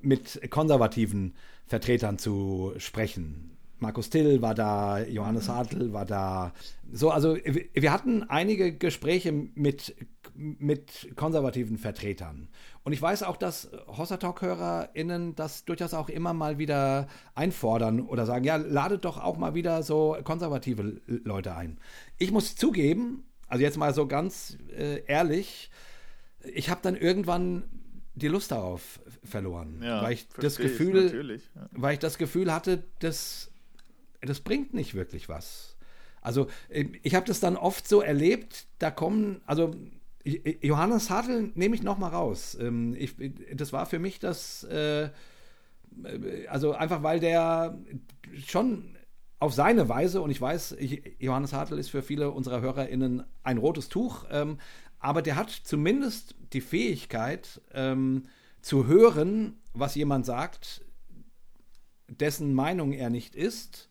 [0.00, 1.34] mit konservativen
[1.66, 3.56] Vertretern zu sprechen.
[3.78, 6.52] Markus Till war da, Johannes Hartl war da.
[6.90, 9.94] So, also wir hatten einige Gespräche mit,
[10.34, 12.48] mit konservativen Vertretern.
[12.84, 18.24] Und ich weiß auch, dass Hossa Talk-HörerInnen das durchaus auch immer mal wieder einfordern oder
[18.24, 21.78] sagen, ja, ladet doch auch mal wieder so konservative Leute ein.
[22.16, 25.70] Ich muss zugeben, also jetzt mal so ganz äh, ehrlich,
[26.42, 27.64] ich habe dann irgendwann
[28.14, 31.68] die Lust darauf verloren, Ja, weil ich das Gefühl, ja.
[31.72, 33.50] weil ich das Gefühl hatte, das,
[34.20, 35.76] das bringt nicht wirklich was.
[36.22, 39.74] Also äh, ich habe das dann oft so erlebt, da kommen, also
[40.60, 42.56] Johannes Hartl nehme ich noch mal raus.
[42.60, 43.14] Ähm, Ich,
[43.54, 45.10] das war für mich das, äh,
[46.48, 47.78] also einfach weil der
[48.46, 48.95] schon
[49.38, 53.58] auf seine Weise, und ich weiß, ich, Johannes Hartl ist für viele unserer HörerInnen ein
[53.58, 54.58] rotes Tuch, ähm,
[54.98, 58.24] aber der hat zumindest die Fähigkeit ähm,
[58.62, 60.84] zu hören, was jemand sagt,
[62.08, 63.88] dessen Meinung er nicht ist,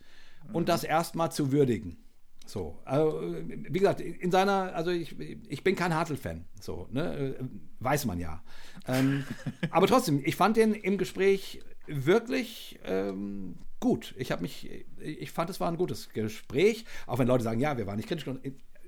[0.54, 1.98] und das erstmal zu würdigen.
[2.46, 7.36] So, also, wie gesagt, in seiner, also ich, ich bin kein Hartl-Fan, so, ne,
[7.80, 8.44] weiß man ja.
[8.88, 9.24] Ähm,
[9.72, 13.56] aber trotzdem, ich fand den im Gespräch wirklich ähm,
[13.86, 14.16] gut.
[14.18, 14.68] Ich habe mich,
[15.00, 18.08] ich fand, es war ein gutes Gespräch, auch wenn Leute sagen, ja, wir waren nicht
[18.08, 18.26] kritisch.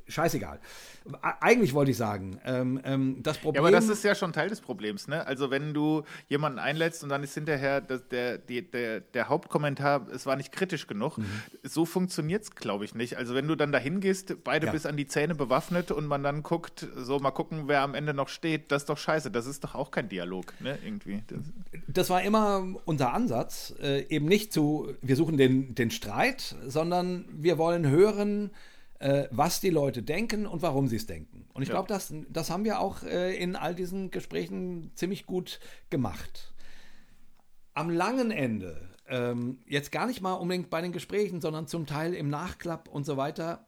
[0.07, 0.59] Scheißegal.
[1.41, 3.63] Eigentlich wollte ich sagen, ähm, ähm, das Ja, Problem.
[3.63, 5.25] aber das ist ja schon Teil des Problems, ne?
[5.25, 10.07] Also wenn du jemanden einlädst und dann ist hinterher das, der, die, der, der Hauptkommentar,
[10.13, 11.25] es war nicht kritisch genug, Mhm.
[11.63, 13.15] so funktioniert es, glaube ich, nicht.
[13.17, 14.71] Also wenn du dann dahin gehst, beide Ja.
[14.73, 18.13] bis an die Zähne bewaffnet und man dann guckt, so mal gucken, wer am Ende
[18.13, 19.31] noch steht, das ist doch scheiße.
[19.31, 20.77] Das ist doch auch kein Dialog, ne?
[20.83, 21.23] Irgendwie.
[21.27, 21.39] Das,
[21.87, 27.25] das war immer unser Ansatz, äh, eben nicht zu, wir suchen den, den Streit, sondern
[27.31, 28.51] wir wollen hören,
[28.99, 31.45] äh, was die Leute denken und warum sie es denken.
[31.53, 31.75] Und ich Ja.
[31.75, 35.59] glaube, das, das haben wir auch äh, in all diesen Gesprächen ziemlich gut
[35.89, 36.53] gemacht.
[37.73, 42.13] Am langen Ende, ähm, jetzt gar nicht mal unbedingt bei den Gesprächen, sondern zum Teil
[42.15, 43.67] im Nachklapp und so weiter,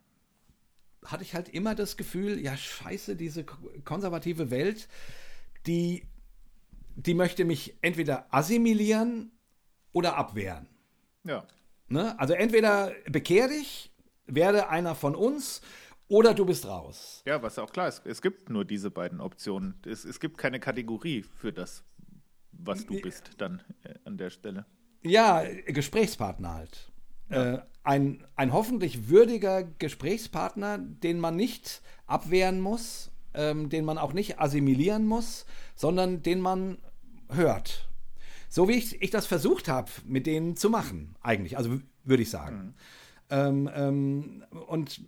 [1.06, 4.90] hatte ich halt immer das Gefühl, ja scheiße, diese ko- konservative Welt,
[5.68, 6.04] die,
[6.96, 9.32] die möchte mich entweder assimilieren
[9.94, 10.68] oder abwehren.
[11.24, 11.46] ja.
[11.92, 12.20] Ne?
[12.20, 13.89] Also entweder bekehr dich,
[14.34, 15.62] werde einer von uns
[16.08, 17.22] oder du bist raus.
[17.26, 19.76] Ja, was auch klar ist, es gibt nur diese beiden Optionen.
[19.86, 21.84] Es, es gibt keine Kategorie für das,
[22.52, 24.66] was du bist dann äh, an der Stelle.
[25.04, 26.92] Ja, Gesprächspartner halt.
[27.30, 34.14] Äh, ein, ein hoffentlich würdiger Gesprächspartner, den man nicht abwehren muss, ähm, den man auch
[34.14, 35.46] nicht assimilieren muss,
[35.76, 36.80] sondern den man
[37.30, 37.88] hört.
[38.50, 41.56] So wie ich, ich das versucht habe, mit denen zu machen, eigentlich.
[41.56, 42.74] Also würde ich sagen.
[43.30, 45.02] Ähm, ähm, und,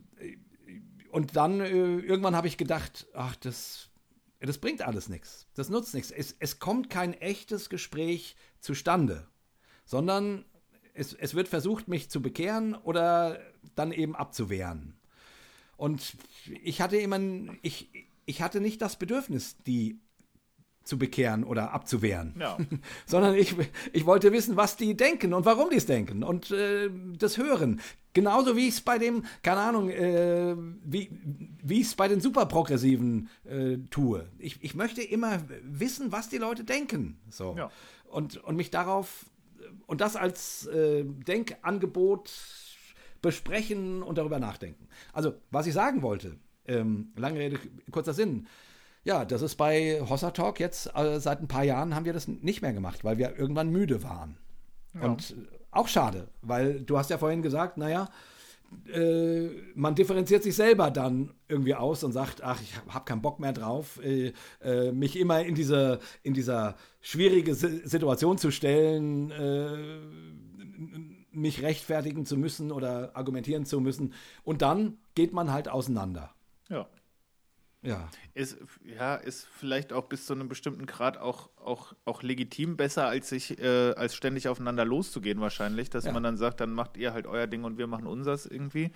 [1.11, 3.89] und dann äh, irgendwann habe ich gedacht, ach, das,
[4.39, 5.47] das bringt alles nichts.
[5.55, 6.11] Das nutzt nichts.
[6.11, 9.27] Es, es kommt kein echtes Gespräch zustande,
[9.85, 10.45] sondern
[10.93, 13.39] es, es wird versucht, mich zu bekehren oder
[13.75, 14.97] dann eben abzuwehren.
[15.77, 16.15] Und
[16.61, 17.19] ich hatte immer,
[17.63, 17.89] ich,
[18.25, 19.99] ich hatte nicht das Bedürfnis, die
[20.83, 22.35] zu bekehren oder abzuwehren.
[22.39, 22.57] Ja.
[23.05, 23.55] Sondern ich,
[23.93, 27.81] ich wollte wissen, was die denken und warum die es denken und äh, das hören.
[28.13, 31.09] Genauso wie ich es bei dem, keine Ahnung, äh, wie,
[31.63, 34.27] wie ich es bei den Superprogressiven äh, tue.
[34.37, 37.19] Ich, ich möchte immer wissen, was die Leute denken.
[37.29, 37.55] So.
[37.57, 37.71] Ja.
[38.05, 39.25] Und, und mich darauf,
[39.85, 42.31] und das als äh, Denkangebot
[43.21, 44.87] besprechen und darüber nachdenken.
[45.13, 47.59] Also, was ich sagen wollte, ähm, lange Rede,
[47.91, 48.47] kurzer Sinn.
[49.03, 52.27] Ja, das ist bei Hossa Talk jetzt, äh, seit ein paar Jahren haben wir das
[52.27, 54.37] nicht mehr gemacht, weil wir irgendwann müde waren.
[55.01, 55.35] Und äh,
[55.71, 58.09] auch schade, weil du hast ja vorhin gesagt, naja,
[58.93, 63.39] äh, man differenziert sich selber dann irgendwie aus und sagt, ach, ich habe keinen Bock
[63.39, 69.31] mehr drauf, äh, äh, mich immer in diese in dieser schwierige Si- Situation zu stellen,
[69.31, 69.77] äh,
[71.31, 74.13] mich rechtfertigen zu müssen oder argumentieren zu müssen.
[74.43, 76.33] Und dann geht man halt auseinander.
[77.83, 78.09] Ja.
[78.35, 83.07] Ist, ja, ist vielleicht auch bis zu einem bestimmten Grad auch, auch, auch legitim besser,
[83.07, 86.11] als sich, äh, als ständig aufeinander loszugehen, wahrscheinlich, dass Ja.
[86.11, 88.91] man dann sagt, dann macht ihr halt euer Ding und wir machen unseres irgendwie.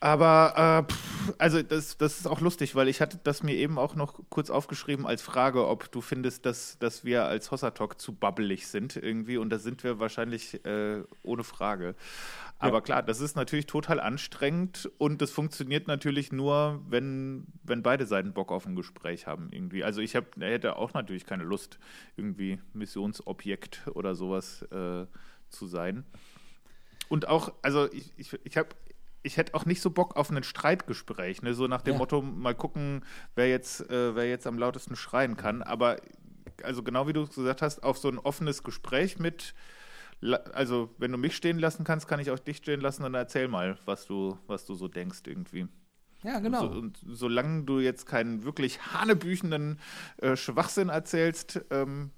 [0.00, 3.78] Aber äh, pff, also das, das ist auch lustig, weil ich hatte das mir eben
[3.78, 8.14] auch noch kurz aufgeschrieben als Frage, ob du findest, dass, dass wir als Hossatalk zu
[8.14, 11.96] babbelig sind irgendwie und da sind wir wahrscheinlich äh, ohne Frage.
[12.60, 18.04] Aber klar, das ist natürlich total anstrengend und das funktioniert natürlich nur, wenn, wenn beide
[18.06, 19.84] Seiten Bock auf ein Gespräch haben irgendwie.
[19.84, 21.78] Also ich hab, hätte auch natürlich keine Lust,
[22.16, 25.06] irgendwie Missionsobjekt oder sowas äh,
[25.50, 26.04] zu sein.
[27.08, 28.68] Und auch, also ich, ich, ich habe
[29.22, 31.54] ich hätte auch nicht so Bock auf ein Streitgespräch, ne?
[31.54, 31.98] so nach dem Ja.
[31.98, 33.04] Motto, mal gucken,
[33.34, 35.62] wer jetzt, äh, wer jetzt am lautesten schreien kann.
[35.62, 35.96] Aber
[36.62, 39.54] also genau wie du es gesagt hast, auf so ein offenes Gespräch mit,
[40.52, 43.48] also wenn du mich stehen lassen kannst, kann ich auch dich stehen lassen und erzähl
[43.48, 45.68] mal, was du, was du so denkst irgendwie.
[46.24, 46.62] Ja, genau.
[46.62, 49.78] So, und solange du jetzt keinen wirklich hanebüchenden
[50.16, 52.10] äh, Schwachsinn erzählst, ähm,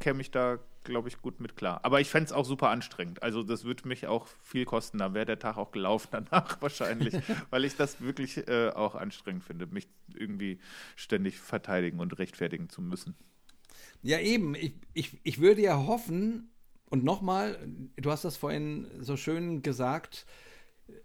[0.00, 0.58] käme ich da,
[0.88, 1.80] glaube ich, gut mit klar.
[1.84, 3.22] Aber ich fände es auch super anstrengend.
[3.22, 4.98] Also das würde mich auch viel kosten.
[4.98, 7.14] Da wäre der Tag auch gelaufen danach wahrscheinlich,
[7.50, 10.58] weil ich das wirklich äh, auch anstrengend finde, mich irgendwie
[10.96, 13.14] ständig verteidigen und rechtfertigen zu müssen.
[14.02, 14.54] Ja, eben.
[14.54, 16.50] Ich, ich, ich würde ja hoffen,
[16.90, 17.58] und nochmal,
[17.96, 20.26] du hast das vorhin so schön gesagt,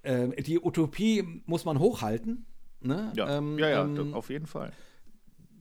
[0.04, 2.46] äh, die Utopie muss man hochhalten.
[2.80, 3.12] Ne?
[3.16, 4.72] Ja, Ähm, ja, ja, ähm, auf jeden Fall.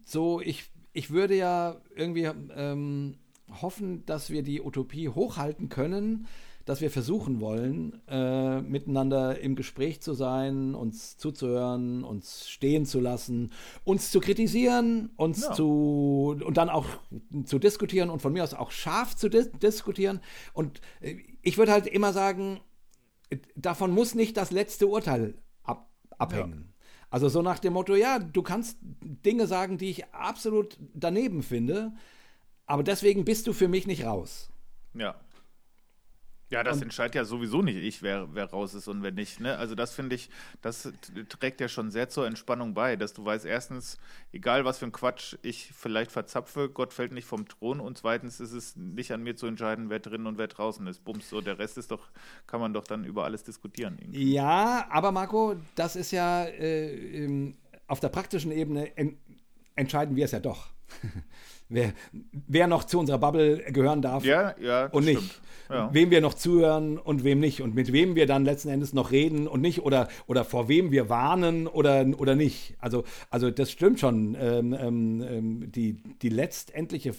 [0.04, 3.18] so, ich, ich würde ja irgendwie ähm,
[3.60, 6.26] hoffen, dass wir die Utopie hochhalten können,
[6.64, 13.00] dass wir versuchen wollen, äh, miteinander im Gespräch zu sein, uns zuzuhören, uns stehen zu
[13.00, 13.50] lassen,
[13.82, 15.52] uns zu kritisieren, uns Ja.
[15.52, 16.86] zu und dann auch
[17.46, 20.20] zu diskutieren und von mir aus auch scharf zu dis diskutieren.
[20.52, 22.60] Und äh, ich würde halt immer sagen,
[23.56, 25.34] davon muss nicht das letzte Urteil
[25.64, 26.72] ab abhängen.
[27.10, 31.92] Also so nach dem Motto, ja, du kannst Dinge sagen, die ich absolut daneben finde,
[32.72, 34.48] aber deswegen bist du für mich nicht raus.
[34.94, 35.14] Ja.
[36.48, 39.40] Ja, das entscheidet ja sowieso nicht ich, wer, wer raus ist und wer nicht.
[39.40, 39.58] Ne?
[39.58, 40.30] Also das finde ich,
[40.62, 40.90] das
[41.28, 43.98] trägt ja schon sehr zur Entspannung bei, dass du weißt, erstens,
[44.32, 48.40] egal was für ein Quatsch ich vielleicht verzapfe, Gott fällt nicht vom Thron und zweitens
[48.40, 51.04] ist es nicht an mir zu entscheiden, wer drin und wer draußen ist.
[51.04, 52.08] Bums, so der Rest ist doch,
[52.46, 53.98] kann man doch dann über alles diskutieren.
[54.00, 54.32] Irgendwie.
[54.32, 57.54] Ja, aber Marco, das ist ja äh, ähm,
[57.86, 59.18] auf der praktischen Ebene en
[59.74, 60.68] entscheiden wir es ja doch.
[61.72, 61.92] wer,
[62.46, 65.18] wer noch zu unserer Bubble gehören darf Ja, ja, und nicht.
[65.22, 65.40] stimmt.
[65.70, 65.88] Ja.
[65.94, 67.62] Wem wir noch zuhören und wem nicht.
[67.62, 69.82] Und mit wem wir dann letzten Endes noch reden und nicht.
[69.82, 72.74] Oder, oder vor wem wir warnen oder, oder nicht.
[72.78, 74.36] Also, also das stimmt schon.
[74.38, 77.14] Ähm, ähm, ähm, die, die letztendliche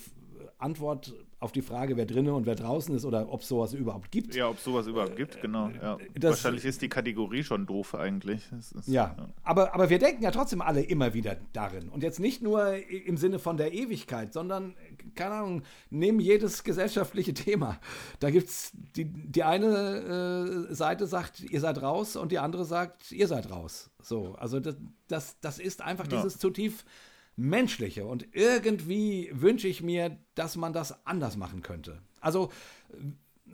[0.59, 1.13] Antwort
[1.43, 4.33] auf die Frage, wer drinnen und wer draußen ist oder ob es sowas überhaupt gibt.
[4.33, 5.69] Ja, ob es sowas überhaupt gibt, genau.
[5.69, 5.95] Ja.
[5.97, 8.41] Äh, das- Wahrscheinlich ist die Kategorie schon doof eigentlich.
[8.57, 11.89] Ist, Ja, Aber, aber wir denken ja trotzdem alle immer wieder darin.
[11.89, 14.75] Und jetzt nicht nur im Sinne von der Ewigkeit, sondern,
[15.15, 17.79] keine Ahnung, nehmen jedes gesellschaftliche Thema.
[18.19, 22.65] Da gibt es die, die eine äh, Seite sagt, ihr seid raus und die andere
[22.65, 23.89] sagt, ihr seid raus.
[24.01, 24.75] So, also das,
[25.07, 26.17] das, das ist einfach Ja.
[26.17, 26.85] dieses zutiefst
[27.35, 28.05] Menschliche.
[28.05, 32.01] Und irgendwie wünsche ich mir, dass man das anders machen könnte.
[32.21, 32.51] Also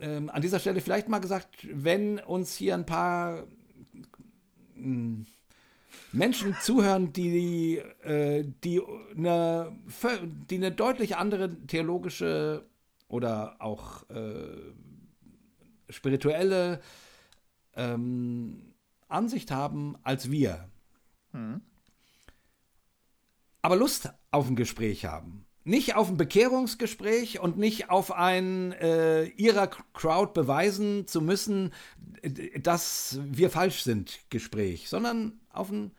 [0.00, 3.46] ähm, an dieser Stelle vielleicht mal gesagt, wenn uns hier ein paar
[4.74, 5.24] mh,
[6.12, 8.80] Menschen zuhören, die, äh, die,
[9.16, 9.76] eine,
[10.50, 12.64] die eine deutlich andere theologische
[13.08, 14.72] oder auch äh,
[15.88, 16.80] spirituelle
[17.74, 18.74] ähm,
[19.08, 20.68] Ansicht haben als wir.
[23.62, 25.46] Aber Lust auf ein Gespräch haben.
[25.64, 31.72] Nicht auf ein Bekehrungsgespräch und nicht auf ein äh, ihrer Crowd beweisen zu müssen,
[32.62, 35.92] dass wir falsch sind Gespräch, sondern auf ein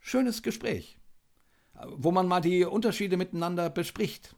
[0.00, 0.98] schönes Gespräch,
[1.86, 4.34] wo man mal die Unterschiede miteinander bespricht.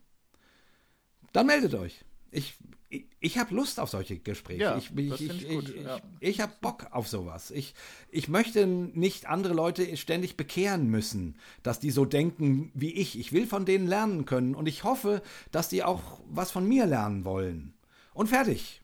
[1.33, 2.05] Dann meldet euch.
[2.31, 2.55] Ich,
[2.93, 4.63] ich, ich habe Lust auf solche Gespräche.
[4.63, 5.99] Ja, ich ich, ich ich, ja.
[6.21, 7.51] ich habe Bock auf sowas.
[7.51, 7.75] Ich,
[8.11, 13.19] ich möchte nicht andere Leute ständig bekehren müssen, dass die so denken wie ich.
[13.19, 16.85] Ich will von denen lernen können und ich hoffe, dass die auch was von mir
[16.87, 17.73] lernen wollen.
[18.13, 18.82] Und fertig.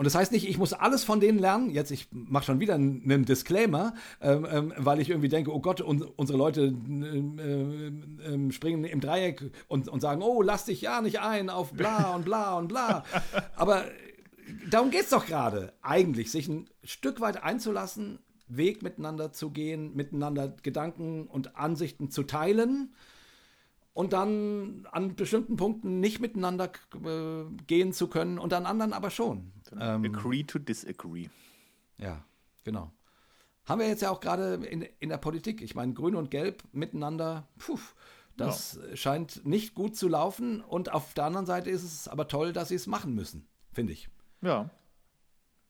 [0.00, 1.68] Und das heißt nicht, ich muss alles von denen lernen.
[1.68, 5.82] Jetzt, ich mache schon wieder einen Disclaimer, ähm, ähm, weil ich irgendwie denke, oh Gott,
[5.82, 10.80] un unsere Leute ähm, ähm, ähm, springen im Dreieck und, und sagen, oh, lass dich
[10.80, 13.04] ja nicht ein auf bla und bla und bla.
[13.56, 13.84] Aber
[14.70, 15.74] darum geht es doch gerade.
[15.82, 22.22] Eigentlich, sich ein Stück weit einzulassen, Weg miteinander zu gehen, miteinander Gedanken und Ansichten zu
[22.22, 22.94] teilen
[23.92, 26.70] und dann an bestimmten Punkten nicht miteinander
[27.04, 29.52] äh, gehen zu können und an anderen aber schon.
[29.78, 31.28] Ähm, Agree to disagree.
[31.98, 32.24] ja,
[32.64, 32.92] genau.
[33.64, 35.60] Haben wir jetzt ja auch gerade in, in der Politik.
[35.62, 37.78] Ich meine, Grün und Gelb miteinander, puh,
[38.36, 40.60] das scheint nicht gut zu laufen.
[40.60, 43.92] Und auf der anderen Seite ist es aber toll, dass sie es machen müssen, finde
[43.92, 44.08] ich.
[44.40, 44.70] Ja.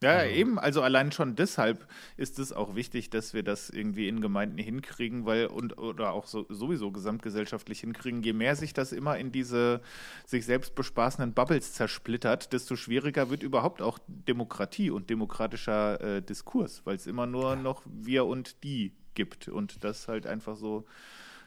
[0.02, 1.86] Ja, ja, eben, also allein schon deshalb
[2.16, 6.26] ist es auch wichtig, dass wir das irgendwie in Gemeinden hinkriegen, weil und oder auch
[6.26, 8.22] so, sowieso gesamtgesellschaftlich hinkriegen.
[8.22, 9.82] Je mehr sich das immer in diese
[10.24, 16.80] sich selbst bespaßenden Bubbles zersplittert, desto schwieriger wird überhaupt auch Demokratie und demokratischer äh, Diskurs,
[16.86, 20.86] weil es immer nur noch wir und die gibt und das halt einfach so,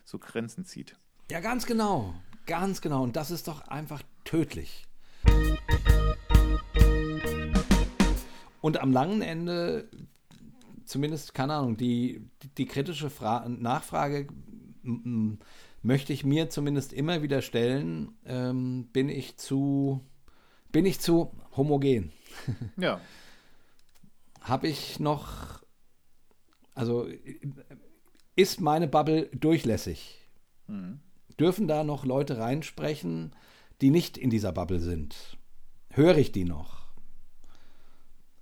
[0.05, 0.95] so Grenzen zieht.
[1.31, 2.13] Ja, ganz genau.
[2.45, 3.01] Ganz genau.
[3.01, 4.85] Und das ist doch einfach tödlich.
[8.63, 9.89] Und am langen Ende,
[10.85, 14.27] zumindest, keine Ahnung, die, die, die kritische Fra Nachfrage
[15.81, 19.99] möchte ich mir zumindest immer wieder stellen, ähm, bin ich zu,
[20.71, 22.13] bin ich zu homogen?
[22.77, 23.01] Ja.
[24.39, 25.61] Habe ich noch,
[26.73, 27.05] also
[28.37, 30.21] ist meine Bubble durchlässig?
[30.67, 31.01] Mhm.
[31.37, 33.35] Dürfen da noch Leute reinsprechen,
[33.81, 35.37] die nicht in dieser Bubble sind?
[35.89, 36.82] Höre ich die noch?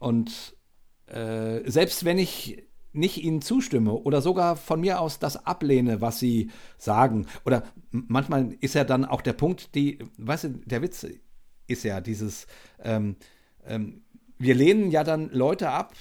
[0.02, 0.58] Und
[1.06, 6.20] äh, selbst wenn ich nicht ihnen zustimme oder sogar von mir aus das ablehne, was
[6.20, 11.06] sie sagen, oder manchmal ist ja dann auch der Punkt, die, weißt du, der Witz
[11.68, 12.48] ist ja dieses,
[12.84, 13.16] ähm,
[13.64, 14.02] ähm,
[14.40, 15.94] wir lehnen ja dann Leute ab,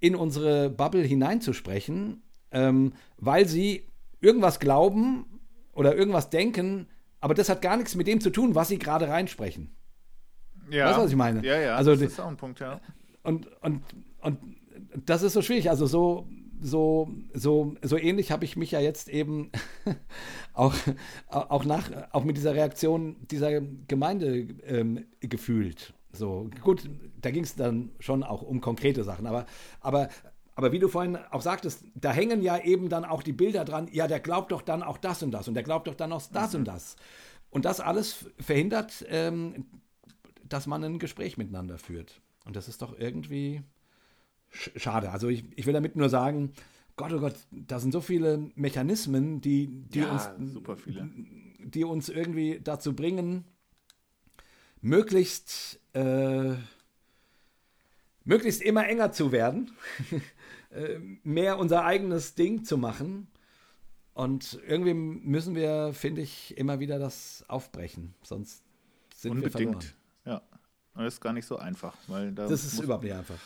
[0.00, 2.22] in unsere Bubble hineinzusprechen,
[2.52, 3.88] ähm, weil sie
[4.20, 5.40] irgendwas glauben
[5.72, 6.88] oder irgendwas denken,
[7.20, 9.74] aber das hat gar nichts mit dem zu tun, was sie gerade reinsprechen.
[10.70, 10.86] Ja.
[10.86, 11.44] Weißt du, was ich meine?
[11.44, 12.80] Ja, ja, also, das ist auch ein Punkt, ja.
[13.22, 13.82] Und, und,
[14.20, 14.38] und
[15.06, 15.70] das ist so schwierig.
[15.70, 16.26] Also so,
[16.60, 19.50] so, so, so ähnlich habe ich mich ja jetzt eben
[20.52, 20.74] auch,
[21.28, 25.94] auch, nach, auch mit dieser Reaktion dieser Gemeinde ähm, gefühlt.
[26.12, 26.88] So, gut,
[27.20, 29.46] da ging es dann schon auch um konkrete Sachen, aber,
[29.80, 30.08] aber,
[30.56, 33.88] aber wie du vorhin auch sagtest, da hängen ja eben dann auch die Bilder dran,
[33.92, 36.22] ja, der glaubt doch dann auch das und das und der glaubt doch dann auch
[36.32, 36.60] das mhm.
[36.60, 36.96] und das.
[37.50, 39.66] Und das alles verhindert, ähm,
[40.48, 42.20] dass man ein Gespräch miteinander führt.
[42.44, 43.62] Und das ist doch irgendwie,
[44.50, 45.10] schade.
[45.10, 46.52] Also ich, ich will damit nur sagen,
[46.96, 50.28] Gott, oh Gott, da sind so viele Mechanismen, die, die, ja, uns,
[51.58, 53.44] die uns irgendwie dazu bringen,
[54.82, 56.54] möglichst, äh,
[58.24, 59.70] möglichst immer enger zu werden,
[60.70, 63.28] äh, mehr unser eigenes Ding zu machen.
[64.12, 68.14] Und irgendwie müssen wir, finde ich, immer wieder das aufbrechen.
[68.22, 68.62] Sonst
[69.14, 69.54] sind Unbedingt.
[69.54, 69.99] wir verloren.
[70.94, 71.96] Das ist gar nicht so einfach.
[72.08, 73.38] Weil da das ist überhaupt nicht einfach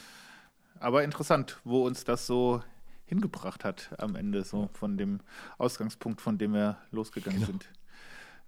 [0.85, 2.63] aber interessant, wo uns das so
[3.07, 5.21] hingebracht hat am Ende, so von dem
[5.59, 7.51] Ausgangspunkt, von dem wir losgegangen genau.
[7.51, 7.69] sind.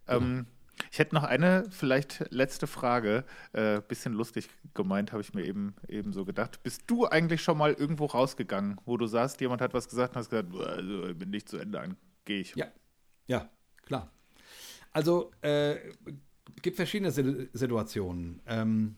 [0.09, 0.47] Ähm.
[0.93, 3.25] Ich hätte noch eine vielleicht letzte Frage.
[3.55, 6.63] Äh, bisschen lustig gemeint, habe ich mir eben, eben so gedacht.
[6.63, 10.19] Bist du eigentlich schon mal irgendwo rausgegangen, wo du sagst, jemand hat was gesagt und
[10.19, 11.97] hast gesagt, also, bin nicht zu Ende an,
[12.27, 12.55] gehe ich.
[12.57, 12.67] Ja,
[13.27, 13.49] ja,
[13.87, 14.13] klar.
[14.93, 15.77] Also äh,
[16.63, 18.41] gibt verschiedene Situationen.
[18.47, 18.97] Ähm,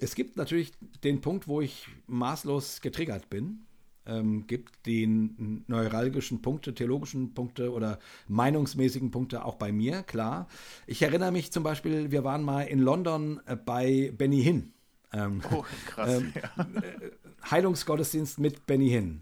[0.00, 0.72] es gibt natürlich
[1.04, 3.60] den Punkt, wo ich maßlos getriggert bin.
[4.06, 7.98] Ähm, gibt die neuralgischen Punkte, theologischen Punkte oder
[8.28, 10.48] meinungsmäßigen Punkte auch bei mir, klar.
[10.86, 14.72] Ich erinnere mich zum Beispiel, wir waren mal in London äh, bei Benny Hinn.
[15.12, 16.18] Ähm, oh, krass.
[16.18, 16.64] Ähm, ja.
[16.80, 17.10] Äh,
[17.50, 19.20] Heilungsgottesdienst mit Benny Hinn.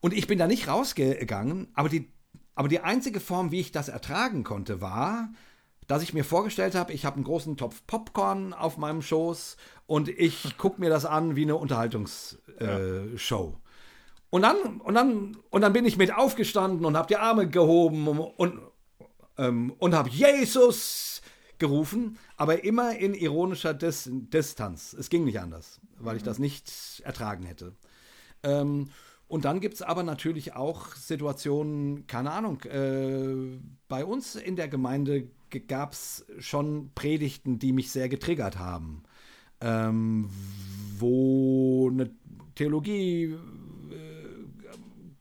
[0.00, 2.08] Und ich bin da nicht rausgegangen, aber die,
[2.54, 5.30] aber die einzige Form, wie ich das ertragen konnte, war,
[5.86, 9.56] dass ich mir vorgestellt habe, ich habe einen großen Topf Popcorn auf meinem Schoß
[9.86, 12.38] und ich gucke mir das an wie eine Unterhaltungsshow.
[12.58, 13.52] Äh, ja.
[14.30, 18.08] Und dann, und, dann, und dann bin ich mit aufgestanden und habe die Arme gehoben
[18.08, 18.60] und, und,
[19.38, 21.22] ähm, und habe Jesus
[21.58, 24.92] gerufen, aber immer in ironischer Dis Distanz.
[24.92, 26.18] Es ging nicht anders, weil mhm.
[26.18, 27.74] ich das nicht ertragen hätte.
[28.42, 28.90] Ähm,
[29.28, 33.58] und dann gibt es aber natürlich auch Situationen, keine Ahnung, äh,
[33.88, 35.28] bei uns in der Gemeinde
[35.68, 39.02] gab es schon Predigten, die mich sehr getriggert haben
[39.60, 40.28] ähm,
[40.98, 42.10] wo eine
[42.54, 43.38] Theologie äh,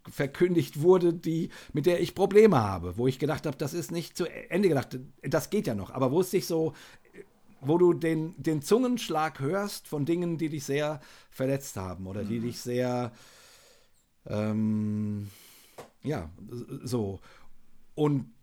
[0.09, 4.17] verkündigt wurde, die, mit der ich Probleme habe, wo ich gedacht habe, das ist nicht
[4.17, 6.73] zu Ende gedacht, das geht ja noch, aber wo es sich so,
[7.61, 10.99] wo du den, den Zungenschlag hörst von Dingen, die dich sehr
[11.29, 12.43] verletzt haben oder die mhm.
[12.43, 13.11] dich sehr,
[14.27, 15.29] ähm,
[16.03, 16.29] ja,
[16.83, 17.19] so.
[17.95, 18.34] Und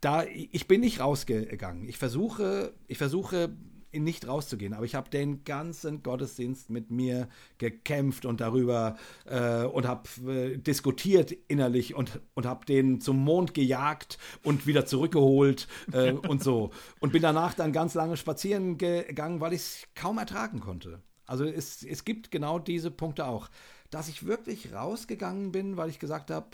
[0.00, 1.88] da, ich bin nicht rausgegangen.
[1.88, 3.50] Ich versuche, ich versuche
[3.92, 4.74] nicht rauszugehen.
[4.74, 7.28] Aber ich habe den ganzen Gottesdienst mit mir
[7.58, 8.96] gekämpft und darüber
[9.26, 14.86] äh, und habe äh, diskutiert innerlich und, und habe den zum Mond gejagt und wieder
[14.86, 16.70] zurückgeholt äh, und so.
[17.00, 21.00] Und bin danach dann ganz lange spazieren gegangen, weil ich es kaum ertragen konnte.
[21.26, 23.48] Also es, es gibt genau diese Punkte auch.
[23.90, 26.48] Dass ich wirklich rausgegangen bin, weil ich gesagt habe,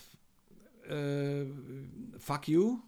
[0.88, 1.46] äh,
[2.18, 2.78] fuck you.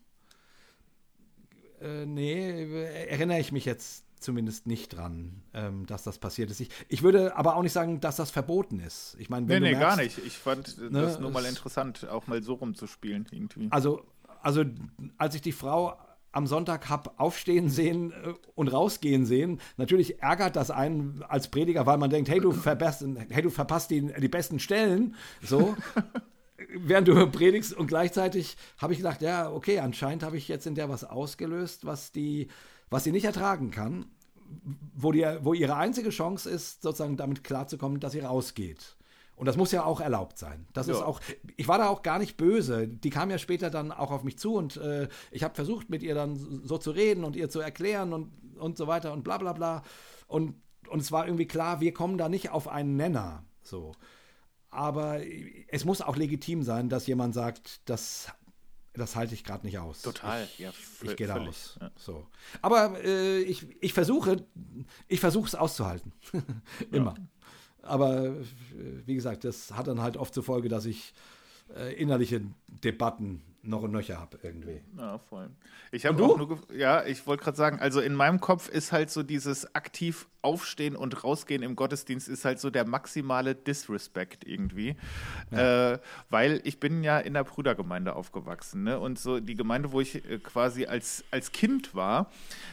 [1.85, 6.61] Äh, nee, erinnere ich mich jetzt zumindest nicht dran, ähm, dass das passiert ist.
[6.61, 9.17] Ich, ich würde aber auch nicht sagen, dass das verboten ist.
[9.19, 10.19] Ich meine, nee, nee, merkst, gar nicht.
[10.19, 13.69] Ich fand ne, das nur mal interessant, auch mal so rumzuspielen irgendwie.
[13.71, 14.03] Also,
[14.43, 14.65] also
[15.19, 15.99] als ich die Frau
[16.33, 19.61] am Sonntag habe aufstehen sehen äh, und rausgehen sehen.
[19.77, 23.91] Natürlich ärgert das einen als Prediger, weil man denkt, hey, du verpasst, hey, du verpasst
[23.91, 25.15] die, die besten Stellen.
[25.43, 25.77] So.
[26.57, 30.75] während du predigst und gleichzeitig habe ich gedacht, ja, okay, anscheinend habe ich jetzt in
[30.75, 32.49] der was ausgelöst, was die,
[32.91, 34.07] was sie nicht ertragen kann
[34.95, 38.97] wo, die, wo ihre einzige Chance ist, sozusagen damit klarzukommen, dass sie rausgeht.
[39.37, 40.67] Und das muss ja auch erlaubt sein.
[40.73, 40.95] Das Ja.
[40.95, 41.21] ist auch,
[41.57, 42.87] ich war da auch gar nicht böse.
[42.87, 46.03] Die kam ja später dann auch auf mich zu und äh, ich habe versucht, mit
[46.03, 49.39] ihr dann so zu reden und ihr zu erklären und, und so weiter und bla
[49.39, 49.83] bla bla.
[50.29, 50.55] Und,
[50.89, 53.45] und es war irgendwie klar, wir kommen da nicht auf einen Nenner.
[53.63, 53.93] So.
[54.75, 55.21] Aber
[55.69, 58.29] es muss auch legitim sein, dass jemand sagt, das,
[58.93, 60.03] das halte ich gerade nicht aus.
[60.03, 60.73] Total, Ich, ja,
[61.03, 61.79] ich gehe da raus.
[61.81, 61.91] ja.
[61.97, 62.27] So.
[62.61, 64.45] Aber äh, ich, ich versuche,
[65.07, 66.13] ich versuche es auszuhalten.
[66.91, 67.15] Immer.
[67.83, 68.35] Aber äh,
[69.07, 71.15] wie gesagt, das hat dann halt oft zur Folge, dass ich
[71.77, 74.81] äh, innerliche Debatten noch und nöcher habe irgendwie.
[74.97, 75.51] Ja, voll.
[75.93, 79.11] Ich habe auch nur, ja, ich wollte gerade sagen, also in meinem Kopf ist halt
[79.11, 84.97] so dieses aktiv aufstehen und rausgehen im Gottesdienst ist halt so der maximale Disrespect irgendwie,
[85.51, 89.01] äh, weil ich bin ja in der Brüdergemeinde aufgewachsen, ne?
[89.01, 92.31] Und so die Gemeinde, wo ich äh, quasi als als Kind war,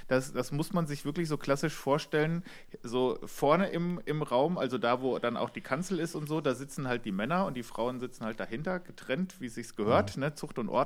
[0.09, 2.43] das das muss man sich wirklich so klassisch vorstellen,
[2.84, 6.41] so vorne im im Raum, also da wo dann auch die Kanzel ist und so,
[6.41, 9.73] da sitzen halt die Männer und die Frauen sitzen halt dahinter getrennt, wie es sich
[9.77, 10.35] gehört, ne?
[10.35, 10.80] Zucht und Ordnung.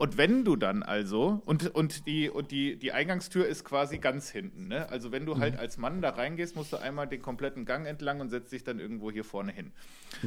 [0.00, 4.30] Und wenn du dann also, und, und, die, und die, die Eingangstür ist quasi ganz
[4.30, 4.88] hinten, ne?
[4.88, 8.20] Also wenn du halt als Mann da reingehst, musst du einmal den kompletten Gang entlang
[8.20, 9.72] und setzt dich dann irgendwo hier vorne hin.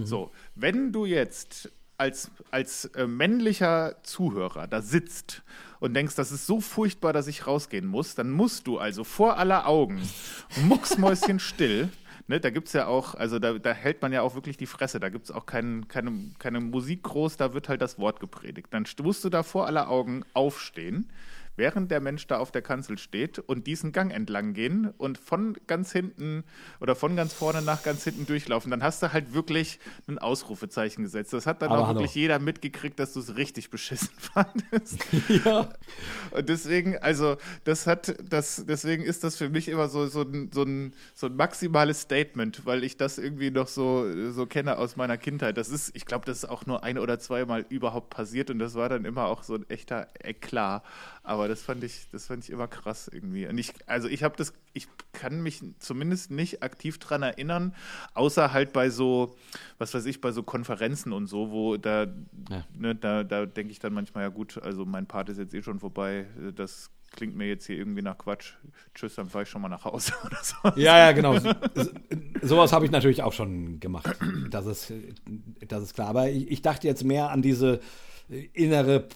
[0.06, 5.42] So, wenn du jetzt als, als äh, männlicher Zuhörer da sitzt
[5.80, 9.38] und denkst, das ist so furchtbar, dass ich rausgehen muss, dann musst du also vor
[9.38, 10.02] aller Augen
[10.68, 11.90] mucksmäuschen still.
[12.28, 14.66] Ne, da gibt es ja auch, also da, da hält man ja auch wirklich die
[14.66, 18.22] Fresse, da gibt es auch kein, keine, keine Musik groß, da wird halt das Wort
[18.22, 18.68] gepredigt.
[18.72, 21.10] Dann st- musst du da vor aller Augen aufstehen,
[21.56, 25.56] während der Mensch da auf der Kanzel steht und diesen Gang entlang gehen und von
[25.68, 26.44] ganz hinten
[26.80, 28.72] oder von ganz vorne nach ganz hinten durchlaufen.
[28.72, 31.34] Dann hast du halt wirklich ein Ausrufezeichen gesetzt.
[31.34, 32.00] Das hat dann Aber auch hallo.
[32.00, 35.00] wirklich jeder mitgekriegt, dass du es richtig beschissen fandest.
[35.46, 35.70] Ja.
[36.32, 40.52] Und deswegen, also, das hat, das, deswegen ist das für mich immer so, so, ein,
[40.54, 44.96] so, ein, so ein maximales Statement, weil ich das irgendwie noch so, so kenne aus
[44.96, 45.58] meiner Kindheit.
[45.58, 48.76] Das ist, ich glaube, das ist auch nur ein oder zweimal überhaupt passiert und das
[48.76, 50.84] war dann immer auch so ein echter Eklat.
[51.24, 53.48] Aber das fand ich, das fand ich immer krass irgendwie.
[53.48, 57.76] Und ich, also ich habe das, ich kann mich zumindest nicht aktiv dran erinnern,
[58.14, 59.36] außer halt bei so,
[59.78, 62.04] was weiß ich, bei so Konferenzen und so, wo da,
[62.50, 62.66] Ja.
[62.78, 65.62] ne, da, da denke ich dann manchmal, ja gut, also mein Part ist jetzt eh
[65.62, 66.26] schon vorbei,
[66.56, 68.54] das klingt mir jetzt hier irgendwie nach Quatsch.
[68.96, 70.56] Tschüss, dann fahre ich schon mal nach Hause oder so.
[70.80, 71.38] Ja, ja, genau.
[71.38, 71.54] So,
[72.42, 74.16] sowas habe ich natürlich auch schon gemacht.
[74.50, 74.92] Das ist,
[75.68, 76.08] das ist klar.
[76.08, 77.82] Aber ich, ich dachte jetzt mehr an diese
[78.54, 79.08] innere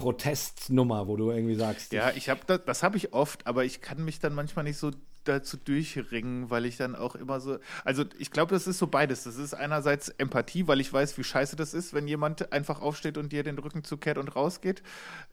[0.00, 3.80] Protestnummer, wo du irgendwie sagst, Ja, ich habe das, das habe ich oft, aber ich
[3.80, 4.90] kann mich dann manchmal nicht so
[5.24, 9.24] dazu durchringen, weil ich dann auch immer so, also ich glaube, das ist so beides.
[9.24, 13.18] Das ist einerseits Empathie, weil ich weiß, wie scheiße das ist, wenn jemand einfach aufsteht
[13.18, 14.82] und dir den Rücken zukehrt und rausgeht,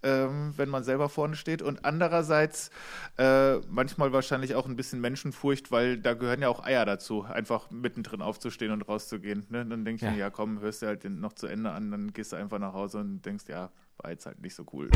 [0.04, 1.62] ähm, wenn man selber vorne steht.
[1.62, 2.70] Und andererseits
[3.18, 7.72] äh, manchmal wahrscheinlich auch ein bisschen Menschenfurcht, weil da gehören ja auch Eier dazu, einfach
[7.72, 9.46] mittendrin aufzustehen und rauszugehen.
[9.50, 9.66] Ne?
[9.66, 10.12] Dann denke ich Ja.
[10.12, 12.60] mir, ja komm, hörst du halt den noch zu Ende an, dann gehst du einfach
[12.60, 14.90] nach Hause und denkst, ja, war jetzt halt nicht so cool.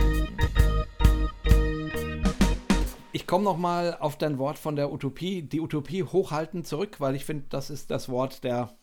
[3.14, 7.16] Ich komme noch mal auf dein Wort von der Utopie, die Utopie hochhalten zurück, weil
[7.16, 8.74] ich finde, das ist das Wort der,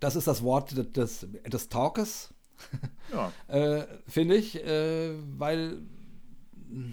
[0.00, 2.34] das ist das Wort des, des Talkes,
[3.12, 3.32] Ja.
[3.46, 5.80] äh, finde ich, äh, weil
[6.68, 6.92] mh,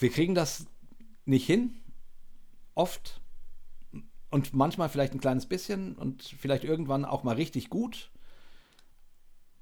[0.00, 0.66] wir kriegen das
[1.24, 1.74] nicht hin,
[2.74, 3.20] oft
[4.30, 8.10] und manchmal vielleicht ein kleines bisschen und vielleicht irgendwann auch mal richtig gut,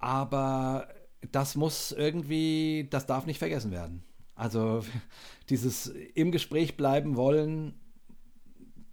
[0.05, 0.89] aber
[1.32, 4.05] das muss irgendwie, das darf nicht vergessen werden.
[4.35, 4.85] Also
[5.48, 7.72] dieses im Gespräch bleiben wollen,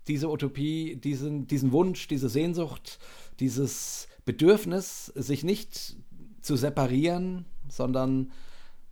[0.08, 2.98] diese Utopie, diesen, diesen Wunsch, diese Sehnsucht,
[3.42, 5.98] dieses Bedürfnis, sich nicht
[6.42, 8.32] zu separieren, sondern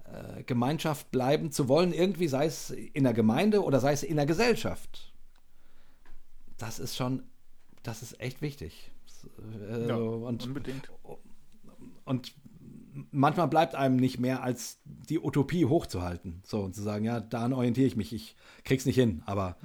[0.03, 4.17] äh, Gemeinschaft bleiben zu wollen, irgendwie sei es in der Gemeinde oder sei es in
[4.17, 5.13] der Gesellschaft.
[6.57, 7.23] Das ist schon,
[7.81, 8.91] das ist echt wichtig.
[9.71, 10.91] Äh, Ja, und, unbedingt.
[12.09, 12.33] Und
[13.11, 16.41] manchmal bleibt einem nicht mehr, als die Utopie hochzuhalten.
[16.43, 19.55] So und zu sagen, ja, daran orientiere ich mich, ich krieg's nicht hin, aber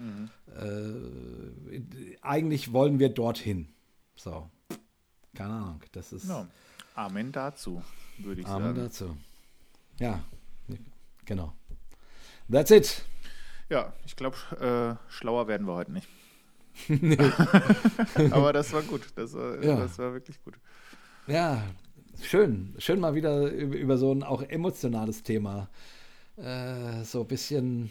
[0.56, 3.68] äh, eigentlich wollen wir dorthin.
[4.16, 4.48] So.
[5.34, 5.80] Keine Ahnung.
[5.92, 6.46] Das ist Ja.
[6.94, 7.82] Amen dazu,
[8.18, 8.78] würde ich Amen sagen.
[8.78, 9.16] dazu.
[9.98, 10.22] Ja,
[11.24, 11.52] genau.
[12.50, 13.04] That's it.
[13.70, 16.06] Ja, ich glaube, äh, schlauer werden wir heute nicht.
[18.30, 19.08] Aber das war gut.
[19.16, 19.76] Das war, Ja.
[19.76, 20.54] das war wirklich gut.
[21.26, 21.62] Ja,
[22.22, 22.74] schön.
[22.78, 25.68] Schön mal wieder über, über so ein auch emotionales Thema
[26.36, 27.90] äh, so ein bisschen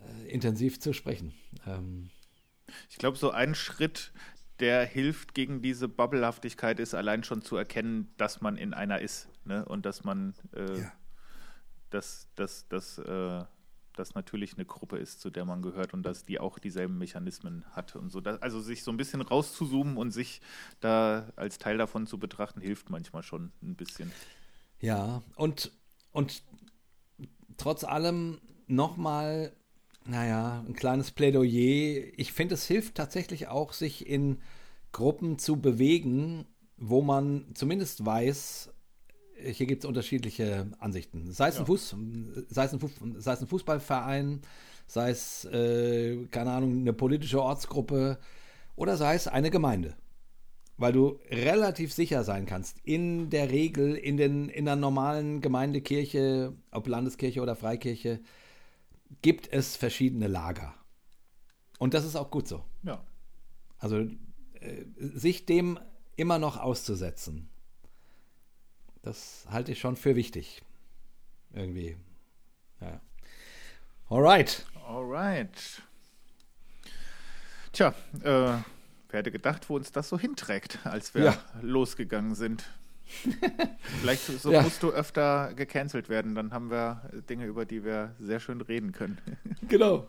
[0.00, 1.32] äh, intensiv zu sprechen.
[1.66, 2.10] Ähm,
[2.90, 4.12] Ich glaube, so ein Schritt,
[4.60, 9.28] der hilft gegen diese Bubbelhaftigkeit, ist allein schon zu erkennen, dass man in einer ist.
[9.44, 9.64] Ne?
[9.64, 10.92] Und dass man, äh, Ja.
[11.90, 13.44] dass, dass, dass, äh,
[13.98, 17.64] das natürlich eine Gruppe ist, zu der man gehört und dass die auch dieselben Mechanismen
[17.72, 18.20] hat und so.
[18.20, 20.40] Das, also sich so ein bisschen rauszuzoomen und sich
[20.80, 24.12] da als Teil davon zu betrachten, hilft manchmal schon ein bisschen.
[24.80, 25.72] Ja, und,
[26.12, 26.42] und
[27.56, 29.52] trotz allem nochmal,
[30.04, 32.12] naja, ein kleines Plädoyer.
[32.16, 34.40] Ich finde, es hilft tatsächlich auch, sich in
[34.92, 36.46] Gruppen zu bewegen,
[36.76, 38.70] wo man zumindest weiß,
[39.42, 41.32] hier gibt es unterschiedliche Ansichten.
[41.32, 41.60] Sei es, ja.
[41.60, 41.96] ein Fuß,
[42.48, 42.80] sei, es ein
[43.18, 44.40] sei es ein Fußballverein,
[44.86, 48.18] sei es, äh, keine Ahnung, eine politische Ortsgruppe
[48.76, 49.96] oder sei es eine Gemeinde.
[50.76, 56.52] Weil du relativ sicher sein kannst, in der Regel, in, den, in der normalen Gemeindekirche,
[56.70, 58.20] ob Landeskirche oder Freikirche,
[59.22, 60.74] gibt es verschiedene Lager.
[61.78, 62.64] Und das ist auch gut so.
[62.84, 63.02] Ja.
[63.78, 65.78] Also äh, sich dem
[66.16, 67.48] immer noch auszusetzen
[69.02, 70.62] das halte ich schon für wichtig.
[71.52, 71.96] Irgendwie.
[72.80, 73.00] Ja.
[74.10, 74.66] Alright.
[74.86, 75.82] Alright.
[77.72, 78.64] Tja, äh, wer
[79.10, 81.44] hätte gedacht, wo uns das so hinträgt, als wir ja.
[81.60, 82.64] losgegangen sind.
[84.00, 84.62] Vielleicht so ja.
[84.62, 88.92] musst du öfter gecancelt werden, dann haben wir Dinge, über die wir sehr schön reden
[88.92, 89.18] können.
[89.68, 90.08] genau.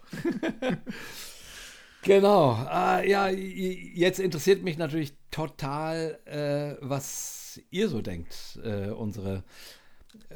[2.01, 2.51] genau.
[2.51, 9.43] Ah, ja, jetzt interessiert mich natürlich total, äh, was ihr so denkt, äh, unsere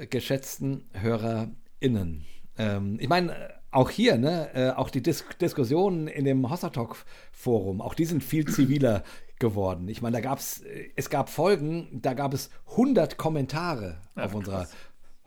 [0.09, 2.25] geschätzten HörerInnen.
[2.57, 3.35] Ähm, ich meine,
[3.71, 8.47] auch hier, ne, äh, auch die Dis Diskussionen in dem Hossertalk-Forum, auch die sind viel
[8.47, 9.03] ziviler
[9.39, 9.87] geworden.
[9.87, 14.25] Ich meine, da gab es, äh, es gab Folgen, da gab es 100 Kommentare ja,
[14.25, 14.67] auf unserer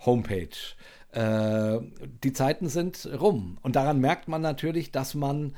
[0.04, 0.48] Homepage.
[1.12, 1.80] Äh,
[2.22, 3.58] die Zeiten sind rum.
[3.62, 5.56] Und daran merkt man natürlich, dass man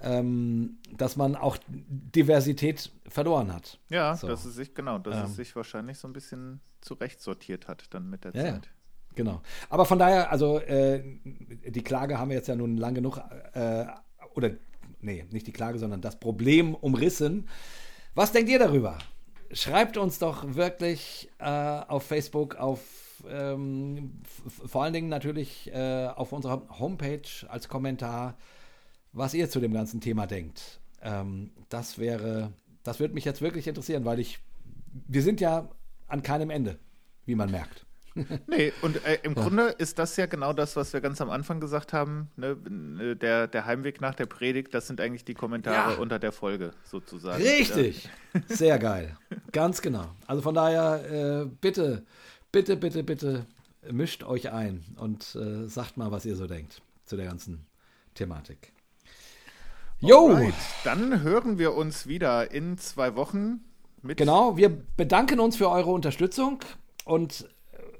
[0.00, 3.78] ähm, dass man auch Diversität verloren hat.
[3.88, 4.26] Ja, so.
[4.28, 5.24] dass es sich, genau, dass ähm.
[5.24, 8.68] es sich wahrscheinlich so ein bisschen zurechtsortiert hat dann mit der ja, Zeit.
[9.14, 9.40] Genau.
[9.70, 13.18] Aber von daher, also äh, die Klage haben wir jetzt ja nun lang genug,
[13.54, 13.86] äh,
[14.34, 14.50] oder
[15.00, 17.48] nee, nicht die Klage, sondern das Problem umrissen.
[18.14, 18.98] Was denkt ihr darüber?
[19.52, 22.80] Schreibt uns doch wirklich äh, auf Facebook, auf
[23.28, 28.36] ähm, vor allen Dingen natürlich äh, auf unserer Homepage als Kommentar
[29.16, 30.80] was ihr zu dem ganzen Thema denkt.
[31.02, 32.52] Ähm, das wäre,
[32.82, 34.38] das würde mich jetzt wirklich interessieren, weil ich,
[35.08, 35.68] wir sind ja
[36.06, 36.78] an keinem Ende,
[37.24, 37.86] wie man merkt.
[38.46, 39.42] nee, und äh, im ja.
[39.42, 42.30] Grunde ist das ja genau das, was wir ganz am Anfang gesagt haben.
[42.36, 43.16] Ne?
[43.16, 45.98] Der, der Heimweg nach der Predigt, das sind eigentlich die Kommentare ja.
[45.98, 47.42] unter der Folge sozusagen.
[47.42, 48.40] Richtig, ja.
[48.48, 49.16] sehr geil.
[49.52, 50.06] Ganz genau.
[50.26, 52.04] Also von daher, äh, bitte,
[52.52, 53.46] bitte, bitte, bitte
[53.90, 57.66] mischt euch ein und äh, sagt mal, was ihr so denkt zu der ganzen
[58.14, 58.72] Thematik.
[60.00, 60.28] Jo!
[60.28, 60.54] Alright.
[60.84, 63.60] Dann hören wir uns wieder in zwei Wochen
[64.02, 64.18] mit.
[64.18, 66.60] Genau, wir bedanken uns für eure Unterstützung
[67.04, 67.48] und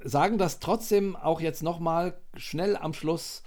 [0.05, 3.43] sagen das trotzdem auch jetzt nochmal schnell am Schluss.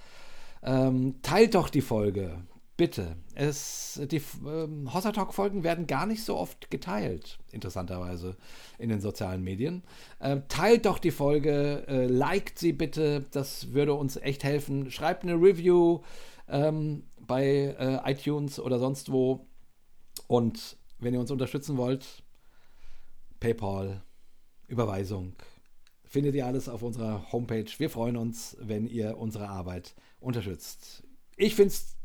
[0.64, 2.42] Ähm, teilt doch die Folge,
[2.76, 3.16] bitte.
[3.34, 8.36] Es, die ähm, Hossa Talk-Folgen werden gar nicht so oft geteilt, interessanterweise,
[8.78, 9.84] in den sozialen Medien.
[10.20, 14.92] Ähm, teilt doch die Folge, äh, liked sie bitte, das würde uns echt helfen.
[14.92, 16.02] Schreibt eine Review.
[16.50, 17.46] Ähm, bei
[17.80, 19.48] äh, iTunes oder sonst wo.
[20.28, 22.24] Und wenn ihr uns unterstützen wollt,
[23.40, 24.02] PayPal,
[24.68, 25.34] Überweisung,
[26.04, 27.70] findet ihr alles auf unserer Homepage.
[27.78, 31.04] Wir freuen uns, wenn ihr unsere Arbeit unterstützt.
[31.38, 31.96] Ich finde es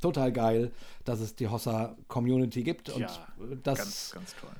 [0.00, 0.70] total geil,
[1.04, 3.26] dass es die Hossa Community gibt und ja,
[3.62, 4.50] dass, ganz, ganz toll.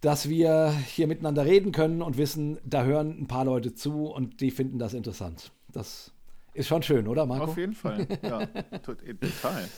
[0.00, 4.40] dass wir hier miteinander reden können und wissen, da hören ein paar Leute zu und
[4.40, 5.52] die finden das interessant.
[5.72, 6.12] Das
[6.56, 7.44] ist schon schön, oder Marco?
[7.44, 8.46] Auf jeden Fall, ja,
[8.82, 9.68] total.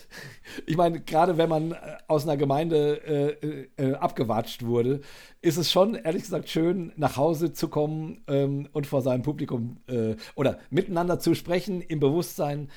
[0.67, 1.77] Ich meine, gerade wenn man äh,
[2.07, 5.01] aus einer Gemeinde äh, äh, abgewatscht wurde,
[5.41, 9.79] ist es schon, ehrlich gesagt, schön, nach Hause zu kommen ähm, und vor seinem Publikum
[9.89, 12.71] äh, oder miteinander zu sprechen im Bewusstsein,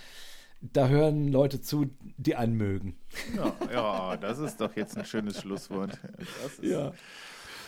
[0.61, 2.95] da hören Leute zu, die einen mögen.
[3.35, 5.97] Ja, ja das ist doch jetzt ein schönes Schlusswort.
[6.43, 6.91] Das ist ja,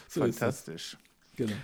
[0.07, 0.93] so fantastisch.
[0.93, 1.55] Ist genau.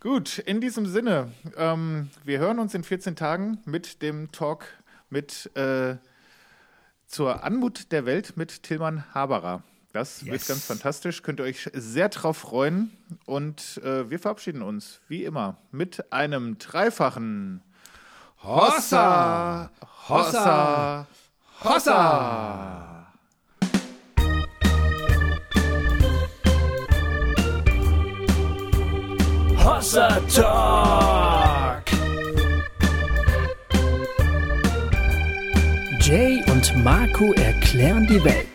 [0.00, 4.66] Gut, in diesem Sinne, ähm, wir hören uns in 14 Tagen mit dem Talk
[5.10, 5.96] mit äh,
[7.06, 9.62] zur Anmut der Welt mit Tilman Haberer.
[9.92, 10.30] Das yes.
[10.30, 12.90] wird ganz fantastisch, könnt ihr euch sehr drauf freuen.
[13.26, 17.62] Und äh, wir verabschieden uns, wie immer, mit einem dreifachen
[18.42, 19.70] Hossa!
[20.08, 21.06] Hossa!
[21.62, 21.64] Hossa!
[21.64, 23.01] Hossa!
[29.64, 31.84] Hossa Talk.
[36.00, 38.51] Jay und Marco erklären die Welt.